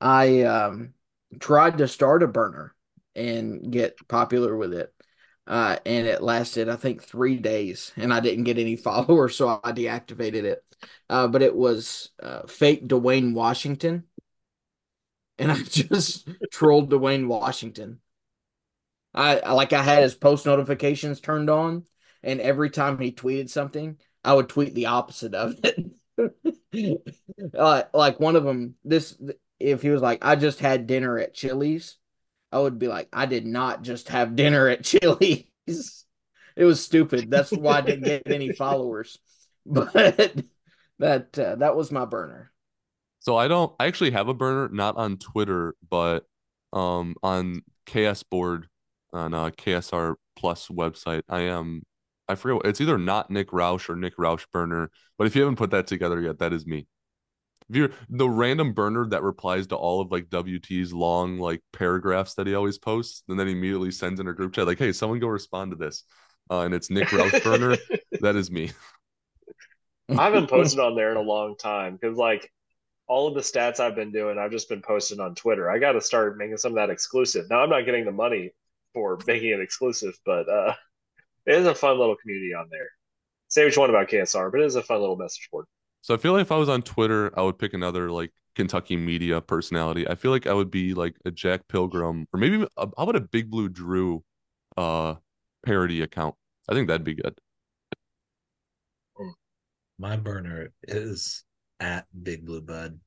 [0.00, 0.94] I um,
[1.38, 2.74] tried to start a burner
[3.14, 4.92] and get popular with it.
[5.46, 9.60] Uh, and it lasted, I think, three days, and I didn't get any followers, so
[9.64, 10.64] I deactivated it.
[11.08, 14.04] Uh, but it was uh, fake Dwayne Washington,
[15.38, 18.00] and I just trolled Dwayne Washington.
[19.12, 21.84] I like I had his post notifications turned on,
[22.22, 25.90] and every time he tweeted something, I would tweet the opposite of it.
[27.58, 29.16] uh, like one of them, this
[29.58, 31.96] if he was like, I just had dinner at Chili's,
[32.52, 35.44] I would be like, I did not just have dinner at Chili's.
[36.56, 37.30] it was stupid.
[37.30, 39.18] That's why I didn't get any followers.
[39.66, 39.92] But
[40.98, 42.50] that uh, that was my burner.
[43.20, 43.72] So I don't.
[43.78, 46.26] I actually have a burner, not on Twitter, but
[46.72, 48.68] um on KS board
[49.12, 51.22] on uh, KSR Plus website.
[51.28, 51.82] I am
[52.30, 54.90] I forget what, it's either not Nick Roush or Nick Roush burner.
[55.18, 56.86] But if you haven't put that together yet, that is me.
[57.68, 62.34] If you're the random burner that replies to all of like WT's long like paragraphs
[62.34, 64.92] that he always posts, and then he immediately sends in a group chat like, "Hey,
[64.92, 66.04] someone go respond to this,"
[66.50, 67.76] uh, and it's Nick Roush burner.
[68.20, 68.70] that is me.
[70.08, 72.50] I haven't posted on there in a long time because like
[73.06, 75.70] all of the stats I've been doing, I've just been posting on Twitter.
[75.70, 77.46] I got to start making some of that exclusive.
[77.50, 78.52] Now I'm not getting the money
[78.94, 80.74] for making it exclusive, but uh,
[81.46, 82.88] it is a fun little community on there.
[83.48, 85.66] say what you want about KSR, but it is a fun little message board.
[86.02, 88.96] So I feel like if I was on Twitter, I would pick another like Kentucky
[88.96, 90.08] media personality.
[90.08, 93.16] I feel like I would be like a Jack Pilgrim or maybe a, how about
[93.16, 94.22] a Big Blue Drew
[94.76, 95.16] uh
[95.64, 96.34] parody account.
[96.68, 97.34] I think that'd be good.
[99.98, 101.44] My burner is
[101.78, 103.00] at Big Blue Bud.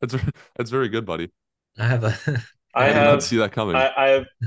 [0.00, 0.16] That's
[0.56, 1.30] that's very good, buddy.
[1.78, 2.18] I have a
[2.74, 3.76] I I did not have see that coming.
[3.76, 4.46] I, I have I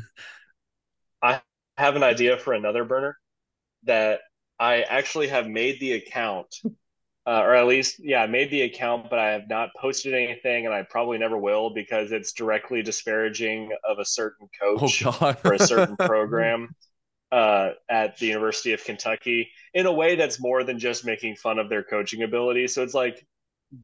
[1.79, 3.17] have an idea for another burner
[3.83, 4.19] that
[4.59, 6.53] I actually have made the account,
[7.25, 10.65] uh, or at least yeah, I made the account, but I have not posted anything,
[10.65, 15.39] and I probably never will because it's directly disparaging of a certain oh coach God.
[15.39, 16.75] for a certain program
[17.31, 21.59] uh, at the University of Kentucky in a way that's more than just making fun
[21.59, 22.67] of their coaching ability.
[22.67, 23.25] So it's like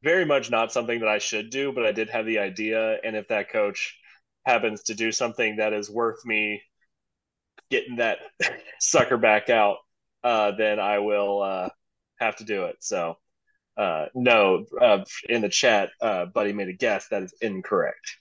[0.04, 3.16] very much not something that I should do, but I did have the idea, and
[3.16, 3.98] if that coach
[4.46, 6.62] happens to do something that is worth me
[7.70, 8.20] getting that
[8.80, 9.78] sucker back out,
[10.24, 11.70] uh, then I will uh,
[12.20, 12.78] have to do it.
[12.80, 13.18] So,
[13.78, 18.18] uh, no, uh, in the chat, uh, Buddy made a guess that is incorrect.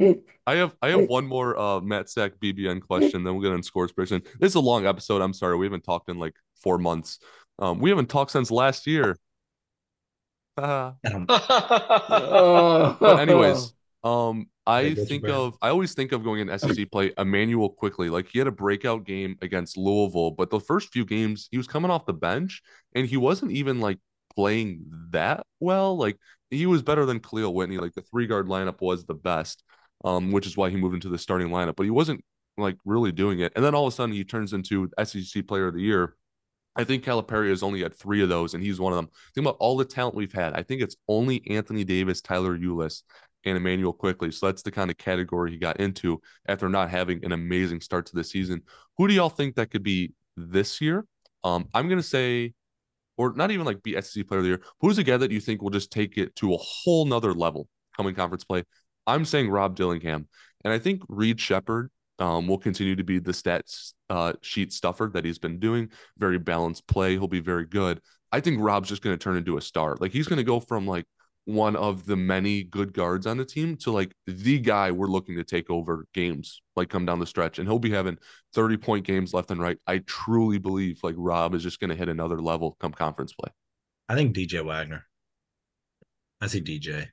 [0.00, 3.62] I have I have one more uh Matt Sack BBN question, then we'll get on
[3.62, 4.22] scores prediction.
[4.38, 5.20] This is a long episode.
[5.20, 7.18] I'm sorry, we haven't talked in like four months.
[7.58, 9.18] Um, we haven't talked since last year.
[10.56, 10.92] Uh,
[13.00, 13.72] but anyways,
[14.04, 17.12] um, I Yeah, go to think of I always think of going in SEC play
[17.18, 18.10] Immanuel Quickley.
[18.10, 21.66] Like he had a breakout game against Louisville, but the first few games he was
[21.66, 22.62] coming off the bench
[22.94, 23.98] and he wasn't even like
[24.36, 25.96] playing that well.
[25.96, 26.18] Like
[26.50, 27.78] he was better than Kahlil Whitney.
[27.78, 29.64] Like the three guard lineup was the best,
[30.04, 31.76] um, which is why he moved into the starting lineup.
[31.76, 32.22] But he wasn't
[32.58, 33.52] like really doing it.
[33.56, 36.14] And then all of a sudden he turns into SEC Player of the Year.
[36.76, 39.08] I think Calipari has only had three of those, and he's one of them.
[39.34, 40.52] Think about all the talent we've had.
[40.52, 43.02] I think it's only Anthony Davis, Tyler Ulis,
[43.44, 44.30] and Immanuel Quickley.
[44.30, 48.06] So that's the kind of category he got into after not having an amazing start
[48.06, 48.62] to the season.
[48.96, 51.06] Who do y'all think that could be this year?
[51.44, 52.54] Um, I'm gonna say,
[53.16, 54.62] or not even like be SEC player of the year.
[54.80, 57.68] Who's a guy that you think will just take it to a whole nother level
[57.96, 58.64] coming conference play?
[59.06, 60.28] I'm saying Rob Dillingham.
[60.64, 65.10] And I think Reed Sheppard um, will continue to be the stats uh, sheet stuffer
[65.14, 65.90] that he's been doing.
[66.18, 67.12] Very balanced play.
[67.12, 68.00] He'll be very good.
[68.32, 69.96] I think Rob's just going to turn into a star.
[69.98, 71.06] Like he's going to go from like
[71.48, 75.34] one of the many good guards on the team to like the guy we're looking
[75.36, 77.58] to take over games, like come down the stretch.
[77.58, 78.18] And he'll be having
[78.52, 79.78] 30 point games left and right.
[79.86, 83.50] I truly believe like Rob is just going to hit another level come conference play.
[84.10, 85.06] I think DJ Wagner.
[86.42, 87.08] I see DJ.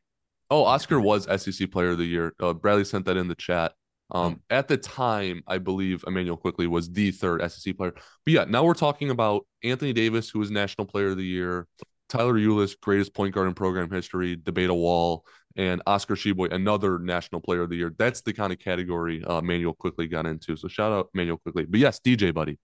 [0.52, 2.34] Oh, Oscar was SEC Player of the Year.
[2.38, 3.72] Uh, Bradley sent that in the chat.
[4.12, 7.94] Um, at the time, I believe Immanuel Quickley was the third SEC player.
[7.94, 8.04] But
[8.34, 11.68] yeah, now we're talking about Anthony Davis, who was National Player of the Year,
[12.10, 15.26] Tyler Ulis, greatest point guard in program history, debate a wall,
[15.56, 17.94] and Oscar Tshiebwe, another National Player of the Year.
[17.98, 20.56] That's the kind of category uh, Manuel Quickley got into.
[20.56, 21.66] So shout out Manuel Quickley.
[21.66, 22.60] But yes, DJ buddy.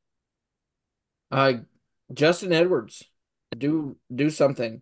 [1.32, 1.54] Uh,
[2.14, 3.04] Justin Edwards,
[3.58, 4.82] do do something.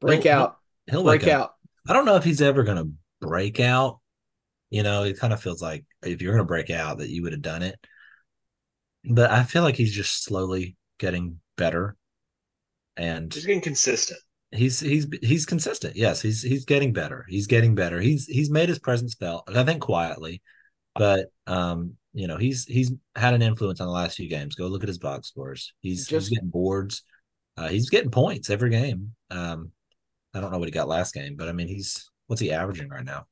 [0.00, 0.58] Break He'll- out,
[0.90, 1.40] He'll break wake up.
[1.40, 1.54] out.
[1.88, 2.90] I don't know if he's ever going to
[3.26, 4.00] break out.
[4.70, 7.22] You know, it kind of feels like if you're going to break out, that you
[7.22, 7.78] would have done it.
[9.10, 11.96] But I feel like he's just slowly getting better,
[12.96, 14.20] and He's getting consistent.
[14.52, 15.96] he's he's he's consistent.
[15.96, 17.24] Yes, he's he's getting better.
[17.28, 18.00] He's getting better.
[18.00, 19.48] He's he's made his presence felt.
[19.54, 20.42] I think quietly,
[20.94, 24.54] but um, you know, he's he's had an influence on the last few games.
[24.54, 25.72] Go look at his box scores.
[25.80, 27.02] He's Just- he's getting boards.
[27.56, 29.14] Uh, he's getting points every game.
[29.30, 29.72] Um,
[30.32, 32.88] I don't know what he got last game, but I mean, he's what's he averaging
[32.88, 33.26] right now?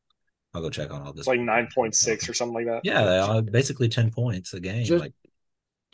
[0.52, 1.20] I'll go check on all this.
[1.20, 2.80] It's like nine point six or something like that.
[2.82, 4.84] Yeah, basically ten points a game.
[4.84, 5.12] Just- like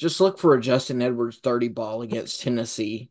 [0.02, 3.08] Just look for a Justin Edwards 30 ball against Tennessee.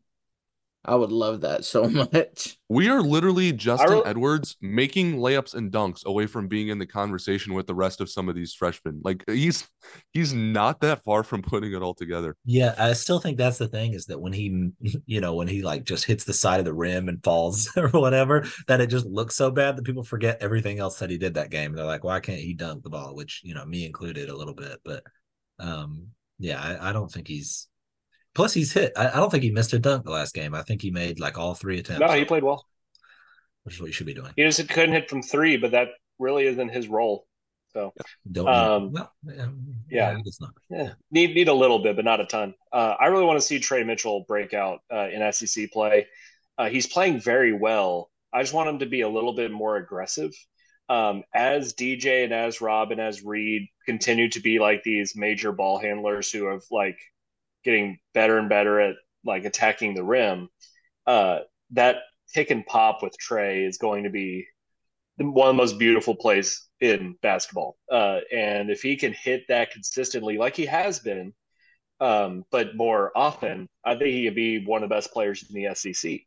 [0.84, 2.58] I would love that so much.
[2.68, 6.84] We are literally Justin really- Edwards making layups and dunks away from being in the
[6.84, 9.00] conversation with the rest of some of these freshmen.
[9.02, 9.66] Like he's
[10.12, 12.36] he's not that far from putting it all together.
[12.44, 14.68] Yeah, I still think that's the thing is that when he,
[15.06, 17.88] you know, when he like just hits the side of the rim and falls or
[17.88, 21.32] whatever, that it just looks so bad that people forget everything else that he did
[21.34, 21.72] that game.
[21.72, 23.14] They're like, why can't he dunk the ball?
[23.14, 24.80] Which, you know, me included a little bit.
[24.84, 25.04] But
[25.58, 26.08] um,
[26.42, 27.68] yeah, I, I don't think he's
[28.34, 28.92] plus he's hit.
[28.96, 30.54] I, I don't think he missed a dunk the last game.
[30.54, 32.66] I think he made like all three attempts, No, he played well.
[33.62, 34.32] which is what you should be doing.
[34.36, 35.88] He just couldn't hit from three, but that
[36.18, 37.26] really isn't his role.
[37.72, 37.92] So
[38.30, 40.18] Don't Um, well, um, yeah.
[40.26, 40.50] it's not.
[40.68, 42.54] yeah, need need a little bit, but not a ton.
[42.72, 46.06] Uh, I really want to see Tre Mitchell break out uh, in SEC play.
[46.58, 48.10] Uh, he's playing very well.
[48.32, 50.32] I just want him to be a little bit more aggressive.
[50.92, 55.50] Um, as DJ and as Rob and as Reed continue to be like these major
[55.50, 56.98] ball handlers who have like
[57.64, 60.50] getting better and better at like attacking the rim,
[61.06, 61.38] uh,
[61.70, 61.96] that
[62.34, 64.46] pick and pop with Tre is going to be
[65.16, 67.78] one of the most beautiful plays in basketball.
[67.90, 71.32] Uh, and if he can hit that consistently, like he has been,
[72.00, 75.54] um, but more often, I think he could be one of the best players in
[75.54, 76.20] the SEC.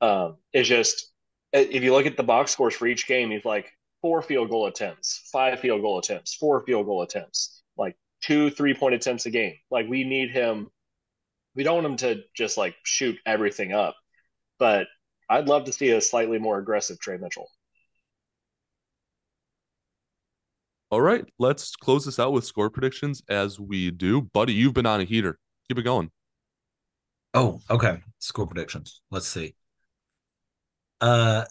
[0.00, 1.10] Um, it's just
[1.52, 4.66] if you look at the box scores for each game, he's like four field goal
[4.66, 9.30] attempts, five field goal attempts, four field goal attempts, like two three point attempts a
[9.30, 9.54] game.
[9.70, 10.68] Like we need him.
[11.54, 13.96] We don't want him to just like shoot everything up,
[14.58, 14.86] but
[15.30, 17.48] I'd love to see a slightly more aggressive Tre Mitchell.
[20.90, 24.20] All right, let's close this out with score predictions as we do.
[24.20, 25.38] Buddy, you've been on a heater.
[25.68, 26.10] Keep it going.
[27.32, 28.00] Oh, okay.
[28.18, 29.00] Score predictions.
[29.10, 29.54] Let's see.
[31.00, 31.44] Uh,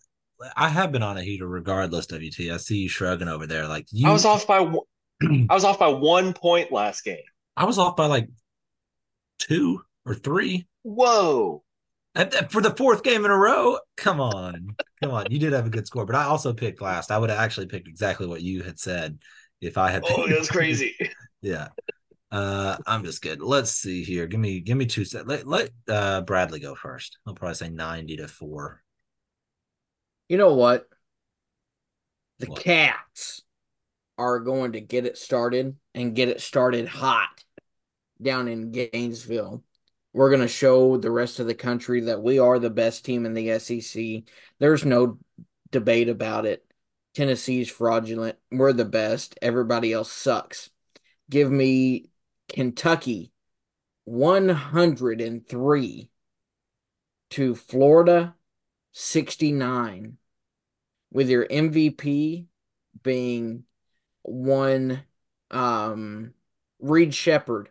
[0.56, 2.08] I have been on a heater regardless.
[2.08, 3.68] WT, I see you shrugging over there.
[3.68, 4.60] Like you, I was off by
[5.50, 7.18] I was off by one point last game.
[7.56, 8.30] I was off by like
[9.40, 10.68] two or three.
[10.84, 11.64] Whoa!
[12.50, 13.80] for the fourth game in a row.
[13.98, 15.28] Come on, come on.
[15.30, 17.12] You did have a good score, but I also picked last.
[17.12, 19.20] I would have actually picked exactly what you had said
[19.62, 20.04] if I had.
[20.10, 20.96] Oh, that's crazy.
[21.42, 21.70] yeah.
[22.32, 23.42] Uh, I'm just good.
[23.42, 24.26] Let's see here.
[24.26, 25.28] Give me, give me two sets.
[25.28, 27.18] Let let uh, Bradley go first.
[27.26, 28.82] I'll probably say ninety to four.
[30.32, 30.88] You know what?
[32.40, 32.64] The what?
[32.64, 33.42] Cats
[34.18, 37.44] are going to get it started and get it started hot
[38.22, 39.62] down in Gainesville.
[40.14, 43.26] We're going to show the rest of the country that we are the best team
[43.26, 44.24] in the SEC.
[44.58, 45.20] There's no
[45.70, 46.64] debate about it.
[47.14, 48.38] Tennessee's fraudulent.
[48.54, 49.38] We're the best.
[49.42, 50.70] Everybody else sucks.
[51.30, 52.06] Give me
[52.48, 53.34] Kentucky
[54.06, 56.10] 103
[57.32, 58.34] to Florida
[58.94, 60.18] 69
[61.12, 62.46] with your MVP
[63.04, 63.64] being
[64.24, 65.04] one
[65.50, 66.34] um
[66.80, 67.70] Reed Sheppard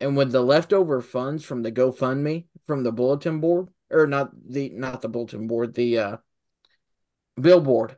[0.00, 4.70] and with the leftover funds from the GoFundMe from the bulletin board, or not the
[4.70, 6.16] not the bulletin board, the uh,
[7.40, 7.96] billboard,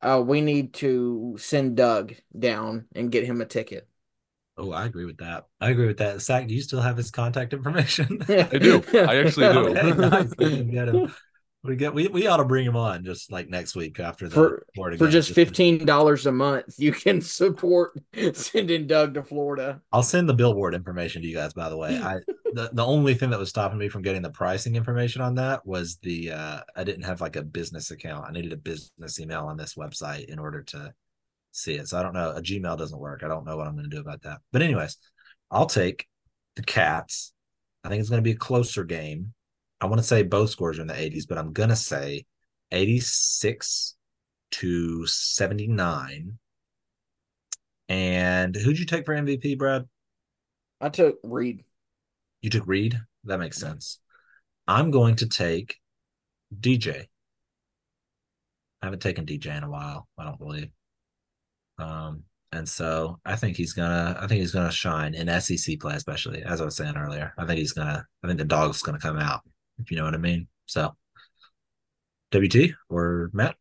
[0.00, 3.88] uh, we need to send Doug down and get him a ticket.
[4.58, 5.46] Oh, I agree with that.
[5.60, 6.20] I agree with that.
[6.20, 8.20] Zach, do you still have his contact information?
[8.28, 8.82] I do.
[8.92, 9.68] I actually do.
[9.78, 11.10] okay, nice.
[11.64, 14.34] We get we, we ought to bring him on just like next week after the
[14.34, 14.66] for,
[14.96, 16.74] for just fifteen dollars a month.
[16.76, 17.92] You can support
[18.34, 19.80] sending Doug to Florida.
[19.92, 21.52] I'll send the billboard information to you guys.
[21.52, 22.14] By the way, I
[22.52, 25.64] the, the only thing that was stopping me from getting the pricing information on that
[25.64, 28.26] was the uh, I didn't have like a business account.
[28.28, 30.92] I needed a business email on this website in order to
[31.52, 31.88] see it.
[31.88, 32.30] So I don't know.
[32.30, 33.22] A Gmail doesn't work.
[33.22, 34.40] I don't know what I'm going to do about that.
[34.50, 34.96] But anyways,
[35.50, 36.06] I'll take
[36.56, 37.32] the Cats.
[37.84, 39.32] I think it's going to be a closer game.
[39.82, 42.24] I want to say both scores are in the 80s, but I'm going to say
[42.70, 43.96] 86
[44.52, 46.38] to 79.
[47.88, 49.88] And who'd you take for MVP, Brad?
[50.80, 51.64] I took Reed.
[52.42, 52.96] You took Reed?
[53.24, 53.98] That makes sense.
[54.68, 55.78] I'm going to take
[56.56, 57.06] DJ.
[58.82, 60.70] I haven't taken DJ in a while, I don't believe.
[61.78, 62.22] Um,
[62.52, 66.42] and so I think he's gonna I think he's gonna shine in SEC play, especially
[66.44, 67.32] as I was saying earlier.
[67.36, 69.42] I think he's gonna I think the dog's gonna come out
[69.82, 70.48] if you know what I mean.
[70.66, 70.94] So,
[72.34, 73.56] WT or Matt?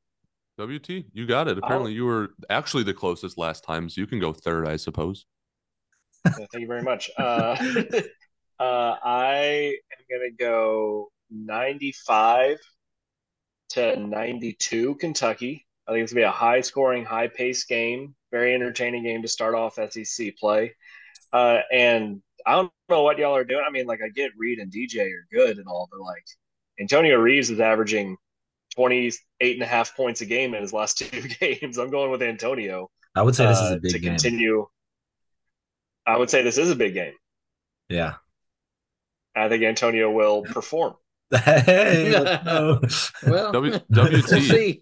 [0.57, 1.57] WT, you got it.
[1.57, 5.25] Apparently, you were actually the closest last time, so you can go third, I suppose.
[6.27, 7.09] Thank you very much.
[7.17, 7.55] Uh,
[8.59, 12.57] uh, I am going to go 95
[13.69, 15.65] to 92 Kentucky.
[15.87, 19.21] I think it's going to be a high scoring, high pace game, very entertaining game
[19.23, 20.75] to start off SEC play.
[21.33, 23.63] Uh, and I don't know what y'all are doing.
[23.65, 26.23] I mean, like I get Reed and DJ are good and all, but like
[26.79, 28.17] Antonio Reeves is averaging
[28.75, 31.77] 28 and a half points a game in his last two games.
[31.77, 32.89] I'm going with Antonio.
[33.15, 34.11] I would say this is a uh, big to game.
[34.11, 34.67] continue.
[36.05, 37.13] I would say this is a big game.
[37.89, 38.15] Yeah.
[39.35, 40.95] I think Antonio will perform.
[41.45, 42.11] hey,
[43.23, 44.81] well, w- WT.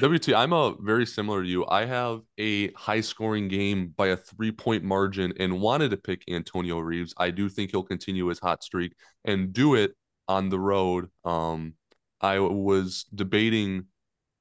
[0.00, 1.66] WT, I'm a very similar to you.
[1.66, 6.22] I have a high scoring game by a three point margin and wanted to pick
[6.28, 7.14] Antonio Reeves.
[7.16, 9.92] I do think he'll continue his hot streak and do it
[10.26, 11.08] on the road.
[11.24, 11.74] Um,
[12.20, 13.86] I was debating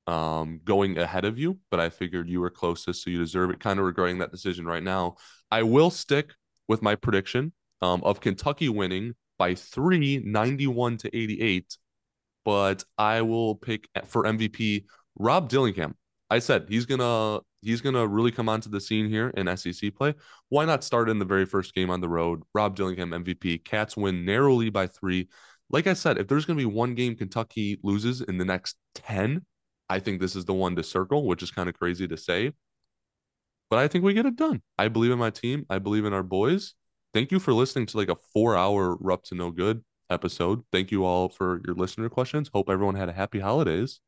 [0.08, 3.60] um, going ahead of you, but I figured you were closest, so you deserve it.
[3.60, 5.16] Kind of regretting that decision right now.
[5.52, 6.34] I will stick
[6.68, 11.78] with my prediction um, of Kentucky winning by three, 91 to 88
[12.48, 14.86] but I will pick for MVP
[15.18, 15.96] Rob Dillingham.
[16.30, 20.14] I said he's gonna he's gonna really come onto the scene here in SEC play.
[20.50, 22.44] Why not start in the very first game on the road?
[22.54, 23.64] Rob Dillingham MVP.
[23.64, 25.30] Cats win narrowly by three.
[25.70, 29.46] Like I said, if there's gonna be one game Kentucky loses in the next ten,
[29.90, 32.52] I think this is the one to circle, which is kind of crazy to say.
[33.70, 34.62] But I think we get it done.
[34.78, 35.66] I believe in my team.
[35.70, 36.74] I believe in our boys.
[37.14, 40.64] Thank you for listening to like a four hour Rupp to No Good episode.
[40.72, 42.50] Thank you all for your listener questions.
[42.54, 44.02] Hope everyone had a happy holidays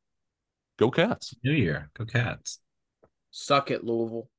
[0.80, 1.35] Go Cats.
[1.43, 1.91] New Year.
[1.93, 2.61] Go Cats.
[3.31, 4.30] Suck it, Louisville.